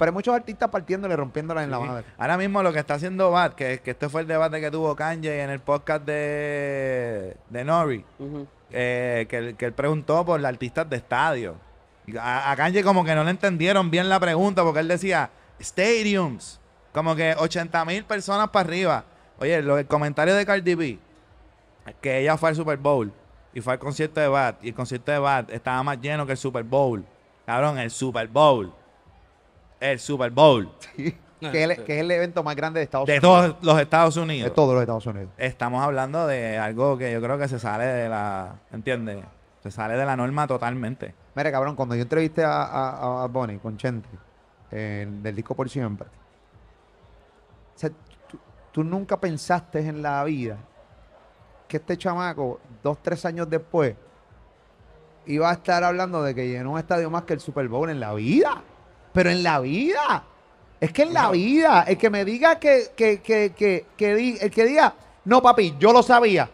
Pero 0.00 0.10
hay 0.10 0.14
muchos 0.14 0.34
artistas 0.34 0.68
partiéndole, 0.70 1.14
rompiéndola 1.14 1.62
en 1.62 1.70
la 1.70 1.78
Sí. 1.78 1.84
madre. 1.84 2.04
Ahora 2.18 2.36
mismo 2.38 2.60
lo 2.62 2.72
que 2.72 2.80
está 2.80 2.94
haciendo 2.94 3.30
Bad, 3.30 3.52
que, 3.52 3.78
que 3.80 3.92
este 3.92 4.08
fue 4.08 4.22
el 4.22 4.26
debate 4.26 4.60
que 4.60 4.70
tuvo 4.70 4.96
Kanye 4.96 5.42
en 5.44 5.50
el 5.50 5.60
podcast 5.60 6.04
de, 6.04 7.36
de 7.50 7.64
Nori, 7.64 8.04
Ujú. 8.18 8.46
eh, 8.70 9.26
que, 9.28 9.36
él- 9.36 9.56
que 9.56 9.66
él 9.66 9.72
preguntó 9.72 10.24
por 10.24 10.40
los 10.40 10.48
artistas 10.48 10.88
de 10.90 10.96
estadio. 10.96 11.54
A, 12.18 12.50
a 12.50 12.56
Kanye 12.56 12.82
como 12.82 13.04
que 13.04 13.14
no 13.14 13.22
le 13.22 13.30
entendieron 13.30 13.90
bien 13.90 14.08
la 14.08 14.18
pregunta 14.18 14.64
porque 14.64 14.80
él 14.80 14.88
decía 14.88 15.30
stadiums, 15.60 16.58
como 16.92 17.14
que 17.14 17.34
80 17.38 17.84
mil 17.84 18.04
personas 18.04 18.48
para 18.50 18.66
arriba. 18.68 19.04
Oye, 19.38 19.62
lo, 19.62 19.78
el 19.78 19.86
comentario 19.86 20.34
de 20.34 20.44
Cardi 20.44 20.74
B, 20.74 20.98
que 22.00 22.18
ella 22.20 22.36
fue 22.36 22.48
al 22.48 22.56
Super 22.56 22.78
Bowl 22.78 23.12
y 23.52 23.60
fue 23.60 23.74
al 23.74 23.78
concierto 23.78 24.20
de 24.20 24.28
Bad 24.28 24.56
y 24.62 24.68
el 24.68 24.74
concierto 24.74 25.12
de 25.12 25.18
Bad 25.18 25.50
estaba 25.50 25.82
más 25.82 26.00
lleno 26.00 26.26
que 26.26 26.32
el 26.32 26.38
Super 26.38 26.64
Bowl. 26.64 27.04
Cabrón, 27.46 27.78
el 27.78 27.90
Super 27.90 28.28
Bowl. 28.28 28.72
El 29.80 29.98
Super 29.98 30.30
Bowl. 30.30 30.70
que, 30.96 31.08
es 31.40 31.54
el, 31.54 31.84
que 31.84 31.94
es 31.96 32.00
el 32.02 32.10
evento 32.10 32.42
más 32.44 32.54
grande 32.54 32.80
de 32.80 32.84
Estados 32.84 33.06
De 33.06 33.14
Unidos. 33.14 33.22
todos 33.22 33.56
los 33.62 33.80
Estados 33.80 34.16
Unidos. 34.16 34.50
De 34.50 34.54
todos 34.54 34.74
los 34.74 34.82
Estados 34.82 35.06
Unidos. 35.06 35.30
Estamos 35.38 35.82
hablando 35.82 36.26
de 36.26 36.58
algo 36.58 36.98
que 36.98 37.10
yo 37.12 37.20
creo 37.22 37.38
que 37.38 37.48
se 37.48 37.58
sale 37.58 37.86
de 37.86 38.08
la. 38.08 38.56
¿Entiendes? 38.72 39.24
Se 39.62 39.70
sale 39.70 39.94
de 39.96 40.04
la 40.04 40.16
norma 40.16 40.46
totalmente. 40.46 41.14
Mira, 41.34 41.50
cabrón, 41.50 41.76
cuando 41.76 41.94
yo 41.94 42.02
entrevisté 42.02 42.44
a, 42.44 42.62
a, 42.62 42.96
a 43.02 43.08
Bad 43.08 43.30
Bunny 43.30 43.58
con 43.58 43.76
Chente, 43.76 44.08
eh, 44.70 45.06
del 45.08 45.34
disco 45.34 45.54
Por 45.54 45.68
Siempre, 45.70 46.08
o 46.08 47.78
sea, 47.78 47.90
tú, 48.28 48.38
tú 48.72 48.84
nunca 48.84 49.18
pensaste 49.18 49.80
en 49.80 50.02
la 50.02 50.22
vida 50.24 50.58
que 51.68 51.76
este 51.78 51.96
chamaco, 51.96 52.60
dos, 52.82 52.98
tres 53.02 53.24
años 53.24 53.48
después, 53.48 53.94
iba 55.26 55.48
a 55.48 55.52
estar 55.52 55.84
hablando 55.84 56.22
de 56.22 56.34
que 56.34 56.48
llenó 56.48 56.72
un 56.72 56.78
estadio 56.78 57.08
más 57.10 57.22
que 57.22 57.34
el 57.34 57.40
Super 57.40 57.68
Bowl 57.68 57.88
en 57.90 58.00
la 58.00 58.12
vida. 58.14 58.62
Pero 59.12 59.30
en 59.30 59.42
la 59.42 59.60
vida. 59.60 60.24
Es 60.80 60.92
que 60.92 61.02
en 61.02 61.12
la 61.12 61.30
vida, 61.30 61.84
el 61.86 61.98
que 61.98 62.08
me 62.08 62.24
diga 62.24 62.58
que, 62.58 62.84
que, 62.96 63.20
que, 63.20 63.52
que, 63.54 63.84
que 63.96 64.14
di- 64.14 64.38
el 64.40 64.50
que 64.50 64.64
diga, 64.64 64.94
no 65.26 65.42
papi, 65.42 65.76
yo 65.78 65.92
lo 65.92 66.02
sabía. 66.02 66.48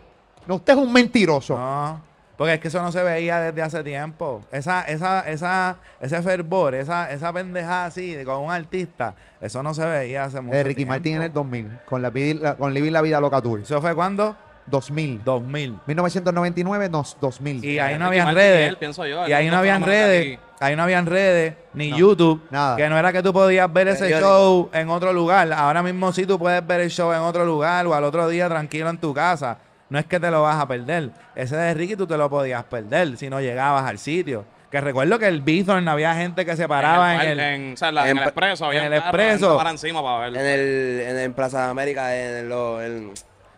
No, 0.46 0.56
usted 0.56 0.72
es 0.72 0.78
un 0.78 0.92
mentiroso. 0.92 1.56
No. 1.56 2.04
Porque 2.36 2.54
es 2.54 2.60
que 2.60 2.68
eso 2.68 2.82
no 2.82 2.90
se 2.92 3.02
veía 3.02 3.40
desde 3.40 3.62
hace 3.62 3.82
tiempo. 3.84 4.42
Esa, 4.52 4.82
esa, 4.82 5.20
esa, 5.28 5.76
ese 6.00 6.20
fervor, 6.22 6.74
esa, 6.74 7.10
esa 7.10 7.32
pendejada 7.32 7.86
así 7.86 8.14
de 8.14 8.24
con 8.24 8.38
un 8.42 8.50
artista, 8.50 9.14
eso 9.40 9.62
no 9.62 9.72
se 9.72 9.86
veía 9.86 10.24
hace 10.24 10.40
mucho 10.40 10.56
de 10.56 10.64
Ricky 10.64 10.76
tiempo. 10.78 10.92
Martin 10.92 11.16
en 11.16 11.22
el 11.22 11.32
2000, 11.32 11.78
con, 11.86 12.02
la, 12.02 12.56
con 12.58 12.74
Living 12.74 12.92
la 12.92 13.00
Vida 13.02 13.20
Loca 13.20 13.40
Tour. 13.40 13.60
¿Eso 13.60 13.80
fue 13.80 13.94
cuando? 13.94 14.36
2000. 14.66 15.22
2000. 15.24 15.78
1999, 15.86 16.88
no, 16.90 17.04
2000. 17.20 17.64
Y 17.64 17.78
ahí 17.78 17.94
no 17.98 18.10
Ricky 18.10 18.18
habían 18.20 18.24
Martin 18.26 18.42
y 18.42 18.46
redes. 18.46 18.68
él, 18.68 18.76
pienso 18.76 19.06
yo, 19.06 19.28
y 19.28 19.32
ahí 19.32 19.46
no 19.46 19.52
no 19.52 19.58
habían 19.58 19.82
redes. 19.84 20.38
Ahí 20.60 20.74
no 20.76 20.82
habían 20.84 21.04
redes, 21.06 21.54
ni 21.74 21.90
No, 21.90 21.98
YouTube. 21.98 22.42
nada. 22.50 22.76
Que 22.76 22.88
no 22.88 22.96
era 22.98 23.12
que 23.12 23.22
tú 23.22 23.32
podías 23.32 23.70
ver 23.72 23.88
ese 23.88 24.04
Periódico. 24.04 24.26
show 24.28 24.70
en 24.72 24.88
otro 24.88 25.12
lugar. 25.12 25.52
Ahora 25.52 25.82
mismo 25.82 26.12
sí 26.12 26.24
tú 26.26 26.38
puedes 26.38 26.66
ver 26.66 26.80
el 26.80 26.90
show 26.90 27.12
en 27.12 27.20
otro 27.20 27.44
lugar 27.44 27.86
o 27.86 27.94
al 27.94 28.04
otro 28.04 28.26
día 28.28 28.48
tranquilo 28.48 28.88
en 28.88 28.98
tu 28.98 29.12
casa. 29.12 29.58
No 29.90 29.98
es 29.98 30.06
que 30.06 30.18
te 30.18 30.30
lo 30.30 30.42
vas 30.42 30.56
a 30.60 30.66
perder. 30.66 31.10
Ese 31.34 31.56
de 31.56 31.74
Ricky 31.74 31.94
tú 31.94 32.06
te 32.06 32.16
lo 32.16 32.28
podías 32.30 32.64
perder 32.64 33.16
si 33.18 33.28
no 33.30 33.40
llegabas 33.40 33.84
al 33.84 33.98
sitio. 33.98 34.44
Que 34.70 34.80
recuerdo 34.80 35.18
que 35.18 35.28
el 35.28 35.42
Bithorn 35.42 35.86
había 35.88 36.12
gente 36.14 36.44
que 36.44 36.56
se 36.56 36.66
paraba 36.66 37.22
en 37.22 37.30
el... 37.30 37.40
en, 37.40 37.72
o 37.74 37.76
sea, 37.76 37.92
la- 37.92 38.02
en 38.04 38.16
en 38.16 38.16
el 38.18 38.22
expreso. 38.24 38.72
en 38.72 38.82
el 38.82 38.92
expreso. 38.94 39.56
para 39.56 39.70
encima 39.70 40.02
para 40.02 40.18
verlo. 40.20 40.40
En 40.40 40.46
el, 40.46 41.00
en 41.06 41.18
el 41.18 41.32
Plaza 41.32 41.64
de 41.66 41.70
América, 41.70 42.16
en 42.16 42.48
lo, 42.48 42.82
en- 42.82 43.12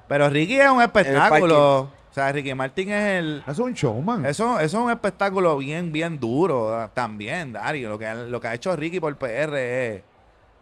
Pero 0.07 0.29
Ricky 0.29 0.61
es 0.61 0.69
un 0.69 0.83
espectáculo. 0.83 1.91
O 2.11 2.15
sea, 2.15 2.33
Ricky 2.33 2.55
Martin 2.55 2.91
es 2.91 3.19
el... 3.19 3.39
Eso 3.43 3.53
es 3.53 3.59
un 3.59 3.75
showman. 3.75 4.25
Eso, 4.27 4.59
eso 4.59 4.79
es 4.79 4.85
un 4.85 4.91
espectáculo 4.91 5.57
bien, 5.59 5.93
bien 5.93 6.19
duro 6.19 6.75
ah, 6.75 6.91
también, 6.93 7.53
Dario. 7.53 7.91
Lo 7.91 7.99
que, 7.99 8.07
ha- 8.07 8.15
lo 8.15 8.41
que 8.41 8.49
ha 8.49 8.55
hecho 8.55 8.75
Ricky 8.75 8.99
por 8.99 9.17
PR 9.17 9.55
es, 9.57 10.03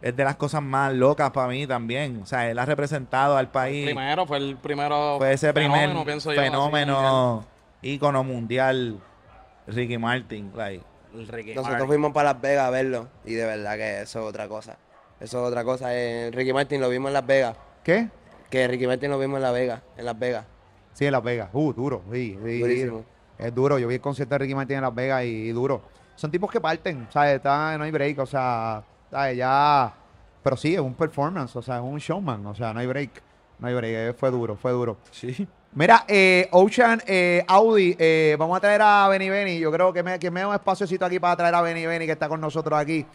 es 0.01 0.15
de 0.15 0.23
las 0.23 0.35
cosas 0.35 0.61
más 0.61 0.93
locas 0.93 1.31
para 1.31 1.47
mí 1.47 1.65
también. 1.65 2.19
O 2.21 2.25
sea, 2.25 2.49
él 2.49 2.59
ha 2.59 2.65
representado 2.65 3.37
al 3.37 3.49
país. 3.49 3.85
Primero 3.85 4.25
fue 4.25 4.37
el 4.37 4.57
primero. 4.57 5.17
Fue 5.17 5.33
ese 5.33 5.53
primer 5.53 5.79
fenómeno, 5.79 6.05
pienso 6.05 6.33
yo, 6.33 6.41
fenómeno 6.41 7.45
ícono 7.81 8.23
mundial, 8.23 8.99
Ricky 9.67 9.97
Martin. 9.97 10.51
like. 10.55 10.83
Ricky 11.13 11.49
nosotros 11.51 11.71
Martin. 11.71 11.87
fuimos 11.87 12.11
para 12.11 12.33
Las 12.33 12.41
Vegas 12.41 12.67
a 12.67 12.69
verlo. 12.69 13.07
Y 13.25 13.33
de 13.33 13.45
verdad 13.45 13.75
que 13.77 14.01
eso 14.01 14.19
es 14.19 14.25
otra 14.25 14.47
cosa. 14.47 14.77
Eso 15.19 15.41
es 15.41 15.47
otra 15.47 15.63
cosa. 15.63 15.95
Eh, 15.95 16.29
Ricky 16.31 16.53
Martin 16.53 16.81
lo 16.81 16.89
vimos 16.89 17.09
en 17.09 17.13
Las 17.13 17.25
Vegas. 17.25 17.55
¿Qué? 17.83 18.09
Que 18.49 18.67
Ricky 18.67 18.85
Martin 18.85 19.09
lo 19.09 19.17
vimos 19.17 19.37
en 19.37 19.43
Las 19.43 19.53
Vegas. 19.53 19.81
En 19.97 20.05
Las 20.05 20.19
Vegas. 20.19 20.45
Sí, 20.97 21.05
en 21.05 21.11
Las 21.11 21.23
Vegas. 21.23 21.49
Uh, 21.53 21.73
duro. 21.73 22.01
Sí, 22.11 22.37
sí, 22.43 22.59
Durísimo. 22.59 23.05
Es 23.37 23.53
duro. 23.53 23.77
Yo 23.77 23.87
vi 23.87 23.95
el 23.95 24.01
concierto 24.01 24.33
de 24.33 24.39
Ricky 24.39 24.55
Martin 24.55 24.77
en 24.77 24.81
Las 24.81 24.95
Vegas 24.95 25.23
y, 25.25 25.27
y 25.27 25.51
duro. 25.51 25.81
Son 26.15 26.31
tipos 26.31 26.49
que 26.49 26.59
parten, 26.59 27.07
¿sabes? 27.11 27.35
Está, 27.35 27.77
no 27.77 27.83
hay 27.83 27.91
break, 27.91 28.17
o 28.17 28.25
sea, 28.25 28.81
¿sabes? 29.11 29.37
Ya. 29.37 29.93
Pero 30.41 30.57
sí, 30.57 30.73
es 30.73 30.79
un 30.79 30.95
performance, 30.95 31.55
o 31.55 31.61
sea, 31.61 31.75
es 31.77 31.83
un 31.83 31.99
showman, 31.99 32.43
o 32.47 32.55
sea, 32.55 32.73
no 32.73 32.79
hay 32.79 32.87
break. 32.87 33.11
No 33.59 33.67
hay 33.67 33.75
break. 33.75 33.93
eh, 33.95 34.13
Fue 34.17 34.31
duro, 34.31 34.55
fue 34.55 34.71
duro. 34.71 34.97
Sí. 35.11 35.47
Mira, 35.73 36.05
eh, 36.07 36.47
Ocean, 36.51 36.99
eh, 37.05 37.43
Audi, 37.47 37.95
eh, 37.99 38.35
vamos 38.39 38.57
a 38.57 38.61
traer 38.61 38.81
a 38.81 39.07
Benny 39.09 39.29
Benny. 39.29 39.59
Yo 39.59 39.71
creo 39.71 39.93
que 39.93 40.01
me, 40.01 40.17
que 40.17 40.31
me 40.31 40.39
da 40.39 40.47
un 40.47 40.55
espaciocito 40.55 41.05
aquí 41.05 41.19
para 41.19 41.35
traer 41.35 41.53
a 41.53 41.61
Benny 41.61 41.85
Benny 41.85 42.07
que 42.07 42.13
está 42.13 42.27
con 42.27 42.41
nosotros 42.41 42.79
aquí. 42.79 43.05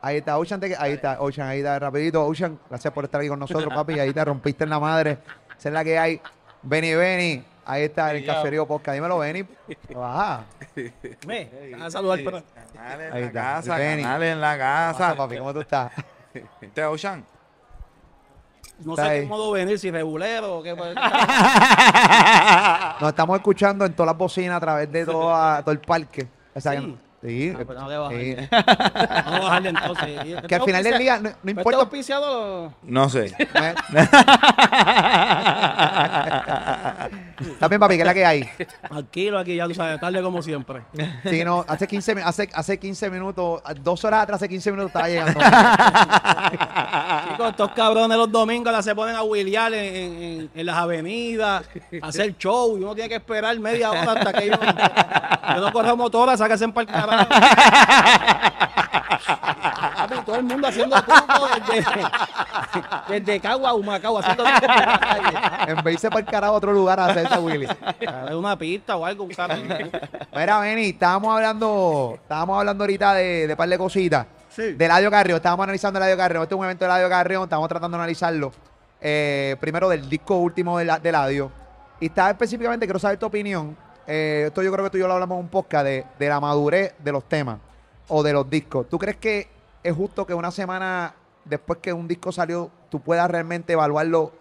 Ahí 0.00 0.18
está, 0.18 0.38
Ocean, 0.38 0.60
te- 0.60 0.76
ahí 0.76 0.92
está, 0.92 1.20
Ocean, 1.20 1.48
ahí 1.48 1.58
está, 1.58 1.78
rapidito. 1.80 2.24
Ocean, 2.24 2.58
gracias 2.68 2.92
por 2.92 3.04
estar 3.04 3.20
aquí 3.20 3.28
con 3.28 3.40
nosotros, 3.40 3.66
papi. 3.74 3.98
Ahí 3.98 4.12
te 4.12 4.24
rompiste 4.24 4.62
en 4.64 4.70
la 4.70 4.78
madre 4.78 5.18
Esa 5.58 5.68
es 5.70 5.72
la 5.72 5.82
que 5.82 5.98
hay. 5.98 6.20
Benny, 6.62 6.94
Benny. 6.94 7.44
Ahí 7.64 7.84
está 7.84 8.12
el 8.12 8.26
caserío 8.26 8.66
podcast. 8.66 8.94
Dímelo, 8.96 9.18
Benny. 9.18 9.44
Baja. 9.94 10.44
Me, 11.26 11.48
a 11.80 11.90
saludar, 11.90 12.20
pero- 12.24 12.42
Canales 12.74 13.08
en 13.08 13.12
Ahí 13.14 13.20
la 13.22 13.26
está, 13.28 13.40
casa, 13.42 13.76
Benny. 13.76 14.02
canales 14.02 14.32
en 14.32 14.40
la 14.40 14.58
casa. 14.58 15.14
papi, 15.16 15.38
¿cómo 15.38 15.52
tú 15.52 15.60
estás? 15.60 15.92
¿Este 16.60 16.84
Ocean? 16.84 17.24
no 18.84 18.94
Está 18.94 19.04
sé 19.04 19.10
ahí. 19.10 19.20
qué 19.20 19.26
modo 19.26 19.52
venir, 19.52 19.78
si 19.78 19.90
regulero 19.92 20.58
o 20.58 20.62
qué. 20.62 20.74
pues. 20.74 20.92
Nos 23.00 23.08
estamos 23.10 23.36
escuchando 23.36 23.84
en 23.84 23.92
todas 23.94 24.08
las 24.08 24.16
bocinas 24.18 24.56
a 24.56 24.60
través 24.60 24.90
de 24.90 25.04
toda- 25.12 25.60
todo 25.62 25.70
el 25.72 25.78
parque. 25.80 26.26
O 26.54 26.60
sea, 26.60 26.80
Sí. 26.80 26.98
Sí, 27.22 27.52
Ah, 27.56 27.62
pues 27.64 27.78
no 27.78 27.88
le 27.88 27.96
bajes. 27.96 28.36
sí. 28.38 28.48
Vamos 29.24 29.40
a 29.40 29.40
bajarle 29.40 29.68
entonces. 29.70 30.20
Que 30.48 30.54
al 30.56 30.62
final 30.62 30.82
del 30.84 30.98
día 30.98 31.16
no, 31.16 31.22
no 31.22 31.28
¿Este 31.30 31.50
importa. 31.50 31.78
auspiciado? 31.78 32.74
No 32.82 33.08
sé. 33.08 33.34
También, 37.58 37.80
papi, 37.80 37.94
que 37.96 38.00
es 38.02 38.06
la 38.06 38.14
que 38.14 38.24
hay. 38.26 38.48
Tranquilo 38.88 39.38
aquí, 39.38 39.56
ya 39.56 39.66
tú 39.66 39.74
sabes, 39.74 40.00
tarde 40.00 40.22
como 40.22 40.42
siempre. 40.42 40.82
Sí, 41.24 41.44
no, 41.44 41.64
hace 41.68 41.86
15, 41.86 42.14
mi- 42.14 42.22
hace, 42.22 42.48
hace 42.54 42.78
15 42.78 43.10
minutos, 43.10 43.62
dos 43.80 44.04
horas 44.04 44.22
atrás, 44.22 44.36
hace 44.36 44.48
15 44.48 44.70
minutos 44.72 44.90
estaba 44.90 45.08
llegando. 45.08 45.40
Chicos, 47.30 47.50
estos 47.50 47.70
cabrones 47.72 48.16
los 48.18 48.30
domingos 48.30 48.72
la 48.72 48.82
se 48.82 48.94
ponen 48.94 49.16
a 49.16 49.22
wheelear 49.22 49.72
en, 49.74 49.94
en- 50.22 50.50
en 50.54 50.66
las 50.66 50.76
avenidas, 50.76 51.64
a 52.02 52.06
hacer 52.06 52.36
show, 52.36 52.76
y 52.78 52.82
uno 52.82 52.94
tiene 52.94 53.08
que 53.08 53.16
esperar 53.16 53.58
media 53.58 53.90
hora 53.90 54.12
hasta 54.12 54.32
que 54.32 54.46
yo, 54.48 54.54
yo 55.54 55.60
no 55.60 55.72
corro 55.72 55.96
motora, 55.96 56.36
sáquense 56.36 56.68
para 56.68 56.82
el 56.82 56.86
carajo. 56.86 57.28
Todo 60.32 60.40
el 60.40 60.46
mundo 60.46 60.66
haciendo 60.68 60.96
trucos 61.02 61.50
desde, 61.68 62.00
desde 63.08 63.40
Cagua 63.40 63.68
a 63.68 63.74
Humacao, 63.74 64.18
haciendo 64.18 64.44
trucos 64.44 64.62
en 64.62 64.86
la 64.86 64.98
calle. 64.98 65.70
en 65.72 65.76
vez 65.76 65.84
de 65.84 65.92
irse 65.92 66.08
para 66.08 66.20
el 66.20 66.26
carajo 66.26 66.54
a 66.54 66.56
otro 66.56 66.72
lugar 66.72 66.98
a 67.00 67.06
hacer 67.06 67.26
esa 67.26 67.38
Willy. 67.38 67.66
Dale 68.00 68.34
una 68.34 68.56
pista 68.58 68.96
o 68.96 69.04
algo, 69.04 69.24
un 69.24 69.30
camino. 69.30 69.74
Mira, 70.34 70.58
Benny, 70.60 70.86
estábamos 70.88 71.34
hablando, 71.34 72.12
estábamos 72.14 72.58
hablando 72.58 72.84
ahorita 72.84 73.12
de, 73.14 73.46
de 73.46 73.56
par 73.56 73.68
de 73.68 73.76
cositas. 73.76 74.26
Sí. 74.48 74.72
De 74.72 74.84
Eladio 74.86 75.10
Carrión, 75.10 75.36
estábamos 75.36 75.64
analizando 75.64 75.98
Eladio 75.98 76.16
Carrión. 76.16 76.42
Este 76.44 76.54
es 76.54 76.58
un 76.58 76.64
evento 76.64 76.84
de 76.86 76.90
Eladio 76.90 77.08
Carrión, 77.10 77.42
estamos 77.42 77.68
tratando 77.68 77.98
de 77.98 78.02
analizarlo. 78.02 78.52
Eh, 79.02 79.56
primero 79.60 79.90
del 79.90 80.08
disco 80.08 80.36
último 80.36 80.78
de, 80.78 80.86
la, 80.86 80.98
de 80.98 81.10
Eladio. 81.10 81.52
Y 82.00 82.06
está 82.06 82.30
específicamente, 82.30 82.86
quiero 82.86 82.98
saber 82.98 83.18
tu 83.18 83.26
opinión. 83.26 83.76
eh, 84.06 84.44
esto 84.46 84.62
yo 84.62 84.72
creo 84.72 84.86
que 84.86 84.90
tú 84.92 84.96
y 84.96 85.00
yo 85.00 85.08
lo 85.08 85.12
hablamos 85.12 85.36
en 85.36 85.44
un 85.44 85.48
podcast 85.50 85.84
de, 85.84 86.06
de 86.18 86.28
la 86.30 86.40
madurez 86.40 86.94
de 86.98 87.12
los 87.12 87.24
temas 87.28 87.58
o 88.08 88.22
de 88.22 88.32
los 88.32 88.48
discos. 88.48 88.88
¿Tú 88.88 88.98
crees 88.98 89.16
que 89.18 89.51
es 89.82 89.94
justo 89.94 90.26
que 90.26 90.34
una 90.34 90.50
semana 90.50 91.14
después 91.44 91.78
que 91.80 91.92
un 91.92 92.06
disco 92.08 92.30
salió, 92.32 92.70
tú 92.90 93.00
puedas 93.00 93.30
realmente 93.30 93.72
evaluarlo? 93.72 94.32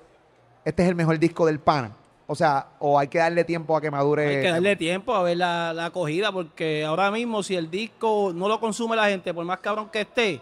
Este 0.66 0.84
es 0.84 0.90
el 0.90 0.96
mejor 0.96 1.18
disco 1.20 1.46
del 1.46 1.60
pana. 1.60 1.92
O 2.28 2.36
sea, 2.36 2.68
o 2.80 2.98
hay 2.98 3.08
que 3.10 3.18
darle 3.18 3.44
tiempo 3.44 3.76
a 3.76 3.82
que 3.82 3.92
madure. 3.92 4.38
Hay 4.38 4.42
que 4.44 4.52
darle 4.52 4.76
tiempo 4.76 5.14
a 5.14 5.24
ver 5.24 5.38
la, 5.38 5.74
la 5.74 5.86
acogida, 5.88 6.32
porque 6.32 6.86
ahora 6.86 7.12
mismo 7.12 7.44
si 7.44 7.56
el 7.56 7.70
disco 7.70 8.32
no 8.34 8.48
lo 8.48 8.60
consume 8.60 8.96
la 8.96 9.08
gente, 9.10 9.34
por 9.34 9.44
más 9.44 9.60
cabrón 9.60 9.90
que 9.92 10.02
esté, 10.02 10.42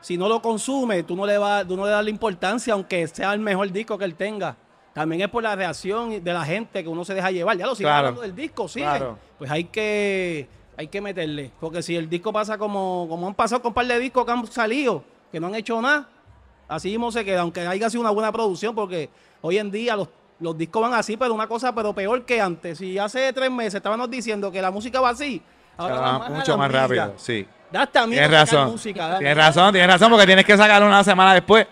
si 0.00 0.16
no 0.18 0.28
lo 0.28 0.42
consume, 0.42 1.02
tú 1.04 1.14
no 1.14 1.24
le 1.24 1.38
vas, 1.38 1.66
tú 1.68 1.76
no 1.76 1.84
le 1.84 1.92
das 1.92 2.02
la 2.04 2.10
importancia, 2.10 2.72
aunque 2.72 3.06
sea 3.06 3.32
el 3.32 3.40
mejor 3.40 3.70
disco 3.70 3.96
que 3.96 4.04
él 4.04 4.14
tenga. 4.16 4.56
También 4.92 5.22
es 5.22 5.28
por 5.28 5.42
la 5.42 5.54
reacción 5.56 6.22
de 6.22 6.32
la 6.32 6.44
gente 6.44 6.82
que 6.82 6.88
uno 6.88 7.04
se 7.04 7.14
deja 7.14 7.30
llevar. 7.30 7.56
Ya 7.56 7.66
lo 7.66 7.74
sigue 7.74 7.86
Claro. 7.88 7.98
hablando 8.08 8.22
del 8.22 8.34
disco, 8.34 8.66
sí. 8.68 8.80
Claro. 8.80 9.18
Pues 9.38 9.50
hay 9.50 9.64
que, 9.64 10.48
hay 10.76 10.88
que 10.88 11.00
meterle. 11.00 11.50
Porque 11.60 11.82
si 11.82 11.96
el 11.96 12.08
disco 12.08 12.32
pasa 12.32 12.58
como, 12.58 13.06
como 13.08 13.26
han 13.26 13.34
pasado 13.34 13.62
con 13.62 13.70
un 13.70 13.74
par 13.74 13.86
de 13.86 13.98
discos 13.98 14.24
que 14.24 14.32
han 14.32 14.46
salido, 14.46 15.04
que 15.30 15.40
no 15.40 15.46
han 15.48 15.54
hecho 15.54 15.80
nada, 15.80 16.08
así 16.68 16.90
mismo 16.90 17.10
se 17.12 17.24
queda, 17.24 17.42
aunque 17.42 17.66
haya 17.66 17.90
sido 17.90 18.00
una 18.00 18.10
buena 18.10 18.32
producción, 18.32 18.74
porque 18.74 19.10
hoy 19.40 19.58
en 19.58 19.70
día 19.70 19.96
los, 19.96 20.08
los 20.40 20.56
discos 20.56 20.82
van 20.82 20.94
así, 20.94 21.16
pero 21.16 21.34
una 21.34 21.46
cosa 21.46 21.74
pero 21.74 21.92
peor 21.92 22.24
que 22.24 22.40
antes. 22.40 22.78
Si 22.78 22.98
hace 22.98 23.32
tres 23.32 23.50
meses 23.50 23.74
estábamos 23.74 24.10
diciendo 24.10 24.50
que 24.50 24.60
la 24.60 24.70
música 24.70 25.00
va 25.00 25.10
así, 25.10 25.42
ahora 25.76 26.00
va 26.00 26.18
más 26.18 26.30
mucho 26.30 26.56
más 26.58 26.70
rápido, 26.70 27.14
sí. 27.16 27.46
Da 27.70 27.82
hasta 27.82 28.06
miedo 28.06 28.22
Tienes 28.22 28.30
razón. 28.40 28.70
música, 28.70 29.18
Tienes 29.18 29.36
razón, 29.36 29.72
tienes 29.72 29.90
razón, 29.90 30.10
porque 30.10 30.26
tienes 30.26 30.44
que 30.44 30.56
sacarlo 30.56 30.86
una 30.86 31.02
semana 31.02 31.34
después. 31.34 31.66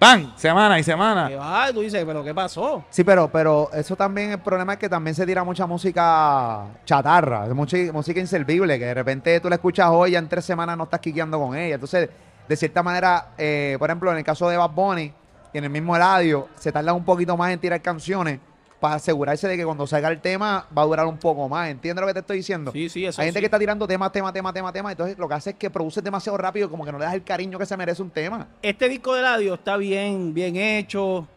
¡Pam! 0.00 0.32
Semana 0.34 0.78
y 0.78 0.82
semana. 0.82 1.30
Y 1.68 1.74
tú 1.74 1.80
dices, 1.82 2.02
pero 2.06 2.24
¿qué 2.24 2.34
pasó? 2.34 2.82
Sí, 2.88 3.04
pero, 3.04 3.30
pero 3.30 3.68
eso 3.74 3.94
también, 3.94 4.30
el 4.30 4.38
problema 4.38 4.72
es 4.72 4.78
que 4.78 4.88
también 4.88 5.14
se 5.14 5.26
tira 5.26 5.44
mucha 5.44 5.66
música 5.66 6.64
chatarra, 6.86 7.44
mucha 7.52 7.76
música 7.92 8.18
inservible, 8.18 8.78
que 8.78 8.86
de 8.86 8.94
repente 8.94 9.38
tú 9.40 9.50
la 9.50 9.56
escuchas 9.56 9.90
hoy 9.90 10.12
y 10.12 10.16
en 10.16 10.26
tres 10.26 10.46
semanas 10.46 10.78
no 10.78 10.84
estás 10.84 11.00
quiqueando 11.00 11.38
con 11.38 11.54
ella. 11.54 11.74
Entonces, 11.74 12.08
de 12.48 12.56
cierta 12.56 12.82
manera, 12.82 13.32
eh, 13.36 13.76
por 13.78 13.90
ejemplo, 13.90 14.10
en 14.10 14.16
el 14.16 14.24
caso 14.24 14.48
de 14.48 14.56
Bad 14.56 14.70
Bunny 14.70 15.12
y 15.52 15.58
en 15.58 15.64
el 15.64 15.70
mismo 15.70 15.94
Eladio, 15.94 16.48
se 16.58 16.72
tarda 16.72 16.94
un 16.94 17.04
poquito 17.04 17.36
más 17.36 17.52
en 17.52 17.58
tirar 17.58 17.82
canciones 17.82 18.40
para 18.80 18.94
asegurarse 18.94 19.46
de 19.46 19.56
que 19.56 19.64
cuando 19.64 19.86
salga 19.86 20.08
el 20.08 20.20
tema 20.20 20.66
va 20.76 20.82
a 20.82 20.86
durar 20.86 21.06
un 21.06 21.18
poco 21.18 21.48
más. 21.48 21.68
¿Entiendes 21.68 22.00
lo 22.00 22.06
que 22.06 22.14
te 22.14 22.20
estoy 22.20 22.38
diciendo? 22.38 22.72
Sí, 22.72 22.88
sí, 22.88 23.04
eso 23.04 23.20
Hay 23.20 23.26
gente 23.26 23.38
sí. 23.38 23.42
que 23.42 23.46
está 23.46 23.58
tirando 23.58 23.86
tema, 23.86 24.10
tema, 24.10 24.32
tema, 24.32 24.52
tema, 24.52 24.72
tema, 24.72 24.90
entonces 24.90 25.18
lo 25.18 25.28
que 25.28 25.34
hace 25.34 25.50
es 25.50 25.56
que 25.56 25.68
produce 25.68 26.00
demasiado 26.00 26.38
rápido, 26.38 26.70
como 26.70 26.84
que 26.84 26.92
no 26.92 26.98
le 26.98 27.04
das 27.04 27.14
el 27.14 27.22
cariño 27.22 27.58
que 27.58 27.66
se 27.66 27.76
merece 27.76 28.02
un 28.02 28.10
tema. 28.10 28.48
Este 28.62 28.88
disco 28.88 29.14
de 29.14 29.22
radio 29.22 29.54
está 29.54 29.76
bien, 29.76 30.32
bien 30.32 30.56
hecho. 30.56 31.28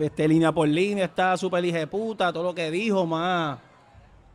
Este, 0.00 0.28
línea 0.28 0.52
por 0.52 0.68
línea, 0.68 1.06
está 1.06 1.36
súper 1.36 1.64
hija 1.64 1.78
de 1.78 1.86
puta, 1.86 2.32
todo 2.32 2.44
lo 2.44 2.54
que 2.54 2.70
dijo, 2.70 3.04
más, 3.06 3.58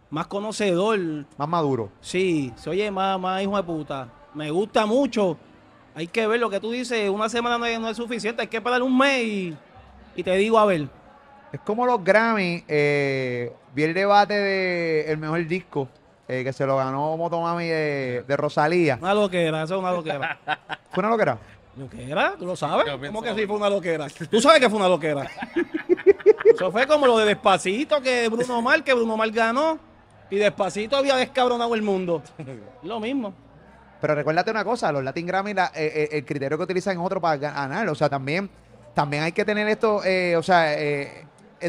más 0.10 0.28
conocedor. 0.28 1.00
Más 1.38 1.48
maduro. 1.48 1.90
Sí, 2.02 2.52
se 2.56 2.70
oye 2.70 2.92
más, 2.92 3.20
más 3.20 3.42
hijo 3.42 3.56
de 3.56 3.64
puta. 3.64 4.10
Me 4.34 4.52
gusta 4.52 4.86
mucho. 4.86 5.38
Hay 5.94 6.08
que 6.08 6.28
ver 6.28 6.42
lo 6.42 6.50
que 6.50 6.60
tú 6.60 6.72
dices. 6.72 7.10
Una 7.10 7.30
semana 7.30 7.58
no 7.58 7.66
es, 7.66 7.80
no 7.80 7.88
es 7.88 7.96
suficiente. 7.96 8.42
Hay 8.42 8.48
que 8.50 8.58
esperar 8.58 8.82
un 8.82 8.98
mes 8.98 9.24
y, 9.24 9.58
y 10.18 10.24
te 10.24 10.36
digo 10.36 10.60
a 10.60 10.66
ver. 10.66 10.90
Es 11.56 11.62
como 11.62 11.86
los 11.86 12.04
Grammy, 12.04 12.66
eh, 12.68 13.50
vi 13.74 13.84
el 13.84 13.94
debate 13.94 14.34
de 14.34 15.10
el 15.10 15.18
mejor 15.18 15.48
disco, 15.48 15.88
eh, 16.28 16.44
que 16.44 16.52
se 16.52 16.66
lo 16.66 16.76
ganó 16.76 17.16
Motomami 17.16 17.66
de, 17.68 18.26
de 18.28 18.36
Rosalía. 18.38 18.98
Una 19.02 19.14
loquera, 19.14 19.64
eso 19.64 19.76
es 19.76 19.80
una 19.80 19.94
loquera. 19.94 20.38
¿Fue 20.92 21.00
una 21.02 21.10
loquera? 21.12 21.38
¿Loquera? 21.78 22.34
¿Tú 22.38 22.46
lo 22.46 22.58
sabes? 22.58 22.86
¿Cómo 23.08 23.22
que 23.22 23.34
sí 23.34 23.48
fue 23.48 23.56
una 23.56 23.70
loquera? 23.70 24.08
¿Tú 24.30 24.42
sabes 24.42 24.60
que 24.60 24.70
fue 24.70 24.80
una 24.80 24.90
loquera? 24.90 25.26
Eso 26.46 26.72
fue 26.74 26.86
como 26.88 27.08
lo 27.08 27.18
de 27.20 27.26
Despacito, 27.26 28.02
que 28.02 28.28
Bruno 28.28 28.62
Mar, 28.62 28.84
que 28.84 28.94
Bruno 28.94 29.16
Mar 29.16 29.30
ganó. 29.32 29.80
Y 30.30 30.36
Despacito 30.36 30.98
había 30.98 31.16
descabronado 31.16 31.74
el 31.74 31.82
mundo. 31.84 32.22
Lo 32.84 33.00
mismo. 33.00 33.34
Pero 34.02 34.14
recuérdate 34.16 34.52
una 34.52 34.64
cosa, 34.66 34.92
los 34.92 35.04
Latin 35.06 35.26
Grammy, 35.26 35.54
la- 35.54 35.72
eh, 35.74 35.92
eh, 35.96 36.10
el 36.18 36.26
criterio 36.26 36.58
que 36.58 36.64
utilizan 36.66 36.98
es 36.98 37.04
otro 37.06 37.22
para 37.22 37.38
ganar. 37.38 37.88
O 37.90 37.96
sea, 37.96 38.10
también, 38.10 38.50
también 38.94 39.24
hay 39.24 39.32
que 39.32 39.44
tener 39.46 39.68
esto, 39.70 40.02
eh, 40.04 40.36
o 40.38 40.44
sea, 40.44 40.74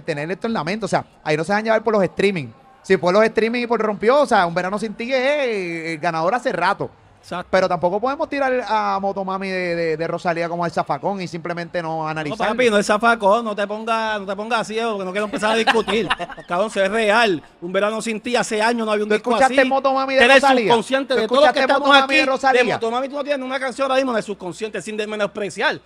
tener 0.05 0.31
esto 0.31 0.47
en 0.47 0.53
la 0.53 0.65
mente. 0.65 0.85
O 0.85 0.89
sea, 0.89 1.05
ahí 1.25 1.37
no 1.37 1.45
se 1.45 1.53
van 1.53 1.61
a 1.61 1.65
llevar 1.65 1.83
por 1.83 1.95
los 1.95 2.03
streaming. 2.05 2.49
Si 2.83 2.97
por 2.97 3.13
los 3.13 3.25
streaming 3.25 3.63
y 3.63 3.67
por 3.67 3.81
rompió, 3.81 4.21
o 4.21 4.27
sea, 4.27 4.47
un 4.47 4.55
verano 4.55 4.79
sin 4.79 4.95
ti 4.95 5.13
es 5.13 5.19
eh, 5.19 5.93
el 5.95 5.99
ganador 5.99 6.35
hace 6.35 6.53
rato. 6.53 6.89
Exacto. 7.21 7.49
Pero 7.51 7.69
tampoco 7.69 8.01
podemos 8.01 8.29
tirar 8.29 8.65
a 8.69 9.01
Motomami 9.01 9.49
de, 9.49 9.75
de, 9.75 9.97
de 9.97 10.07
Rosalía 10.07 10.49
como 10.49 10.65
el 10.65 10.71
zafacón 10.71 11.21
y 11.21 11.27
simplemente 11.27 11.83
no 11.83 12.03
No, 12.03 12.09
analizar. 12.09 12.51
papi, 12.51 12.71
no 12.71 12.79
es 12.79 12.87
zafacón, 12.87 13.45
no 13.45 13.57
te 13.57 13.67
pongas 13.67 14.21
no 14.21 14.27
te 14.27 14.37
pongas 14.37 14.61
así, 14.61 14.79
porque 14.81 15.05
no 15.05 15.11
quiero 15.11 15.25
empezar 15.25 15.51
a 15.51 15.57
discutir. 15.57 16.09
Cabrón, 16.47 16.71
es 16.73 16.89
real. 16.93 17.43
Un 17.61 17.73
verano 17.73 18.01
sin 18.01 18.21
ti, 18.21 18.37
hace 18.37 18.63
años 18.63 18.87
no 18.87 18.93
había 18.93 19.03
un 19.03 19.09
¿Tú 19.09 19.15
disco 19.17 19.31
escuchaste 19.33 19.61
así. 19.63 19.69
Motomami 19.69 20.15
de 20.15 20.21
Tú 20.21 20.25
eres 20.25 20.41
Rosalía? 20.41 20.65
subconsciente 20.69 21.15
¿Tú 21.15 21.21
de 21.23 21.27
todo 21.27 21.37
lo 21.39 21.43
que 21.43 21.47
escuchaste 21.49 21.61
estamos 21.73 21.89
Motomami 21.89 22.05
aquí. 22.05 22.21
de 22.21 22.27
Rosalía? 22.27 22.63
De 22.63 22.73
Motomami 22.75 23.09
tú 23.09 23.15
no 23.17 23.25
tienes 23.25 23.45
una 23.45 23.59
canción 23.59 23.85
ahora 23.91 23.97
mismo 23.97 24.13
de 24.15 24.23
subconsciente 24.23 24.81
sin 24.81 24.97
menospreciar. 24.97 25.81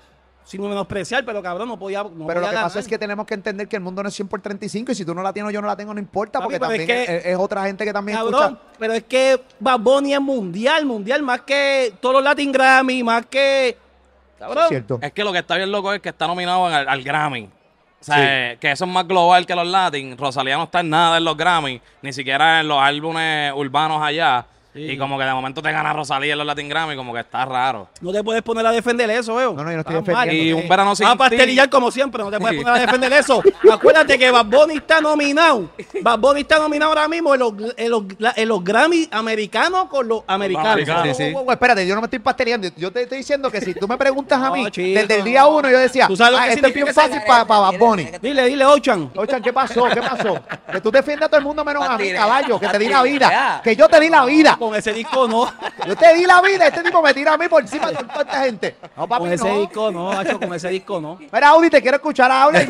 Sin 0.44 0.62
menospreciar, 0.62 1.24
pero 1.24 1.42
cabrón, 1.42 1.68
no 1.68 1.78
podía 1.78 2.02
no 2.02 2.26
Pero 2.26 2.40
lo 2.40 2.48
que 2.48 2.54
pasa 2.54 2.80
es 2.80 2.88
que 2.88 2.98
tenemos 2.98 3.24
que 3.26 3.34
entender 3.34 3.68
que 3.68 3.76
el 3.76 3.82
mundo 3.82 4.02
no 4.02 4.08
es 4.08 4.14
100 4.14 4.26
por 4.26 4.40
35 4.40 4.90
y 4.90 4.94
si 4.94 5.04
tú 5.04 5.14
no 5.14 5.22
la 5.22 5.32
tienes 5.32 5.50
o 5.50 5.52
yo 5.52 5.60
no 5.60 5.68
la 5.68 5.76
tengo, 5.76 5.94
no 5.94 6.00
importa, 6.00 6.40
Papi, 6.40 6.44
porque 6.44 6.54
es 6.56 6.60
también 6.60 6.86
que- 6.86 7.16
es, 7.16 7.26
es 7.26 7.36
otra 7.36 7.64
gente 7.64 7.84
que 7.84 7.92
también 7.92 8.18
Cabrón, 8.18 8.54
escucha. 8.54 8.60
pero 8.78 8.92
es 8.94 9.04
que 9.04 9.40
Bad 9.60 9.78
Bunny 9.80 10.14
es 10.14 10.20
mundial, 10.20 10.86
mundial, 10.86 11.22
más 11.22 11.42
que 11.42 11.94
todos 12.00 12.16
los 12.16 12.24
Latin 12.24 12.50
Grammy, 12.50 13.02
más 13.04 13.26
que... 13.26 13.76
Cabrón, 14.38 14.64
Cierto. 14.68 14.98
Es 15.02 15.12
que 15.12 15.22
lo 15.22 15.32
que 15.32 15.38
está 15.38 15.56
bien 15.56 15.70
loco 15.70 15.92
es 15.92 16.00
que 16.00 16.08
está 16.08 16.26
nominado 16.26 16.66
al 16.66 17.02
Grammy. 17.02 17.44
O 18.00 18.04
sea, 18.04 18.52
eh, 18.52 18.56
que 18.58 18.70
eso 18.70 18.86
es 18.86 18.90
más 18.90 19.06
global 19.06 19.44
que 19.44 19.54
los 19.54 19.66
Latin. 19.66 20.16
Rosalía 20.16 20.56
no 20.56 20.64
está 20.64 20.80
en 20.80 20.88
nada 20.88 21.18
en 21.18 21.24
los 21.24 21.36
Grammy, 21.36 21.80
ni 22.00 22.12
siquiera 22.14 22.60
en 22.60 22.68
los 22.68 22.80
álbumes 22.80 23.52
urbanos 23.54 24.02
allá. 24.02 24.46
Sí. 24.72 24.82
Y 24.92 24.98
como 24.98 25.18
que 25.18 25.24
de 25.24 25.32
momento 25.32 25.60
te 25.60 25.72
gana 25.72 25.92
Rosalía 25.92 26.32
en 26.32 26.38
los 26.38 26.46
Latin 26.46 26.68
Grammy, 26.68 26.94
como 26.94 27.12
que 27.12 27.20
está 27.20 27.44
raro. 27.44 27.88
no 28.00 28.12
te 28.12 28.22
puedes 28.22 28.42
poner 28.42 28.64
a 28.66 28.70
defender 28.70 29.10
eso, 29.10 29.34
veo. 29.34 29.52
No, 29.52 29.64
no, 29.64 29.70
yo 29.70 29.76
no 29.76 29.80
estoy 29.80 29.94
mal. 29.96 30.04
defendiendo. 30.04 30.60
Y 30.60 30.62
un 30.62 30.68
verano 30.68 30.94
sin 30.94 31.04
Vas 31.04 31.14
a 31.14 31.16
ti. 31.16 31.18
pastelillar 31.18 31.68
como 31.68 31.90
siempre, 31.90 32.22
no 32.22 32.30
te 32.30 32.38
puedes 32.38 32.56
poner 32.62 32.74
a 32.74 32.78
defender 32.86 33.12
eso. 33.14 33.42
Acuérdate 33.72 34.16
que 34.18 34.30
Bad 34.30 34.46
Bunny 34.46 34.76
está 34.76 35.00
nominado. 35.00 35.70
Bad 36.02 36.18
Bunny 36.20 36.40
está 36.42 36.58
nominado 36.58 36.92
ahora 36.92 37.08
mismo 37.08 37.34
en 37.34 37.40
los, 37.40 37.52
en 37.76 37.90
los, 37.90 38.04
en 38.36 38.48
los 38.48 38.62
Grammy 38.62 39.08
americanos 39.10 39.86
con 39.88 40.06
los 40.06 40.22
americanos. 40.28 40.86
Sí, 41.16 41.34
espérate, 41.50 41.86
yo 41.86 41.94
no 41.96 42.00
me 42.00 42.06
estoy 42.06 42.20
pasteleando. 42.20 42.68
Yo 42.76 42.92
te 42.92 43.02
estoy 43.02 43.18
diciendo 43.18 43.50
que 43.50 43.60
si 43.60 43.74
tú 43.74 43.88
me 43.88 43.96
preguntas 43.96 44.40
a 44.40 44.50
No, 44.50 44.54
mí, 44.54 44.70
chico, 44.70 45.00
desde 45.00 45.16
el 45.16 45.24
día 45.24 45.46
uno 45.46 45.68
yo 45.68 45.78
decía, 45.78 46.06
¿Tú 46.06 46.16
sabes 46.16 46.32
lo 46.32 46.38
ah, 46.38 46.44
que 46.46 46.52
este 46.54 46.68
es 46.68 46.74
bien 46.74 46.94
fácil 46.94 47.20
para 47.26 47.42
Bad 47.44 47.76
Bunny. 47.78 48.06
Dile, 48.22 48.44
dile, 48.46 48.64
Ochan. 48.66 49.10
Ochan, 49.16 49.42
¿qué 49.42 49.52
pasó? 49.52 49.84
¿Qué 49.92 50.00
pasó? 50.00 50.38
Que 50.70 50.80
tú 50.80 50.92
defiendas 50.92 51.26
a 51.26 51.28
todo 51.30 51.38
el 51.38 51.44
mundo 51.44 51.64
menos 51.64 51.88
a 51.88 51.98
mí, 51.98 52.12
caballo, 52.12 52.60
que 52.60 52.68
te 52.68 52.78
di 52.78 52.88
la 52.88 53.02
vida. 53.02 53.60
Que 53.64 53.74
yo 53.74 53.88
te 53.88 53.98
di 53.98 54.08
la 54.08 54.24
vida. 54.24 54.56
Con 54.60 54.74
ese 54.76 54.92
disco 54.92 55.26
no. 55.26 55.52
Yo 55.86 55.96
te 55.96 56.14
di 56.14 56.24
la 56.24 56.40
vida, 56.40 56.68
este 56.68 56.82
tipo 56.84 57.02
me 57.02 57.12
tira 57.12 57.32
a 57.34 57.38
mí 57.38 57.48
por 57.48 57.62
encima 57.62 57.88
de 57.90 57.96
toda 57.96 58.22
esta 58.22 58.44
gente. 58.44 58.76
No, 58.96 59.08
papi, 59.08 59.22
Con 59.24 59.32
ese 59.32 59.48
no. 59.48 59.60
disco 59.60 59.90
no, 59.90 60.12
macho, 60.12 60.38
con 60.38 60.54
ese 60.54 60.68
disco 60.68 61.00
no. 61.00 61.18
Mira, 61.32 61.48
Audi, 61.48 61.68
te 61.70 61.82
quiero 61.82 61.96
escuchar 61.96 62.30
a 62.30 62.42
Audi. 62.44 62.58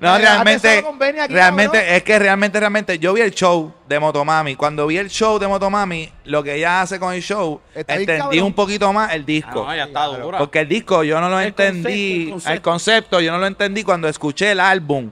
No, 0.00 0.18
realmente, 0.18 0.82
realmente 0.82 1.28
realmente, 1.28 1.96
es 1.96 2.02
que 2.02 2.18
realmente, 2.18 2.60
realmente, 2.60 2.98
yo 2.98 3.12
vi 3.12 3.20
el 3.20 3.32
show 3.32 3.72
de 3.88 3.98
Motomami. 3.98 4.56
Cuando 4.56 4.86
vi 4.86 4.98
el 4.98 5.08
show 5.08 5.38
de 5.38 5.46
Motomami, 5.46 6.10
lo 6.24 6.42
que 6.42 6.54
ella 6.54 6.82
hace 6.82 6.98
con 6.98 7.12
el 7.12 7.22
show, 7.22 7.60
Está 7.74 7.94
entendí 7.96 8.40
un 8.40 8.52
poquito 8.52 8.92
más 8.92 9.12
el 9.12 9.22
Ah, 9.22 9.24
disco. 9.26 9.64
no, 9.66 9.74
ya 9.74 9.84
está 9.84 10.04
dura. 10.06 10.38
Porque 10.38 10.60
el 10.60 10.68
disco 10.68 11.02
yo 11.02 11.20
no 11.20 11.28
lo 11.28 11.40
El 11.40 11.48
entendí, 11.48 12.30
concepto, 12.30 12.48
el 12.50 12.56
el 12.56 12.62
concepto 12.62 13.20
yo 13.20 13.32
no 13.32 13.38
lo 13.38 13.46
entendí 13.46 13.82
cuando 13.82 14.08
escuché 14.08 14.52
el 14.52 14.60
álbum. 14.60 15.10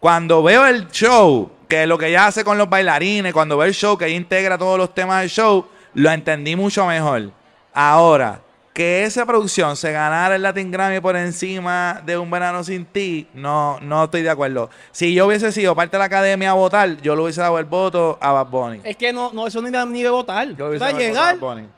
Cuando 0.00 0.42
veo 0.42 0.66
el 0.66 0.88
show, 0.90 1.50
que 1.68 1.86
lo 1.86 1.98
que 1.98 2.08
ella 2.08 2.26
hace 2.26 2.44
con 2.44 2.58
los 2.58 2.68
bailarines, 2.68 3.32
cuando 3.32 3.56
veo 3.56 3.66
el 3.66 3.74
show, 3.74 3.96
que 3.98 4.06
ella 4.06 4.16
integra 4.16 4.58
todos 4.58 4.78
los 4.78 4.94
temas 4.94 5.20
del 5.20 5.30
show, 5.30 5.66
lo 5.94 6.10
entendí 6.10 6.56
mucho 6.56 6.86
mejor. 6.86 7.30
Ahora, 7.72 8.40
que 8.72 9.04
esa 9.04 9.24
producción 9.24 9.74
se 9.74 9.90
ganara 9.90 10.36
el 10.36 10.42
Latin 10.42 10.70
Grammy 10.70 11.00
por 11.00 11.16
encima 11.16 12.02
de 12.04 12.18
Un 12.18 12.30
Verano 12.30 12.62
Sin 12.62 12.84
Ti, 12.84 13.26
no, 13.32 13.80
no 13.80 14.04
estoy 14.04 14.20
de 14.20 14.28
acuerdo. 14.28 14.68
Si 14.92 15.14
yo 15.14 15.26
hubiese 15.26 15.50
sido 15.50 15.74
parte 15.74 15.96
de 15.96 16.00
la 16.00 16.04
academia 16.04 16.50
a 16.50 16.54
votar, 16.54 16.98
yo 17.00 17.16
le 17.16 17.22
hubiese 17.22 17.40
dado 17.40 17.58
el 17.58 17.64
voto 17.64 18.18
a 18.20 18.32
Bad 18.32 18.46
Bunny. 18.48 18.80
Es 18.84 18.96
que 18.96 19.14
no, 19.14 19.32
no 19.32 19.46
eso 19.46 19.62
ni, 19.62 19.70
ni 19.70 20.02
de 20.02 20.10
votar. 20.10 20.48
Yo 20.54 20.66
O 20.66 20.68
hubiese 20.68 20.84
sea, 20.84 20.92
dado 20.92 21.00
el 21.00 21.08
voto 21.08 21.18
a 21.18 21.24
llegar, 21.24 21.38
Bad 21.38 21.54
Bunny. 21.56 21.68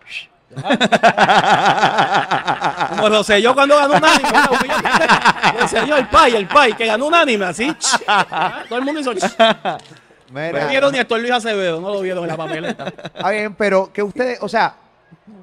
como 2.90 3.08
Rosselló 3.08 3.54
cuando 3.54 3.76
ganó 3.76 3.94
un 3.96 4.04
anime. 4.04 4.28
El 5.98 6.08
pai, 6.08 6.36
el 6.36 6.46
pai, 6.48 6.72
que 6.74 6.86
ganó 6.86 7.06
un 7.06 7.14
anime 7.14 7.46
así. 7.46 7.74
Todo 8.68 8.78
el 8.78 8.84
mundo 8.84 9.00
hizo. 9.00 9.14
No 9.14 9.78
Mira, 10.30 10.66
vieron 10.66 10.92
ni 10.92 10.98
a 10.98 11.06
Luis 11.08 11.30
Acevedo, 11.30 11.80
no 11.80 11.92
lo 11.92 12.00
vieron 12.00 12.24
en 12.24 12.28
la 12.28 12.36
papeleta. 12.36 12.86
Está 12.88 13.30
bien, 13.30 13.54
pero 13.54 13.90
que 13.92 14.02
ustedes, 14.02 14.38
o 14.42 14.48
sea, 14.48 14.74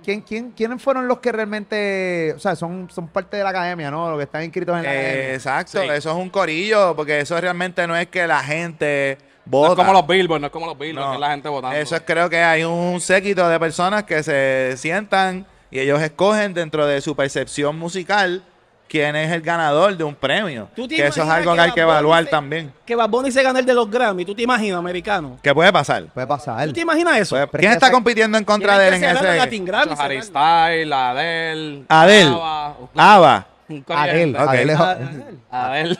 ¿quién, 0.03 0.21
quién, 0.21 0.51
¿quiénes 0.51 0.81
fueron 0.81 1.07
los 1.07 1.19
que 1.19 1.31
realmente, 1.31 2.33
o 2.35 2.39
sea, 2.39 2.55
son, 2.55 2.87
son 2.93 3.07
parte 3.07 3.37
de 3.37 3.43
la 3.43 3.49
academia, 3.49 3.89
¿no? 3.89 4.09
Los 4.09 4.17
que 4.19 4.23
están 4.25 4.43
inscritos 4.43 4.77
en 4.77 4.83
la 4.83 4.93
Eh, 4.93 4.99
academia. 4.99 5.33
exacto, 5.33 5.81
Sí. 5.81 5.87
eso 5.89 6.11
es 6.11 6.15
un 6.17 6.29
corillo, 6.29 6.95
porque 6.95 7.19
eso 7.19 7.39
realmente 7.41 7.87
no 7.87 7.95
es 7.95 8.07
que 8.07 8.27
la 8.27 8.43
gente 8.43 9.17
No 9.45 9.67
es 9.67 9.75
como 9.75 9.93
los 9.93 10.07
Billboard, 10.07 10.41
no 10.41 10.47
es 10.47 10.51
como 10.53 10.65
los 10.65 10.77
Billboard, 10.77 11.05
No. 11.05 11.11
que 11.11 11.15
es 11.15 11.21
la 11.21 11.29
gente 11.31 11.49
votando. 11.49 11.75
Eso 11.77 11.95
es 11.95 12.01
creo 12.05 12.29
que 12.29 12.41
hay 12.43 12.63
un 12.63 12.99
séquito 12.99 13.47
de 13.47 13.59
personas 13.59 14.03
que 14.03 14.23
se 14.23 14.75
sientan 14.77 15.45
y 15.71 15.79
ellos 15.79 16.01
escogen 16.01 16.53
dentro 16.53 16.85
de 16.87 17.01
su 17.01 17.15
percepción 17.15 17.77
musical 17.77 18.43
quién 18.87 19.15
es 19.15 19.31
el 19.31 19.41
ganador 19.41 19.97
de 19.97 20.03
un 20.03 20.13
premio. 20.15 20.67
¿Tú 20.75 20.87
te 20.87 20.95
Que 20.95 21.07
eso 21.07 21.23
es 21.23 21.29
algo 21.29 21.51
que 21.51 21.57
que 21.57 21.61
hay 21.63 21.71
que 21.71 21.81
evaluar 21.81 22.23
se- 22.23 22.29
también. 22.29 22.71
Que 22.85 22.95
Bad 22.95 23.09
Bunny 23.09 23.31
se 23.31 23.41
gana 23.43 23.59
el 23.59 23.65
de 23.65 23.73
los 23.73 23.89
Grammy, 23.89 24.23
¿tú 24.25 24.35
te 24.35 24.43
imaginas, 24.43 24.77
americano? 24.79 25.37
¿Qué 25.41 25.53
puede 25.53 25.73
pasar? 25.73 26.05
Puede 26.13 26.27
pasar. 26.27 26.67
¿Tú 26.67 26.73
te 26.73 26.81
imaginas 26.81 27.17
eso? 27.17 27.35
Puede- 27.35 27.47
Pero 27.47 27.59
¿Quién 27.61 27.71
es 27.71 27.77
que 27.79 27.85
está 27.85 27.91
compitiendo 27.91 28.37
en 28.37 28.43
contra 28.45 28.77
de 28.77 28.87
él 28.89 28.93
en 28.95 29.01
que 29.01 29.11
ese? 29.11 29.37
Latin 29.37 29.65
Grammy, 29.65 29.91
Harry. 29.97 30.21
Styles, 30.21 30.91
Adele. 30.93 31.83
Adele. 31.89 32.29
Ava, 32.29 32.75
Ava. 32.95 33.47
De 33.67 33.83
Adel. 33.87 34.35
Adel, 34.35 34.69
es- 34.69 34.79
Ah, 34.79 35.65
Adele. 35.65 35.97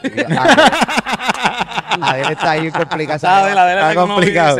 Adel 2.02 2.32
está 2.32 2.52
ahí 2.52 2.72
complicado. 2.72 3.28
Adele, 3.28 3.60
Adele 3.60 3.82
Está 3.90 3.96
complicado. 4.02 4.58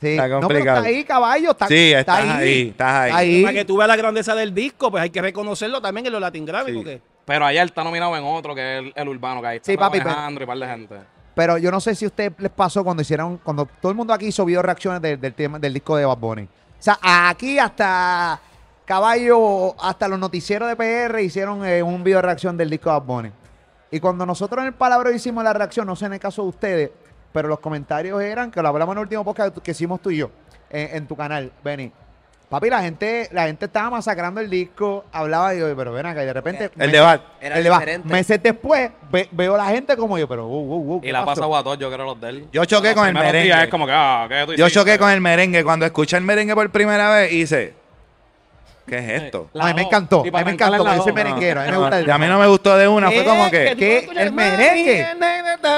Sí. 0.00 0.08
Está 0.10 0.22
No, 0.28 0.34
pero 0.34 0.40
complicado. 0.48 0.76
está 0.78 0.88
ahí, 0.88 1.04
caballo. 1.04 1.50
Está, 1.52 1.66
Sí, 1.68 1.92
está 1.92 2.20
estás 2.20 2.36
ahí, 2.38 2.68
estás 2.68 2.94
ahí. 2.94 3.36
Está 3.36 3.46
Para 3.46 3.52
que 3.54 3.58
ahí. 3.60 3.64
tú 3.64 3.76
veas 3.78 3.88
la 3.88 3.96
grandeza 3.96 4.34
del 4.34 4.52
disco, 4.54 4.90
pues 4.90 5.02
hay 5.02 5.10
que 5.10 5.22
reconocerlo 5.22 5.80
también 5.80 6.06
en 6.06 6.12
los 6.12 6.20
Latin 6.20 6.44
Grammy. 6.44 6.70
Sí. 6.72 6.76
Porque 6.76 7.00
Pero 7.24 7.46
ayer 7.46 7.64
está 7.64 7.82
nominado 7.84 8.14
en 8.16 8.24
otro 8.24 8.54
que 8.54 8.60
es 8.78 8.84
el, 8.84 8.92
el 8.94 9.08
urbano 9.08 9.40
que 9.40 9.46
hay. 9.48 9.56
Está 9.56 9.72
Sí, 9.72 9.78
papi, 9.78 9.98
pero- 9.98 10.10
Alejandro 10.10 10.42
y 10.42 10.44
un 10.44 10.48
par 10.48 10.58
de 10.58 10.66
gente. 10.66 10.94
Pero 11.34 11.58
yo 11.58 11.70
no 11.70 11.80
sé 11.80 11.94
si 11.94 12.04
a 12.04 12.08
usted 12.08 12.32
les 12.38 12.50
pasó 12.52 12.84
cuando 12.84 13.00
hicieron, 13.02 13.38
cuando 13.38 13.66
todo 13.80 13.90
el 13.90 13.96
mundo 13.96 14.12
aquí 14.12 14.26
hizo 14.26 14.44
video 14.44 14.60
reacciones 14.62 15.00
del, 15.00 15.18
del 15.20 15.32
tema 15.34 15.58
del 15.58 15.72
disco 15.72 15.96
de 15.96 16.04
Bad 16.04 16.18
Bunny. 16.18 16.42
O 16.42 16.48
sea, 16.78 16.98
aquí 17.02 17.58
hasta 17.58 18.38
Caballo, 18.84 19.74
hasta 19.82 20.08
los 20.08 20.18
noticieros 20.18 20.68
de 20.68 20.76
PR 20.76 21.20
hicieron 21.20 21.64
eh, 21.66 21.82
un 21.82 22.04
video 22.04 22.20
reacción 22.20 22.56
del 22.56 22.68
disco 22.70 22.90
de 22.90 22.98
Bad 22.98 23.06
Bunny. 23.06 23.30
Y 23.90 24.00
cuando 24.00 24.26
nosotros 24.26 24.60
en 24.60 24.66
el 24.68 24.74
palabra 24.74 25.10
hicimos 25.12 25.42
la 25.42 25.52
reacción, 25.52 25.86
no 25.86 25.96
sé 25.96 26.06
en 26.06 26.14
el 26.14 26.20
caso 26.20 26.42
de 26.42 26.48
ustedes, 26.48 26.90
pero 27.32 27.48
los 27.48 27.60
comentarios 27.60 28.20
eran, 28.22 28.50
que 28.50 28.60
lo 28.60 28.68
hablamos 28.68 28.92
en 28.94 28.98
el 28.98 29.02
último 29.02 29.24
podcast 29.24 29.56
que 29.58 29.70
hicimos 29.70 30.00
tú 30.02 30.10
y 30.10 30.18
yo, 30.18 30.30
en, 30.70 30.96
en 30.96 31.06
tu 31.06 31.16
canal, 31.16 31.50
Benny. 31.62 31.90
Papi, 32.48 32.68
la 32.68 32.82
gente, 32.82 33.28
la 33.32 33.46
gente 33.46 33.64
estaba 33.64 33.88
masacrando 33.90 34.40
el 34.40 34.50
disco, 34.50 35.06
hablaba 35.12 35.54
y 35.54 35.60
yo, 35.60 35.74
pero 35.74 35.92
ven 35.92 36.06
acá, 36.06 36.22
y 36.22 36.26
de 36.26 36.32
repente. 36.34 36.70
El 36.78 36.92
debate. 36.92 37.24
Era 37.40 37.56
el 37.56 37.64
debate. 37.64 37.84
diferente. 37.86 38.08
Meses 38.12 38.42
después, 38.42 38.90
ve- 39.10 39.28
veo 39.32 39.56
la 39.56 39.66
gente 39.66 39.96
como 39.96 40.18
yo, 40.18 40.28
pero, 40.28 40.46
uh, 40.46 40.50
uh, 40.52 40.94
uh, 40.94 40.98
Y 40.98 41.00
¿qué 41.06 41.12
la 41.12 41.20
ha 41.20 41.24
pasó? 41.24 41.40
pasado 41.40 41.56
a 41.56 41.64
todos, 41.64 41.78
yo 41.78 41.90
creo, 41.90 42.04
los 42.04 42.20
de 42.20 42.28
él. 42.28 42.48
Yo 42.52 42.64
choqué 42.66 42.88
Los 42.88 42.96
con 42.96 43.06
el 43.08 43.14
días 43.14 43.24
merengue. 43.24 43.62
Es 43.64 43.70
como 43.70 43.86
que, 43.86 43.92
ah, 43.94 44.26
¿qué 44.28 44.44
tú 44.46 44.52
Yo 44.54 44.68
choqué 44.68 44.98
con 44.98 45.10
el 45.10 45.20
merengue. 45.22 45.64
Cuando 45.64 45.86
escuché 45.86 46.16
el 46.18 46.22
merengue 46.22 46.54
por 46.54 46.70
primera 46.70 47.10
vez, 47.10 47.32
hice, 47.32 47.74
¿qué 48.86 48.98
es 48.98 49.22
esto? 49.22 49.48
La 49.52 49.64
a 49.64 49.66
mí 49.68 49.74
me 49.74 49.82
encantó, 49.82 50.20
a 50.20 50.24
mí 50.24 50.30
me 50.44 50.50
encantó, 50.52 50.94
yo 50.94 51.02
soy 51.02 51.12
merenguero, 51.12 51.60
a 51.60 51.64
mí 51.64 51.70
me 51.70 51.76
No, 51.76 51.80
gusta 51.82 51.98
el... 51.98 52.06
y 52.06 52.10
a 52.10 52.18
mí 52.18 52.26
no 52.26 52.38
me 52.38 52.46
gustó 52.46 52.76
de 52.76 52.88
una, 52.88 53.08
fue 53.08 53.18
¿Qué? 53.18 53.24
como 53.24 53.50
¿Que 53.50 53.74
¿Qué? 53.76 54.08
¿El 54.16 54.32
merengue? 54.32 55.06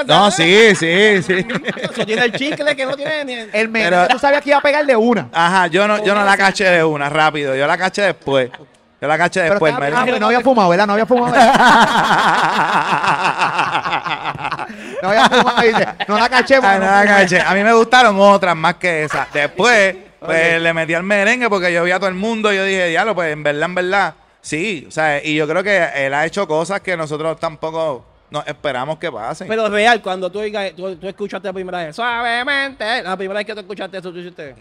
No, 0.05 0.29
sí, 0.31 0.75
sí, 0.75 1.23
sí. 1.23 1.47
Eso 1.81 2.05
tiene 2.05 2.25
el 2.25 2.33
chicle 2.33 2.75
que 2.75 2.85
no 2.85 2.95
tiene 2.97 3.23
ni... 3.23 3.33
El 3.53 3.69
merengue, 3.69 4.07
tú 4.09 4.19
sabías 4.19 4.41
que 4.41 4.49
iba 4.49 4.59
a 4.59 4.61
pegar 4.61 4.85
de 4.85 4.95
una. 4.95 5.29
Ajá, 5.31 5.67
yo 5.67 5.87
no, 5.87 6.03
yo 6.03 6.13
no 6.13 6.25
la 6.25 6.35
caché 6.35 6.65
de 6.65 6.83
una, 6.83 7.07
rápido. 7.09 7.55
Yo 7.55 7.65
la 7.65 7.77
caché 7.77 8.01
después. 8.01 8.49
Yo 8.99 9.07
la 9.07 9.17
caché 9.17 9.41
después. 9.43 9.73
ah, 9.75 10.03
pero 10.05 10.19
no 10.19 10.25
había 10.25 10.41
fumado, 10.41 10.69
¿verdad? 10.69 10.87
No 10.87 10.93
había 10.93 11.05
fumado. 11.05 11.31
¿verdad? 11.31 11.53
no 15.03 15.09
había 15.09 15.29
fumado, 15.29 15.61
dice. 15.61 15.87
No 16.07 16.17
la 16.17 16.29
caché. 16.29 16.55
porque 16.59 16.79
no 16.79 16.85
la 16.85 17.01
fumé. 17.01 17.07
caché. 17.07 17.41
A 17.41 17.53
mí 17.53 17.63
me 17.63 17.73
gustaron 17.73 18.19
otras 18.19 18.55
más 18.55 18.73
que 18.75 19.03
esas. 19.03 19.31
Después, 19.31 19.95
pues 20.19 20.61
le 20.61 20.73
metí 20.73 20.93
al 20.93 21.03
merengue 21.03 21.49
porque 21.49 21.71
yo 21.73 21.83
vi 21.83 21.91
a 21.91 21.99
todo 21.99 22.09
el 22.09 22.15
mundo 22.15 22.51
y 22.51 22.55
yo 22.55 22.63
dije, 22.63 22.87
diablo, 22.87 23.13
pues 23.15 23.31
en 23.33 23.43
verdad, 23.43 23.63
en 23.65 23.75
verdad, 23.75 24.13
sí. 24.41 24.85
O 24.87 24.91
sea, 24.91 25.23
y 25.23 25.35
yo 25.35 25.47
creo 25.47 25.63
que 25.63 25.87
él 25.95 26.13
ha 26.13 26.25
hecho 26.25 26.47
cosas 26.47 26.81
que 26.81 26.95
nosotros 26.97 27.39
tampoco 27.39 28.05
nos 28.29 28.45
esperamos 28.47 28.97
que 28.97 29.11
pasen. 29.11 29.47
Pero 29.47 29.69
real, 29.69 30.01
cuando 30.01 30.29
tú, 30.31 30.39
digas- 30.41 30.73
tú, 30.75 30.95
tú 30.97 31.07
escuchaste 31.07 31.47
la 31.47 31.53
primera 31.53 31.85
vez, 31.85 31.95
suavemente, 31.95 33.01
la 33.03 33.15
primera 33.15 33.39
vez 33.39 33.47
que 33.47 33.53
tú 33.53 33.59
escuchaste 33.61 33.97
eso, 33.97 34.11
tú 34.11 34.17
dijiste, 34.17 34.55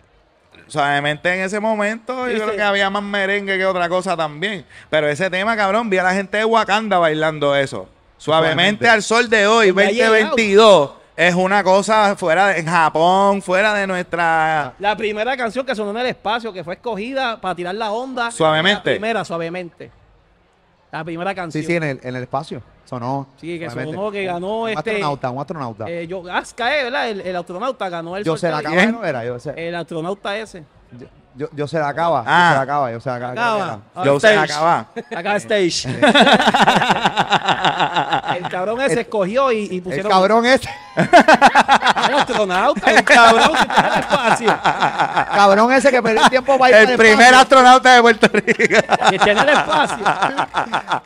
Suavemente 0.68 1.32
en 1.32 1.40
ese 1.40 1.61
momento, 1.61 2.12
yo 2.12 2.24
¿Viste? 2.26 2.42
creo 2.42 2.57
que 2.57 2.62
había 2.62 2.90
más 2.90 3.02
merengue 3.02 3.57
que 3.57 3.66
otra 3.66 3.88
cosa 3.88 4.16
también. 4.16 4.64
Pero 4.90 5.09
ese 5.09 5.30
tema, 5.30 5.57
cabrón, 5.57 5.88
vi 5.90 5.98
a 5.98 6.02
la 6.02 6.12
gente 6.14 6.38
de 6.38 6.44
Wakanda 6.44 6.98
bailando 6.98 7.54
eso. 7.54 7.88
Suavemente 8.18 8.86
Suavemente. 8.86 8.88
al 8.88 9.02
sol 9.02 9.28
de 9.28 9.46
hoy, 9.46 9.68
Donde 9.68 9.84
ha 9.86 9.90
llegado. 9.90 10.12
2022, 10.14 10.90
es 11.16 11.34
una 11.34 11.64
cosa 11.64 12.14
fuera 12.16 12.48
de 12.48 12.60
en 12.60 12.66
Japón, 12.66 13.40
fuera 13.42 13.72
de 13.74 13.86
nuestra. 13.86 14.74
La 14.78 14.96
primera 14.96 15.36
canción 15.36 15.64
que 15.64 15.74
sonó 15.74 15.90
en 15.90 15.96
el 15.98 16.06
espacio, 16.06 16.52
que 16.52 16.62
fue 16.62 16.74
escogida 16.74 17.40
para 17.40 17.54
tirar 17.54 17.74
la 17.74 17.90
onda. 17.92 18.30
Suavemente. 18.30 18.90
La 18.90 18.96
primera, 18.96 19.24
suavemente. 19.24 19.90
La 20.92 21.02
primera 21.04 21.34
canción. 21.34 21.62
Sí, 21.62 21.66
sí, 21.66 21.76
en 21.76 21.82
el, 21.82 22.00
en 22.02 22.16
el 22.16 22.22
espacio. 22.22 22.62
Sonó. 22.84 23.26
Sí, 23.40 23.58
que 23.58 23.68
sonó, 23.68 24.10
que 24.12 24.24
ganó 24.24 24.62
Un 24.62 24.68
este. 24.68 24.90
astronauta, 24.90 25.30
un 25.30 25.40
astronauta. 25.40 25.84
Eh, 25.88 26.06
yo, 26.06 26.22
Aska, 26.32 26.78
eh, 26.78 26.84
¿verdad? 26.84 27.08
El, 27.08 27.20
el 27.22 27.34
astronauta 27.36 27.88
ganó 27.88 28.16
el 28.16 28.22
yo 28.22 28.36
se 28.36 28.48
la 28.48 28.58
acaba, 28.58 28.86
¿no 28.86 29.04
era? 29.04 29.24
Yo 29.24 29.40
sé. 29.40 29.54
El 29.56 29.74
astronauta 29.74 30.36
ese. 30.38 30.62
Yo, 30.92 31.06
yo, 31.34 31.48
yo 31.52 31.66
se 31.66 31.80
la 31.80 31.88
acaba. 31.88 32.22
Ah. 32.24 32.44
Yo 32.44 32.50
se 32.50 32.54
la 32.54 32.60
acaba, 32.62 32.92
yo 32.92 33.00
se 33.00 33.08
la 33.10 33.16
acaba. 33.16 33.32
Acaba. 33.72 34.04
Yo 34.04 34.20
se 34.20 34.28
Stage. 34.34 34.52
acaba. 34.52 34.86
Acá 35.16 35.36
stage. 35.36 35.88
El 38.37 38.49
cabrón 38.49 38.80
ese 38.80 39.01
escogió 39.01 39.51
y, 39.53 39.68
y 39.70 39.76
El 39.76 39.82
pusieron. 39.82 40.11
cabrón 40.11 40.47
este. 40.47 40.68
El 40.97 42.14
astronauta, 42.14 42.91
el 42.91 43.05
cabrón 43.05 43.53
que 43.55 43.61
está 43.62 43.87
en 43.87 43.93
el 43.93 43.99
espacio. 44.01 44.59
cabrón 45.34 45.72
ese 45.72 45.91
que 45.91 46.03
perdió 46.03 46.22
el 46.24 46.30
tiempo 46.30 46.59
para 46.59 46.70
ir 46.70 46.76
El 46.76 46.84
para 46.87 46.97
primer 46.99 47.26
espacio, 47.26 47.41
astronauta 47.43 47.95
de 47.95 48.01
Puerto 48.03 48.28
Rico. 48.32 48.55
Que 49.11 49.16
está 49.16 49.30
en 49.30 49.39
el 49.39 49.49
espacio. 49.49 50.05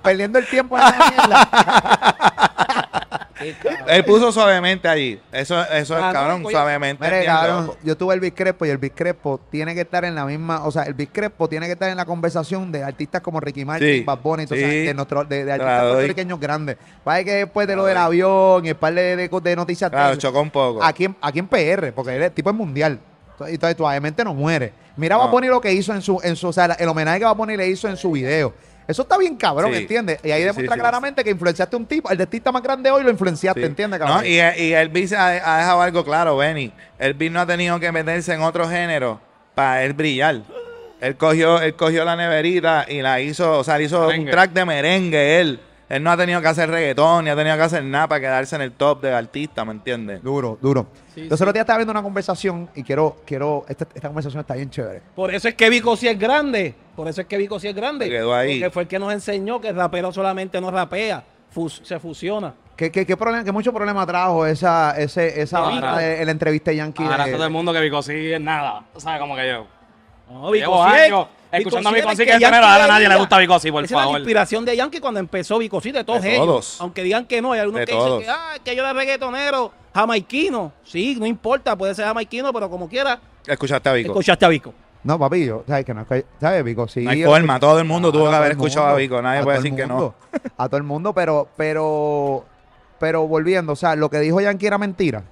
Perdiendo 0.03 0.39
el 0.39 0.47
tiempo 0.49 0.79
en 0.79 0.85
esa 0.85 1.11
mierda. 1.11 1.49
Él 3.89 4.05
puso 4.05 4.31
suavemente 4.33 4.89
allí. 4.89 5.19
Eso, 5.33 5.61
eso 5.73 5.97
es 5.97 6.03
Ah, 6.03 6.13
cabrón, 6.13 6.43
coño. 6.43 6.53
suavemente. 6.57 7.03
Mire, 7.05 7.25
cabrón, 7.25 7.73
yo 7.83 7.97
tuve 7.97 8.15
el 8.15 8.21
Biscrepo 8.21 8.67
y 8.67 8.71
el 8.71 8.79
Biscrepo 8.79 9.41
tiene 9.51 9.75
que 9.75 9.81
estar 9.83 10.05
en 10.05 10.15
la 10.15 10.25
misma, 10.25 10.65
o 10.65 10.71
sea, 10.71 10.83
el 10.83 10.95
Biscrepo 10.95 11.49
tiene 11.49 11.67
que 11.67 11.73
estar 11.73 11.89
en 11.91 11.97
la 11.97 12.05
conversación 12.05 12.71
de 12.71 12.85
artistas 12.85 13.21
como 13.23 13.41
Ricky 13.41 13.65
Martin, 13.65 13.89
Sí, 13.99 14.03
Bad 14.05 14.19
Bunny, 14.23 14.47
sí. 14.47 14.55
entonces, 14.55 14.87
de, 14.87 14.95
nuestro, 14.95 15.25
de, 15.25 15.45
de 15.45 15.53
artistas 15.53 15.83
doy. 15.83 15.93
puertorriqueños 15.93 16.41
grandes. 16.41 16.77
Vaya 17.05 17.25
que 17.25 17.33
después 17.33 17.67
de 17.67 17.77
lo 17.77 17.85
del 17.85 17.97
avión 17.97 18.65
y 18.67 18.69
el 18.71 18.77
par 18.77 18.95
de, 18.95 19.17
de, 19.17 19.29
de 19.29 19.57
noticias, 19.57 19.91
Claro, 19.91 20.17
chocó 20.17 20.41
un 20.43 20.51
poco. 20.51 20.83
aquí, 20.85 21.05
en, 21.07 21.17
aquí 21.21 21.39
en 21.39 21.49
PR, 21.49 21.93
porque 21.95 22.17
el 22.17 22.31
tipo 22.33 22.51
es 22.51 22.57
mundial. 22.57 22.99
Entonces, 23.47 23.81
obviamente 23.81 24.23
no 24.23 24.35
muere. 24.35 24.73
Mira 24.97 25.17
No. 25.17 25.23
Bad 25.25 25.31
Bunny 25.31 25.47
lo 25.47 25.63
que 25.63 25.73
hizo 25.73 25.95
en 25.95 26.03
su, 26.03 26.21
en 26.23 26.37
su, 26.37 26.49
o 26.49 26.53
sea, 26.53 26.67
el 26.79 26.87
homenaje 26.89 27.21
que 27.21 27.25
Bad 27.25 27.37
Bunny 27.37 27.57
le 27.57 27.69
hizo 27.69 27.89
en 27.89 27.97
su 27.97 28.11
video. 28.13 28.53
Eso 28.91 29.03
está 29.03 29.17
bien 29.19 29.37
cabrón, 29.37 29.73
Sí. 29.73 29.79
¿entiendes? 29.81 30.19
Y 30.25 30.31
ahí 30.31 30.41
Sí, 30.41 30.47
demuestra 30.47 30.75
sí. 30.75 30.81
claramente 30.81 31.25
que 31.25 31.31
influenciaste 31.31 31.77
a 31.77 31.79
un 31.79 31.87
tipo, 31.87 32.11
el 32.11 32.21
artista 32.21 32.51
más 32.53 32.63
grande 32.63 32.91
hoy 32.91 33.03
lo 33.03 33.11
influenciaste, 33.11 33.61
Sí. 33.61 33.67
¿entiendes, 33.67 33.99
cabrón? 34.01 34.19
No, 34.19 34.27
y, 34.27 34.35
y 34.35 34.73
Elvis 34.75 35.13
ha, 35.13 35.29
ha 35.29 35.59
dejado 35.59 35.81
algo 35.83 36.05
claro, 36.05 36.37
Benny. 36.37 36.73
Elvis 36.99 37.31
no 37.31 37.41
ha 37.41 37.47
tenido 37.47 37.79
que 37.81 37.91
meterse 37.93 38.33
en 38.35 38.43
otro 38.43 38.69
género 38.69 39.21
para 39.55 39.85
él 39.85 39.93
brillar. 39.95 40.41
Él 41.01 41.17
cogió, 41.17 41.61
él 41.63 41.75
cogió 41.75 42.05
la 42.05 42.15
neverita 42.17 42.85
y 42.89 43.01
la 43.01 43.21
hizo, 43.21 43.59
o 43.61 43.65
sea, 43.65 43.79
le 43.79 43.85
hizo 43.85 44.01
un 44.03 44.07
Merengue. 44.09 44.31
track 44.33 44.53
de 44.53 44.65
merengue 44.67 45.41
él. 45.41 45.61
Él 45.91 46.03
no 46.05 46.11
ha 46.13 46.17
tenido 46.17 46.41
que 46.41 46.47
hacer 46.47 46.71
reggaetón, 46.71 47.25
ni 47.25 47.31
ha 47.31 47.37
tenido 47.37 47.57
que 47.57 47.63
hacer 47.63 47.83
nada 47.85 48.07
para 48.09 48.21
quedarse 48.21 48.55
en 48.57 48.63
el 48.63 48.73
top 48.73 49.03
de 49.03 49.13
artista, 49.13 49.65
¿me 49.65 49.73
entiendes? 49.73 50.23
Duro, 50.23 50.57
duro. 50.63 50.87
Sí, 51.15 51.23
Entonces, 51.23 51.39
sí. 51.39 51.43
el 51.43 51.49
otro 51.49 51.53
día 51.53 51.63
estaba 51.63 51.79
viendo 51.79 51.91
una 51.91 52.03
conversación 52.03 52.71
y 52.77 52.85
quiero, 52.85 53.17
quiero, 53.27 53.67
esta, 53.69 53.87
esta 53.93 54.07
conversación 54.09 54.41
está 54.41 54.55
bien 54.55 54.71
chévere. 54.71 55.03
Por 55.17 55.35
eso 55.35 55.49
es 55.49 55.55
que 55.57 55.69
Vico 55.69 55.97
sí 55.97 56.07
es 56.07 56.17
grande. 56.17 56.75
Por 56.95 57.09
eso 57.09 57.21
es 57.23 57.27
que 57.27 57.37
Vico 57.37 57.59
sí 57.59 57.67
es 57.69 57.75
grande. 57.75 58.05
Se 58.07 58.11
quedó 58.13 58.33
ahí. 58.33 58.61
Porque 58.61 58.71
fue 58.73 58.83
el 58.83 58.89
que 58.89 58.99
nos 59.01 59.13
enseñó 59.13 59.61
que 59.61 59.69
el 59.69 59.75
rapero 59.77 60.13
solamente 60.13 60.61
no 60.61 60.71
rapea, 60.71 61.25
fus- 61.53 61.81
se 61.85 61.99
fusiona. 61.99 62.55
¿Qué, 62.77 62.93
qué, 62.93 63.05
qué 63.05 63.17
problema, 63.17 63.43
qué 63.43 63.51
mucho 63.53 63.73
problema 63.73 64.07
trajo 64.07 64.47
esa, 64.47 64.93
ese, 64.97 65.43
esa 65.43 65.59
Ahora- 65.59 65.97
de, 65.97 66.25
la 66.25 66.31
entrevista 66.31 66.71
de 66.71 66.77
Yankee? 66.77 67.03
Ahora 67.03 67.27
de- 67.27 67.33
todo 67.33 67.45
el 67.45 67.51
mundo 67.51 67.73
que 67.73 67.81
Vico 67.81 68.01
sí 68.01 68.33
es 68.33 68.41
nada. 68.41 68.85
O 68.95 69.01
sea, 69.01 69.19
como 69.19 69.35
que 69.35 69.49
yo. 69.49 69.67
No, 70.31 70.53
Llevo 70.55 70.87
sí 70.87 70.93
es- 70.97 71.13
escuchando 71.53 71.89
a 71.89 71.93
Vico 71.93 72.11
es 72.11 72.19
sí 72.19 72.25
que 72.25 72.33
tener, 72.33 72.55
ahora 72.55 72.85
a 72.85 72.89
nadie 72.89 73.09
le 73.09 73.17
gusta 73.17 73.39
Vico 73.39 73.59
sí, 73.59 73.71
por 73.73 73.85
Esa 73.85 73.95
es 73.95 73.99
la 73.99 74.05
favor. 74.05 74.19
inspiración 74.21 74.65
de 74.65 74.77
Yankee 74.77 75.01
cuando 75.01 75.21
empezó 75.21 75.59
Vico 75.59 75.81
sí, 75.81 75.93
de 75.93 76.05
todos 76.05 76.23
De 76.23 76.35
ellos. 76.35 76.47
todos. 76.47 76.81
Aunque 76.81 77.03
digan 77.03 77.27
que 77.27 77.41
no, 77.43 77.53
hay 77.53 77.61
algunos 77.61 77.81
De 77.81 77.87
que 77.87 77.93
todos. 77.93 78.21
dicen 78.21 78.35
que, 78.35 78.41
ah, 78.41 78.59
que 78.65 78.77
yo 78.77 78.83
era 78.83 78.93
reggaetonero, 78.93 79.73
jamaiquino. 79.95 80.73
Sí, 80.85 81.17
no 81.19 81.27
importa, 81.27 81.77
puede 81.77 81.95
ser 81.95 82.05
jamaiquino, 82.07 82.53
pero 82.53 82.69
como 82.71 82.89
quiera, 82.89 83.21
Escuchaste 83.47 83.89
a 83.89 83.93
Vico. 83.95 84.11
escuchaste 84.13 84.45
a 84.45 84.49
Vico. 84.49 84.75
No, 85.03 85.19
papi, 85.19 85.47
yo, 85.47 85.65
¿sabes 85.67 85.85
que 85.87 85.95
no 85.95 86.03
es 86.03 86.07
que, 86.07 86.27
¿sabes, 86.41 86.63
Vico? 86.63 86.87
Sí. 86.87 87.01
No 87.01 87.11
hay 87.11 87.21
yo- 87.21 87.31
forma, 87.31 87.59
todo 87.59 87.79
el 87.79 87.87
mundo 87.87 88.13
tuvo 88.13 88.23
Claro, 88.25 88.33
que 88.33 88.37
haber 88.39 88.51
escuchado 88.53 88.87
a. 88.89 88.95
Vico, 88.97 89.23
nadie 89.23 89.41
A 89.41 89.43
puede 89.45 89.57
decir 89.59 89.75
que 89.75 89.87
no. 89.87 90.15
A 90.59 90.69
todo 90.69 90.77
el 90.77 90.83
mundo, 90.83 91.15
pero, 91.15 91.49
pero, 91.57 92.45
pero 92.99 93.27
volviendo, 93.27 93.73
o 93.73 93.77
sea, 93.77 93.97
lo 93.97 94.11
que 94.11 94.19
dijo 94.21 94.41
Yankee 94.43 94.67
era 94.67 94.77
mentira. 94.77 95.23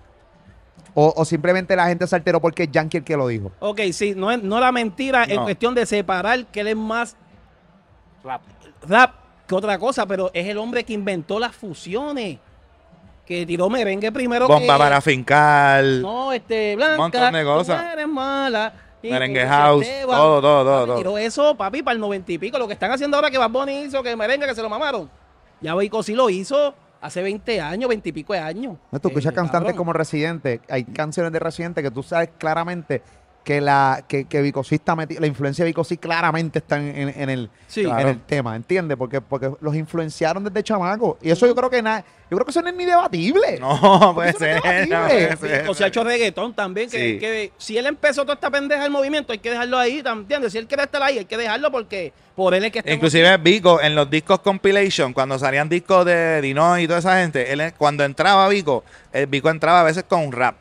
O, 1.00 1.12
o 1.16 1.24
simplemente 1.24 1.76
la 1.76 1.86
gente 1.86 2.08
se 2.08 2.16
alteró 2.16 2.40
porque 2.40 2.64
es 2.64 2.72
Yankee 2.72 2.96
el 2.96 3.04
que 3.04 3.16
lo 3.16 3.28
dijo. 3.28 3.52
Ok, 3.60 3.80
sí, 3.92 4.14
no, 4.16 4.32
es, 4.32 4.42
no 4.42 4.58
la 4.58 4.72
mentira 4.72 5.22
en 5.24 5.36
No. 5.36 5.44
cuestión 5.44 5.72
de 5.72 5.86
separar 5.86 6.44
que 6.46 6.58
él 6.60 6.66
es 6.68 6.76
más 6.76 7.16
Rap. 8.24 8.42
rap 8.82 9.14
que 9.46 9.54
otra 9.54 9.78
cosa, 9.78 10.06
pero 10.06 10.30
es 10.34 10.48
el 10.48 10.58
hombre 10.58 10.82
que 10.82 10.92
inventó 10.94 11.38
las 11.38 11.54
fusiones. 11.54 12.38
Que 13.24 13.46
tiró 13.46 13.70
merengue 13.70 14.10
primero 14.10 14.48
Bomba 14.48 14.60
que... 14.74 14.78
para 14.78 15.00
fincar. 15.00 15.84
No, 15.84 16.32
este, 16.32 16.74
Blanca. 16.74 16.96
montón 16.96 17.32
de 17.32 17.44
cosas. 17.44 17.92
eres 17.92 18.08
mala. 18.08 18.72
y 19.00 19.10
Merengue 19.10 19.46
house, 19.46 19.86
todo, 20.04 20.40
todo, 20.40 20.64
todo, 20.64 20.64
Papi, 20.64 20.86
todo. 20.88 20.96
Tiró 20.98 21.18
eso, 21.18 21.54
papi, 21.54 21.82
para 21.82 21.94
el 21.94 22.00
noventa 22.00 22.32
y 22.32 22.38
pico. 22.38 22.58
Lo 22.58 22.66
que 22.66 22.72
están 22.72 22.90
haciendo 22.90 23.16
ahora 23.16 23.30
que 23.30 23.38
Bad 23.38 23.50
Bunny 23.50 23.82
hizo, 23.82 24.02
que 24.02 24.16
merengue, 24.16 24.46
que 24.48 24.54
se 24.56 24.62
lo 24.62 24.68
mamaron. 24.68 25.08
Ya 25.60 25.74
Vico 25.76 26.02
sí 26.02 26.14
lo 26.14 26.28
hizo 26.28 26.74
hace 27.00 27.22
20 27.22 27.60
años, 27.60 27.88
20 27.88 28.08
y 28.08 28.12
pico 28.12 28.32
de 28.32 28.38
años. 28.40 28.76
No, 28.90 28.98
tú 29.00 29.08
escuchas 29.08 29.32
Eh, 29.32 29.34
cantantes 29.36 29.60
cabrón. 29.60 29.76
como 29.76 29.92
Residente, 29.92 30.60
hay 30.68 30.84
canciones 30.84 31.32
de 31.32 31.38
Residente 31.38 31.82
que 31.82 31.90
tú 31.90 32.02
sabes 32.02 32.30
claramente 32.38 33.02
que 33.48 33.62
la 33.62 34.04
que, 34.06 34.26
que 34.26 34.42
Vico 34.42 34.62
sí 34.62 34.74
está 34.74 34.94
meti- 34.94 35.18
la 35.18 35.26
influencia 35.26 35.64
de 35.64 35.70
Vico 35.70 35.82
sí 35.82 35.96
claramente 35.96 36.58
está 36.58 36.76
en, 36.76 37.08
en- 37.08 37.14
en 37.22 37.30
el, 37.30 37.50
Sí. 37.66 37.80
en 37.82 38.06
el 38.08 38.20
tema, 38.20 38.54
¿entiendes? 38.54 38.98
Porque, 38.98 39.22
porque 39.22 39.50
los 39.62 39.74
influenciaron 39.74 40.44
desde 40.44 40.62
chamaco. 40.62 41.16
Y 41.22 41.30
eso 41.30 41.46
yo 41.46 41.54
creo 41.54 41.70
que 41.70 41.80
nada, 41.80 42.04
yo 42.30 42.36
creo 42.36 42.44
que 42.44 42.50
eso 42.50 42.60
no 42.60 42.68
es 42.68 42.74
ni 42.74 42.84
debatible. 42.84 43.58
No, 43.58 44.12
puede 44.14 44.30
Eso 44.30 44.40
no 44.40 44.46
es 44.46 44.60
ser. 44.62 44.88
no 44.90 44.96
debatible. 45.08 45.36
puede 45.38 45.54
ser. 45.60 45.68
O 45.70 45.72
se 45.72 45.84
ha 45.84 45.86
hecho 45.86 46.04
reggaetón 46.04 46.52
también. 46.52 46.90
Que, 46.90 46.98
Sí. 47.14 47.18
que 47.18 47.52
si 47.56 47.78
él 47.78 47.86
empezó 47.86 48.20
toda 48.24 48.34
esta 48.34 48.50
pendeja 48.50 48.82
del 48.82 48.90
movimiento, 48.90 49.32
hay 49.32 49.38
que 49.38 49.48
dejarlo 49.50 49.78
ahí, 49.78 50.02
¿tam- 50.02 50.18
¿entiendes? 50.18 50.52
Si 50.52 50.58
él 50.58 50.66
quiere 50.66 50.82
estar 50.82 51.02
ahí, 51.02 51.16
hay 51.16 51.24
que 51.24 51.38
dejarlo 51.38 51.70
porque 51.72 52.12
por 52.36 52.52
él 52.52 52.66
es 52.66 52.70
que 52.70 52.80
estamos- 52.80 52.96
Inclusive 52.96 53.38
Vico, 53.38 53.80
en 53.80 53.94
los 53.94 54.10
discos 54.10 54.40
compilation, 54.40 55.14
cuando 55.14 55.38
salían 55.38 55.70
discos 55.70 56.04
de 56.04 56.42
Dino 56.42 56.78
y 56.78 56.86
toda 56.86 56.98
esa 56.98 57.18
gente, 57.22 57.50
él, 57.50 57.72
cuando 57.78 58.04
entraba 58.04 58.46
Vico, 58.50 58.84
el 59.10 59.26
Vico 59.26 59.48
entraba 59.48 59.80
a 59.80 59.84
veces 59.84 60.04
con 60.06 60.20
un 60.20 60.32
rap. 60.32 60.54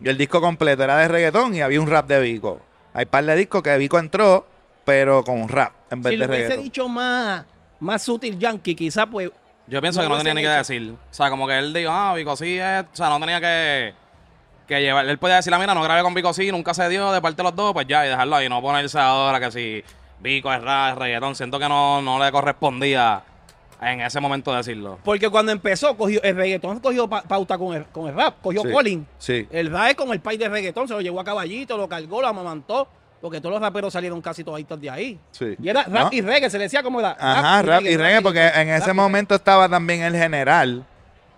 Y 0.00 0.08
el 0.08 0.16
disco 0.16 0.40
completo 0.40 0.82
era 0.84 0.96
de 0.96 1.08
reggaetón 1.08 1.54
y 1.54 1.60
había 1.60 1.80
un 1.80 1.86
rap 1.86 2.06
de 2.06 2.20
Vico. 2.20 2.60
Hay 2.94 3.04
par 3.06 3.24
de 3.24 3.36
discos 3.36 3.62
que 3.62 3.76
Vico 3.78 3.98
entró, 3.98 4.46
pero 4.84 5.22
con 5.22 5.40
un 5.40 5.48
rap 5.48 5.72
en 5.90 6.02
vez 6.02 6.12
Si 6.12 6.16
de 6.16 6.18
le 6.18 6.26
hubiese 6.26 6.42
reggaetón. 6.44 6.64
dicho 6.64 6.88
más, 6.88 7.44
más 7.80 8.02
sutil 8.02 8.38
Yankee, 8.38 8.74
quizás 8.74 9.06
pues 9.10 9.30
Yo 9.66 9.80
pienso 9.80 10.00
No 10.00 10.04
que 10.04 10.08
no 10.08 10.14
hubiese 10.14 10.30
tenía 10.30 10.34
ni 10.34 10.54
que 10.54 10.58
decir. 10.58 10.94
O 11.10 11.14
sea, 11.14 11.30
como 11.30 11.46
que 11.46 11.58
él 11.58 11.72
dijo, 11.72 11.90
ah, 11.92 12.14
Vico 12.14 12.34
sí 12.36 12.58
es. 12.58 12.82
O 12.92 12.96
sea, 12.96 13.08
no 13.10 13.20
tenía 13.20 13.40
que, 13.40 13.94
que 14.66 14.80
llevar. 14.80 15.06
Él 15.06 15.18
podía 15.18 15.36
decir, 15.36 15.52
ah, 15.54 15.58
mira, 15.58 15.74
no 15.74 15.82
grabé 15.82 16.02
con 16.02 16.14
Vico 16.14 16.32
sí, 16.32 16.50
nunca 16.50 16.74
se 16.74 16.88
dio 16.88 17.12
de 17.12 17.20
parte 17.20 17.36
de 17.36 17.42
los 17.44 17.54
dos, 17.54 17.72
pues 17.72 17.86
ya, 17.86 18.04
y 18.04 18.08
dejarlo 18.08 18.36
ahí. 18.36 18.48
No 18.48 18.60
ponerse 18.62 18.98
ahora 18.98 19.38
que 19.38 19.50
si 19.52 19.84
Vico 20.20 20.52
es 20.52 20.60
rap, 20.62 20.92
es 20.94 20.98
reggaetón. 20.98 21.34
Siento 21.36 21.58
que 21.58 21.68
no, 21.68 22.00
no 22.02 22.18
le 22.22 22.32
correspondía 22.32 23.22
en 23.80 24.00
ese 24.00 24.20
momento 24.20 24.54
decirlo. 24.54 24.98
Porque 25.04 25.28
cuando 25.30 25.52
empezó, 25.52 25.96
cogió, 25.96 26.22
el 26.22 26.36
reggaetón 26.36 26.80
cogió 26.80 27.08
pa- 27.08 27.22
pauta 27.22 27.56
con 27.58 27.74
el, 27.74 27.84
con 27.86 28.08
el 28.08 28.14
rap, 28.14 28.36
cogió 28.42 28.62
Sí, 28.62 28.70
Colin. 28.70 29.06
Sí. 29.18 29.48
El 29.50 29.70
rap 29.70 29.94
con 29.96 30.10
el 30.12 30.20
país 30.20 30.38
de 30.38 30.48
reggaetón, 30.48 30.86
se 30.88 30.94
lo 30.94 31.00
llevó 31.00 31.20
a 31.20 31.24
caballito, 31.24 31.76
lo 31.76 31.88
cargó, 31.88 32.20
lo 32.20 32.26
amamantó, 32.28 32.88
porque 33.20 33.40
todos 33.40 33.54
los 33.54 33.62
raperos 33.62 33.92
salieron 33.92 34.20
casi 34.20 34.44
toditos 34.44 34.80
de 34.80 34.90
ahí. 34.90 35.18
Sí. 35.30 35.56
Y 35.62 35.68
era 35.68 35.82
rap 35.84 36.04
¿No? 36.04 36.08
y 36.12 36.20
reggae, 36.20 36.50
se 36.50 36.58
le 36.58 36.64
decía 36.64 36.82
como 36.82 37.00
era. 37.00 37.16
Ajá, 37.18 37.62
rap 37.62 37.82
y 37.82 37.96
reggae, 37.96 38.22
porque 38.22 38.46
en 38.48 38.68
ese 38.68 38.92
momento 38.92 39.34
estaba 39.34 39.68
también 39.68 40.02
el 40.02 40.14
general. 40.16 40.84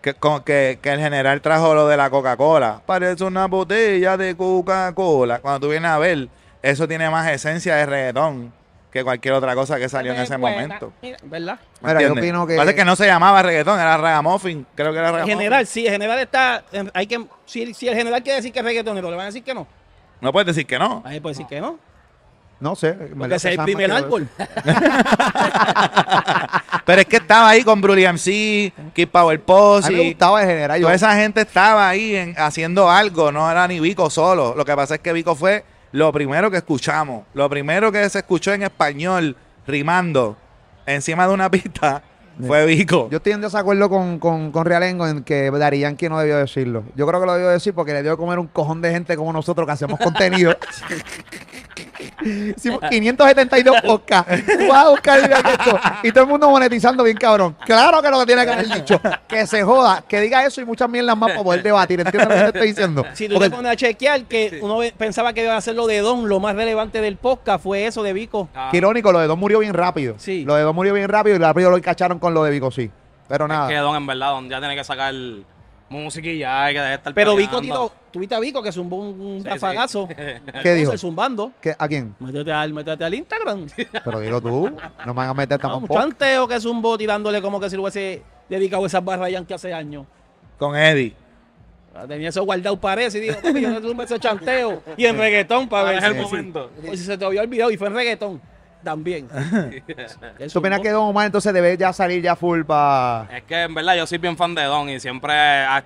Que, 0.00 0.14
con- 0.14 0.42
que, 0.42 0.80
que 0.82 0.90
el 0.90 0.98
general 0.98 1.40
trajo 1.40 1.76
lo 1.76 1.86
de 1.86 1.96
la 1.96 2.10
Coca-Cola. 2.10 2.82
Parece 2.84 3.22
una 3.22 3.46
botella 3.46 4.16
de 4.16 4.36
Coca-Cola. 4.36 5.38
Cuando 5.38 5.60
tú 5.60 5.68
vienes 5.70 5.88
a 5.92 5.98
ver, 5.98 6.26
eso 6.60 6.88
tiene 6.88 7.08
más 7.08 7.30
esencia 7.30 7.76
de 7.76 7.86
reggaetón 7.86 8.52
que 8.92 9.02
cualquier 9.02 9.34
otra 9.34 9.54
cosa 9.54 9.78
que 9.78 9.88
salió 9.88 10.12
en 10.12 10.20
ese 10.20 10.36
Buena, 10.36 10.62
momento. 10.62 10.92
mira, 11.00 11.16
¿Verdad? 11.22 11.58
Mira, 11.80 12.02
yo 12.02 12.12
opino 12.12 12.46
que- 12.46 12.56
Pasa 12.56 12.74
que 12.74 12.84
no 12.84 12.94
se 12.94 13.06
llamaba 13.06 13.42
reggaetón, 13.42 13.80
era 13.80 13.96
ragamuffin. 13.96 14.66
Creo 14.74 14.92
que 14.92 14.98
era 14.98 15.08
En 15.08 15.14
ragamuffin. 15.14 15.38
general, 15.38 15.66
sí, 15.66 15.86
en 15.86 15.92
general 15.92 16.18
está. 16.18 16.62
en- 16.72 16.90
Hay 16.92 17.06
que, 17.06 17.24
si, 17.46 17.72
si 17.72 17.88
el 17.88 17.94
general 17.96 18.22
quiere 18.22 18.36
decir 18.36 18.52
que 18.52 18.58
es 18.58 18.64
reggaetonero, 18.64 19.10
le 19.10 19.16
van 19.16 19.24
a 19.24 19.26
decir 19.28 19.42
que 19.42 19.54
no. 19.54 19.66
No 20.20 20.30
puedes 20.32 20.46
decir 20.46 20.66
que 20.66 20.78
no. 20.78 21.02
Ahí 21.06 21.20
puede 21.20 21.32
decir 21.34 21.46
que 21.46 21.60
no. 21.60 21.78
No 22.60 22.76
sé. 22.76 22.92
Porque 22.92 23.34
es 23.34 23.44
el 23.46 23.58
primer 23.58 23.90
árbol. 23.90 24.28
Pero 26.84 27.00
es 27.00 27.06
que 27.06 27.16
estaba 27.16 27.48
ahí 27.48 27.62
con 27.64 27.80
Brully 27.80 28.04
MC, 28.06 28.72
Kid 28.94 29.08
Power 29.08 29.34
A 29.36 29.38
mí 29.38 29.38
me 29.38 29.44
Posse. 29.46 30.08
gustaba 30.08 30.42
el 30.42 30.48
general. 30.48 30.78
Yo, 30.80 30.84
Toda 30.86 30.94
esa 30.94 31.14
gente 31.16 31.40
estaba 31.40 31.88
ahí 31.88 32.14
en- 32.16 32.34
haciendo 32.38 32.90
algo, 32.90 33.32
no 33.32 33.50
era 33.50 33.66
ni 33.68 33.80
Vico 33.80 34.10
solo. 34.10 34.54
Lo 34.56 34.64
que 34.64 34.74
pasa 34.76 34.94
es 34.96 35.00
que 35.00 35.12
Vico 35.12 35.34
fue 35.34 35.64
lo 35.92 36.12
primero 36.12 36.50
que 36.50 36.56
escuchamos, 36.56 37.24
lo 37.34 37.48
primero 37.48 37.92
que 37.92 38.08
se 38.08 38.18
escuchó 38.18 38.52
en 38.52 38.62
español, 38.62 39.36
rimando, 39.66 40.36
encima 40.86 41.26
de 41.26 41.34
una 41.34 41.50
pista, 41.50 42.02
fue 42.46 42.64
Vico. 42.66 43.08
yo 43.10 43.18
estoy 43.18 43.32
en 43.32 43.42
desacuerdo 43.42 43.90
con, 43.90 44.18
con, 44.18 44.52
con 44.52 44.64
Realengo 44.64 45.06
en 45.06 45.22
que 45.22 45.50
Dari 45.50 45.80
Yankee 45.80 46.08
no 46.08 46.18
debió 46.18 46.38
decirlo. 46.38 46.82
Yo 46.96 47.06
creo 47.06 47.20
que 47.20 47.26
lo 47.26 47.34
debió 47.34 47.50
decir 47.50 47.74
porque 47.74 47.92
le 47.92 48.02
dio 48.02 48.12
de 48.12 48.16
comer 48.16 48.38
un 48.38 48.46
cojón 48.46 48.80
de 48.80 48.90
gente 48.90 49.16
como 49.16 49.32
nosotros 49.32 49.66
que 49.66 49.72
hacemos 49.72 49.98
contenido. 49.98 50.56
Hicimos 52.56 52.80
572 52.88 53.80
podcasts. 53.82 54.42
Tú 54.46 54.68
vas 54.68 54.86
a 54.86 54.88
buscar 54.90 55.20
y 55.20 55.24
esto. 55.32 55.78
Y 56.02 56.12
todo 56.12 56.24
el 56.24 56.30
mundo 56.30 56.50
monetizando 56.50 57.04
bien 57.04 57.16
cabrón. 57.16 57.56
Claro 57.64 58.00
que 58.02 58.10
lo 58.10 58.20
que 58.20 58.26
tiene 58.26 58.44
que 58.44 58.50
haber 58.52 58.68
dicho. 58.68 59.00
Que 59.28 59.46
se 59.46 59.62
joda, 59.62 60.04
que 60.06 60.20
diga 60.20 60.44
eso 60.44 60.60
y 60.60 60.64
muchas 60.64 60.88
mierdas 60.88 61.16
más 61.16 61.30
para 61.32 61.42
poder 61.42 61.62
debatir. 61.64 62.00
¿Entiendes 62.00 62.28
lo 62.28 62.34
que 62.34 62.40
te 62.40 62.58
estoy 62.58 62.68
diciendo? 62.68 63.04
Si 63.14 63.28
tú 63.28 63.34
Porque- 63.34 63.50
te 63.50 63.56
pones 63.56 63.72
a 63.72 63.76
chequear 63.76 64.24
que 64.24 64.58
uno 64.62 64.78
pensaba 64.96 65.32
que 65.32 65.42
iba 65.44 65.56
a 65.56 65.60
ser 65.60 65.74
lo 65.74 65.86
de 65.86 65.98
Don, 66.00 66.28
lo 66.28 66.40
más 66.40 66.54
relevante 66.54 67.00
del 67.00 67.16
podcast 67.16 67.62
fue 67.62 67.86
eso 67.86 68.02
de 68.02 68.12
Vico. 68.12 68.48
Ah, 68.54 68.68
Qué 68.70 68.78
irónico, 68.78 69.12
lo 69.12 69.18
de 69.20 69.26
Don 69.26 69.38
murió 69.38 69.58
bien 69.60 69.74
rápido. 69.74 70.14
Sí. 70.18 70.44
Lo 70.44 70.54
de 70.54 70.62
Don 70.62 70.74
murió 70.74 70.94
bien 70.94 71.08
rápido 71.08 71.36
y 71.36 71.38
rápido 71.38 71.70
lo 71.70 71.76
encacharon 71.76 72.18
con 72.18 72.34
lo 72.34 72.44
de 72.44 72.50
Vico, 72.50 72.70
sí. 72.70 72.90
Pero 73.28 73.48
nada. 73.48 73.68
que 73.68 73.76
Don, 73.76 73.96
en 73.96 74.06
verdad, 74.06 74.30
Don 74.32 74.48
ya 74.50 74.58
tiene 74.58 74.76
que 74.76 74.84
sacar 74.84 75.14
y 76.00 76.38
ya, 76.38 76.64
hay 76.64 76.74
que 76.74 76.80
dejar 76.80 76.94
estar 76.98 77.14
Pero 77.14 77.36
Vico 77.36 77.58
peleando. 77.60 77.88
tiró, 77.88 77.92
tuviste 78.10 78.34
a 78.34 78.40
Vico 78.40 78.62
que 78.62 78.72
zumbó 78.72 78.96
un, 78.96 79.20
un 79.20 79.42
Sí, 79.42 79.48
rafagazo. 79.48 80.08
¿Qué 80.62 80.74
dijo? 80.74 80.96
Zumbando. 80.98 81.52
¿Qué- 81.60 81.74
¿A 81.78 81.88
quién? 81.88 82.14
Métete 82.20 82.52
al, 82.52 82.72
métete 82.72 83.04
al 83.04 83.14
Instagram. 83.14 83.66
Pero 84.04 84.20
dilo 84.20 84.40
tú. 84.40 84.70
No 85.04 85.06
me 85.06 85.12
van 85.12 85.28
a 85.28 85.34
meter 85.34 85.58
Ah, 85.62 85.66
un 85.68 85.72
tampoco. 85.80 86.00
chanteo 86.00 86.48
que 86.48 86.60
zumbó 86.60 86.96
tirándole 86.98 87.40
como 87.42 87.60
que 87.60 87.68
si 87.70 87.76
lo 87.76 87.82
hubiese 87.82 88.22
dedicado 88.48 88.84
esas 88.86 89.04
barras 89.04 89.26
a 89.26 89.30
Yankee 89.30 89.54
hace 89.54 89.72
años. 89.72 90.06
Con 90.58 90.76
Eddie. 90.76 91.14
Ah, 91.94 92.06
Tenía 92.08 92.30
eso 92.30 92.42
guardado 92.44 92.80
parece 92.80 93.18
y 93.18 93.20
digo, 93.22 93.34
papi, 93.42 93.60
yo 93.60 93.78
no 93.80 94.02
ese 94.02 94.18
chanteo. 94.18 94.82
Y 94.96 95.04
en 95.04 95.18
reggaetón 95.18 95.68
para 95.68 95.90
ver 95.90 95.98
Es 95.98 96.04
el 96.04 96.14
si- 96.14 96.20
momento. 96.20 96.70
Pues 96.86 96.98
si 97.00 97.04
se 97.06 97.18
te 97.18 97.24
había 97.24 97.42
olvidado 97.42 97.70
y 97.70 97.76
fue 97.76 97.88
en 97.88 97.94
reggaetón 97.94 98.40
también. 98.82 99.28
¿Tú 100.52 100.58
opinas 100.58 100.80
que 100.80 100.90
Don 100.90 101.04
Omar 101.08 101.26
entonces 101.26 101.52
debe 101.52 101.76
ya 101.76 101.92
salir 101.92 102.22
ya 102.22 102.36
full 102.36 102.62
para... 102.64 103.26
Es 103.36 103.42
que 103.44 103.62
en 103.62 103.74
verdad 103.74 103.96
yo 103.96 104.06
soy 104.06 104.18
bien 104.18 104.36
fan 104.36 104.54
de 104.54 104.64
Don 104.64 104.88
y 104.88 105.00
siempre 105.00 105.32
ha, 105.34 105.84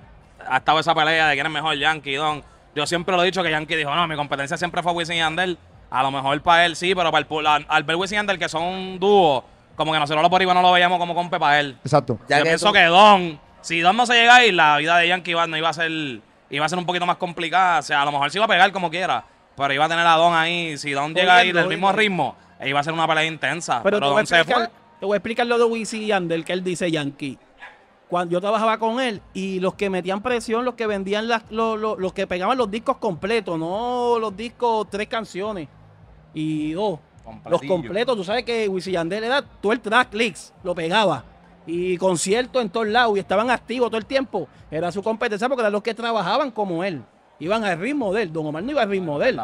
ha 0.49 0.57
estado 0.57 0.79
esa 0.81 0.95
pelea 0.95 1.29
de 1.29 1.35
quién 1.35 1.47
es 1.47 1.53
mejor, 1.53 1.77
Yankee 1.77 2.13
y 2.13 2.17
Don. 2.17 2.43
Yo 2.75 2.87
siempre 2.87 3.15
lo 3.17 3.23
he 3.23 3.27
dicho 3.27 3.43
que 3.43 3.51
Yankee 3.51 3.77
dijo, 3.77 3.95
no, 3.95 4.07
mi 4.07 4.17
competencia 4.17 4.57
siempre 4.57 4.83
fue 4.83 4.93
Wisin 4.93 5.15
y 5.17 5.19
Yandel. 5.19 5.59
A 5.91 6.03
lo 6.03 6.11
mejor 6.11 6.41
para 6.43 6.67
él 6.67 6.77
sí, 6.77 6.95
pero 6.95 7.11
para 7.13 7.21
el, 7.23 7.29
pu- 7.29 7.47
al, 7.47 7.65
al 7.69 7.85
ver 7.85 7.97
Wisin 7.97 8.17
y 8.17 8.19
Yandel 8.19 8.39
que 8.39 8.49
son 8.49 8.63
un 8.63 8.99
dúo, 8.99 9.45
como 9.77 9.93
que 9.93 9.99
nosotros 9.99 10.23
los 10.23 10.31
por 10.31 10.43
no 10.43 10.63
lo 10.63 10.73
veíamos 10.73 10.99
como 10.99 11.15
compe 11.15 11.39
para 11.39 11.61
él. 11.61 11.77
Exacto. 11.85 12.19
Ya 12.29 12.39
yo 12.39 12.45
que 12.45 12.51
pienso 12.51 12.67
eso- 12.67 12.73
que 12.73 12.85
Don, 12.85 13.41
si 13.61 13.81
Don 13.81 13.97
no 13.97 14.05
se 14.07 14.15
llega 14.15 14.37
ahí, 14.37 14.53
la 14.53 14.77
vida 14.79 14.99
de 14.99 15.09
Yankee 15.09 15.31
iba, 15.31 15.47
no 15.47 15.57
iba 15.57 15.69
a 15.69 15.73
ser 15.73 15.91
iba 16.49 16.65
a 16.65 16.69
ser 16.69 16.79
un 16.79 16.87
poquito 16.87 17.07
más 17.07 17.17
complicada. 17.17 17.79
O 17.81 17.83
sea, 17.83 18.03
a 18.03 18.05
lo 18.05 18.13
mejor 18.13 18.31
se 18.31 18.39
iba 18.39 18.45
a 18.45 18.49
pegar 18.49 18.71
como 18.73 18.91
quiera, 18.91 19.25
pero 19.57 19.73
iba 19.73 19.85
a 19.85 19.89
tener 19.89 20.07
a 20.07 20.13
Don 20.17 20.35
ahí. 20.35 20.77
Si 20.79 20.93
Don 20.93 21.15
llega 21.15 21.37
ahí 21.37 21.53
del 21.53 21.67
mismo 21.69 21.91
ritmo, 21.93 22.37
iba 22.65 22.81
a 22.81 22.83
ser 22.85 22.93
una 22.93 23.07
pelea 23.07 23.25
intensa. 23.25 23.83
Pero, 23.83 23.97
Pero, 23.99 24.07
te, 24.07 24.13
voy 24.13 24.19
a 24.19 24.23
explicar, 24.23 24.57
fue. 24.57 24.71
te 25.01 25.07
voy 25.07 25.15
a 25.15 25.17
explicar 25.19 25.47
lo 25.47 25.59
de 25.59 25.65
Wisin 25.65 26.03
y 26.03 26.07
Yandel, 26.07 26.45
que 26.45 26.53
él 26.53 26.63
dice 26.65 26.91
Yankee. 26.91 27.39
Cuando 28.09 28.33
yo 28.33 28.41
trabajaba 28.41 28.79
con 28.79 29.01
él 29.01 29.21
y 29.35 29.59
los 29.59 29.75
que 29.75 29.91
metían 29.91 30.23
presión, 30.23 30.65
los 30.65 30.75
que 30.75 30.87
vendían 30.87 31.27
las, 31.27 31.43
los, 31.51 31.79
los- 31.79 31.99
los 31.99 32.13
que 32.13 32.27
pegaban 32.29 32.57
los 32.57 32.71
discos 32.71 32.99
completos, 32.99 33.59
no 33.59 34.19
los 34.21 34.37
discos 34.37 34.89
tres 34.91 35.09
canciones 35.09 35.69
y 36.33 36.73
dos. 36.73 37.01
Los 37.25 37.35
Completillo. 37.35 37.73
completos, 37.75 38.17
tú 38.17 38.23
sabes 38.23 38.45
que 38.45 38.69
Wisin 38.69 38.93
Yandel 38.93 39.25
era 39.25 39.43
todo 39.43 39.73
el 39.73 39.81
track 39.81 40.15
leaks, 40.15 40.53
lo 40.63 40.75
pegaba. 40.77 41.25
y 41.69 41.97
conciertos 41.99 42.63
en 42.63 42.71
todos 42.71 42.87
lados 42.87 43.17
y 43.17 43.19
estaban 43.19 43.51
activos 43.51 43.89
todo 43.91 43.99
el 43.99 44.07
tiempo. 44.07 44.47
Era 44.71 44.93
su 44.93 45.03
competencia 45.03 45.49
porque 45.49 45.63
eran 45.63 45.73
los 45.73 45.83
que 45.83 45.95
trabajaban 45.95 46.53
como 46.53 46.85
él. 46.85 47.03
Iban 47.41 47.65
al 47.65 47.77
ritmo 47.81 48.13
de 48.15 48.23
él. 48.23 48.33
Don 48.33 48.47
Omar 48.47 48.63
no 48.63 48.71
iba 48.71 48.83
al 48.83 48.89
ritmo 48.89 49.19
de 49.19 49.31
él. 49.31 49.41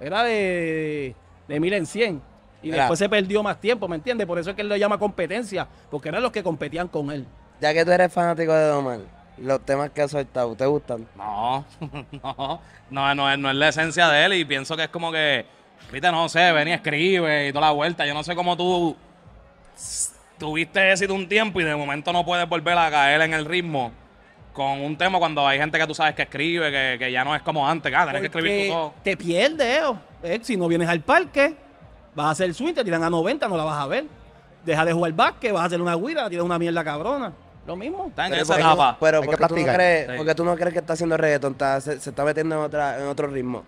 Era 0.00 0.22
de, 0.22 1.14
de 1.46 1.60
mil 1.60 1.74
en 1.74 1.84
cien. 1.84 2.22
Y 2.66 2.70
Mira. 2.70 2.82
después 2.84 2.98
se 2.98 3.08
perdió 3.08 3.42
más 3.42 3.60
tiempo, 3.60 3.86
¿me 3.86 3.96
entiendes? 3.96 4.26
Por 4.26 4.38
eso 4.38 4.50
es 4.50 4.56
que 4.56 4.62
él 4.62 4.68
lo 4.68 4.76
llama 4.76 4.98
competencia, 4.98 5.66
porque 5.90 6.08
eran 6.08 6.22
los 6.22 6.32
que 6.32 6.42
competían 6.42 6.88
con 6.88 7.10
él. 7.12 7.24
Ya 7.60 7.72
que 7.72 7.84
tú 7.84 7.90
eres 7.92 8.12
fanático 8.12 8.52
de 8.52 8.64
Domar, 8.66 8.98
los 9.38 9.60
temas 9.64 9.90
que 9.90 10.02
ha 10.02 10.08
soltado, 10.08 10.54
¿te 10.56 10.66
gustan? 10.66 11.06
No, 11.16 11.64
no, 12.22 12.60
no, 12.90 13.14
no, 13.14 13.30
es- 13.32 13.38
no 13.38 13.50
es 13.50 13.56
la 13.56 13.68
esencia 13.68 14.08
de 14.08 14.24
él 14.24 14.32
y 14.34 14.44
pienso 14.44 14.76
que 14.76 14.82
es 14.84 14.88
como 14.88 15.12
que, 15.12 15.46
viste, 15.92 16.10
no 16.10 16.28
sé, 16.28 16.50
ven 16.52 16.68
y 16.68 16.72
escribe 16.72 17.48
y 17.48 17.52
toda 17.52 17.66
la 17.66 17.72
vuelta. 17.72 18.04
Yo 18.04 18.14
no 18.14 18.22
sé 18.24 18.34
cómo 18.34 18.56
tú 18.56 18.96
tuviste 20.38 20.90
éxito 20.92 21.14
un 21.14 21.28
tiempo 21.28 21.60
y 21.60 21.64
de 21.64 21.74
momento 21.76 22.12
no 22.12 22.24
puedes 22.24 22.48
volver 22.48 22.76
a 22.76 22.90
caer 22.90 23.20
en 23.22 23.32
el 23.34 23.44
ritmo 23.44 23.92
con 24.52 24.80
un 24.80 24.96
tema 24.96 25.18
cuando 25.18 25.46
hay 25.46 25.58
gente 25.58 25.78
que 25.78 25.86
tú 25.86 25.94
sabes 25.94 26.14
que 26.14 26.22
escribe, 26.22 26.70
que, 26.70 26.96
que 26.98 27.12
ya 27.12 27.24
no 27.24 27.34
es 27.36 27.42
como 27.42 27.68
antes, 27.68 27.92
ah, 27.94 28.04
tienes 28.04 28.20
que 28.22 28.26
escribir 28.28 28.68
tú 28.68 28.72
todo. 28.74 28.94
te 29.04 29.16
pierdes. 29.16 29.82
Eh, 30.22 30.38
si 30.42 30.56
no 30.56 30.66
vienes 30.66 30.88
al 30.88 31.00
parque, 31.00 31.54
vas 32.16 32.26
a 32.26 32.30
hacer 32.30 32.52
swing, 32.54 32.74
te 32.74 32.82
tiran 32.82 33.04
a 33.04 33.10
90, 33.10 33.46
no 33.46 33.56
la 33.56 33.62
vas 33.64 33.78
a 33.80 33.86
ver. 33.86 34.06
Deja 34.64 34.84
de 34.84 34.92
jugar 34.92 35.12
básquet, 35.12 35.52
vas 35.52 35.62
a 35.62 35.66
hacer 35.66 35.80
una 35.80 35.94
guira, 35.94 36.28
tiras 36.28 36.44
una 36.44 36.58
mierda 36.58 36.82
cabrona. 36.82 37.32
Lo 37.66 37.76
mismo. 37.76 38.06
Está 38.08 38.26
en 38.26 38.30
Pero 38.32 38.42
esa 38.42 38.56
etapa. 38.58 38.96
Pero 38.98 39.18
Hay 39.18 39.22
que 39.22 39.26
porque 39.26 39.36
tú, 39.36 39.42
no 39.42 39.48
practicar. 39.48 39.74
crees, 39.76 40.06
Sí. 40.08 40.12
porque 40.16 40.34
tú 40.34 40.44
no 40.44 40.54
crees 40.56 40.72
que 40.72 40.78
está 40.80 40.92
haciendo 40.94 41.16
reggaeton, 41.16 41.52
está- 41.52 41.80
se, 41.80 42.00
se 42.00 42.10
está 42.10 42.24
metiendo 42.24 42.54
en, 42.56 42.60
otra, 42.62 42.98
en 43.00 43.06
otro 43.06 43.26
ritmo. 43.28 43.62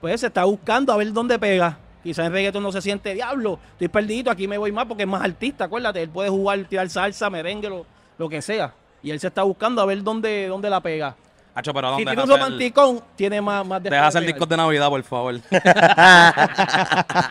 Pues 0.00 0.20
se 0.20 0.26
está 0.28 0.44
buscando 0.44 0.92
a 0.92 0.96
ver 0.96 1.12
dónde 1.12 1.38
pega. 1.38 1.78
Quizás 2.02 2.26
en 2.26 2.32
reggaeton 2.32 2.62
no 2.62 2.72
se 2.72 2.82
siente 2.82 3.14
diablo. 3.14 3.58
Estoy 3.72 3.88
perdido, 3.88 4.30
aquí 4.30 4.48
me 4.48 4.58
voy 4.58 4.72
más 4.72 4.86
porque 4.86 5.04
es 5.04 5.08
más 5.08 5.22
artista, 5.22 5.64
acuérdate. 5.64 6.02
Él 6.02 6.08
puede 6.10 6.28
jugar, 6.30 6.64
tirar 6.64 6.88
salsa, 6.88 7.30
merengue, 7.30 7.68
lo, 7.68 7.86
lo 8.18 8.28
que 8.28 8.42
sea. 8.42 8.74
Y 9.02 9.10
él 9.10 9.20
se 9.20 9.28
está 9.28 9.42
buscando 9.44 9.80
a 9.82 9.86
ver 9.86 10.02
dónde, 10.02 10.46
dónde 10.48 10.68
la 10.68 10.80
pega. 10.80 11.14
Hacho, 11.54 11.74
pero 11.74 11.88
Si 11.88 12.04
¿dónde? 12.04 12.16
tiene 12.16 12.22
un 12.22 12.28
romanticón, 12.40 13.00
tiene 13.14 13.40
más, 13.42 13.66
más 13.66 13.82
Deja 13.82 14.06
hacer 14.06 14.24
discos 14.24 14.48
de 14.48 14.56
Navidad, 14.56 14.88
por 14.88 15.02
favor. 15.02 15.34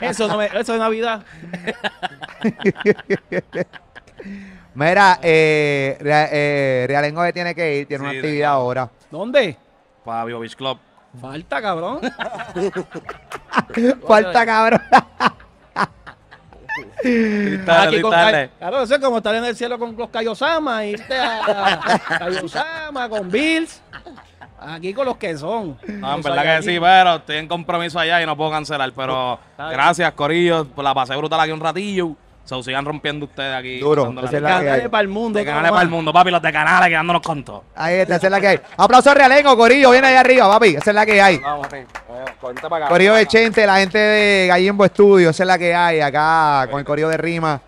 Eso, 0.01 0.28
no 0.28 0.38
me- 0.38 0.45
eso 0.53 0.74
de 0.74 0.80
Navidad. 0.80 1.24
Mira, 4.76 5.19
eh, 5.22 5.97
eh, 5.99 6.86
Realengo 6.88 7.24
se 7.26 7.34
tiene 7.34 7.55
que 7.55 7.78
ir, 7.80 7.88
tiene 7.88 8.03
una 8.03 8.11
actividad 8.13 8.51
ahora. 8.51 8.89
¿Dónde? 9.09 9.57
Para 10.05 10.24
Vivo 10.26 10.39
Beach 10.39 10.55
Club. 10.55 10.78
Falta, 11.19 11.61
cabrón. 11.61 11.99
Falta 14.07 14.45
cabrón. 14.45 14.82
Aquí 17.04 18.02
con 18.02 18.12
Claro, 18.12 18.84
eso 18.84 18.95
es 18.95 18.99
como 19.02 19.18
estar 19.18 19.36
en 19.36 19.45
el 19.45 19.56
cielo 19.56 19.78
con 19.80 19.95
los 19.95 20.10
Kaiosama, 20.10 20.86
irte 20.86 21.18
a 21.18 21.99
Kaiosama 22.20 23.10
con 23.10 23.30
Bills. 23.30 23.82
Aquí 24.60 24.93
con 24.93 25.06
los 25.08 25.18
que 25.18 25.36
son. 25.38 25.78
No, 25.88 26.16
en 26.16 26.22
verdad 26.22 26.58
que 26.58 26.64
sí, 26.64 26.78
pero 26.80 27.16
estoy 27.16 27.38
en 27.38 27.47
compromiso 27.47 27.97
allá 27.97 28.22
y 28.22 28.26
no 28.26 28.38
puedo 28.38 28.52
cancelar. 28.52 28.91
Pero 28.95 29.39
gracias, 29.58 30.12
Corillo. 30.14 30.66
Pues 30.66 30.84
la 30.84 30.93
pasé 30.93 31.16
brutal 31.16 31.39
aquí 31.39 31.52
un 31.52 31.60
ratillo. 31.60 32.16
Se 32.43 32.63
sigan 32.63 32.85
rompiendo 32.85 33.25
ustedes 33.25 33.55
aquí. 33.55 33.79
Duro, 33.79 34.11
esa 34.11 34.25
es 34.25 34.31
bien. 34.31 34.43
la 34.43 34.49
que 34.49 34.55
hay. 34.55 34.65
Canales 34.65 34.89
para 34.89 35.01
el 35.01 35.07
mundo. 35.07 35.39
De 35.39 35.45
canales 35.45 35.71
para 35.71 35.83
el 35.83 35.89
mundo, 35.89 36.11
papi, 36.11 36.31
los 36.31 36.41
de 36.41 36.51
canales 36.51 36.89
quedándonos 36.89 37.21
con 37.21 37.43
todo. 37.43 37.63
Ahí 37.75 37.95
está, 37.95 38.15
esa 38.15 38.27
es 38.27 38.31
la 38.31 38.41
que 38.41 38.47
hay. 38.47 38.59
Aplauso 38.77 39.11
a 39.11 39.13
Realengo, 39.13 39.55
Corillo, 39.55 39.91
viene 39.91 40.07
ahí 40.07 40.15
arriba, 40.15 40.49
papi. 40.49 40.75
Esa 40.75 40.91
es 40.91 40.95
la 40.95 41.05
que 41.05 41.21
hay. 41.21 41.37
Vamos, 41.37 41.67
para 42.69 42.87
Corillo 42.87 43.13
de 43.13 43.25
Chente, 43.25 43.65
la 43.65 43.77
gente 43.77 43.97
de 43.97 44.47
Gallimbo 44.47 44.85
Studio, 44.87 45.29
esa 45.29 45.43
es 45.43 45.47
la 45.47 45.57
que 45.57 45.73
hay 45.73 46.01
acá 46.01 46.67
con 46.69 46.79
el 46.79 46.85
Corillo 46.85 47.09
de 47.09 47.17
Rima. 47.17 47.61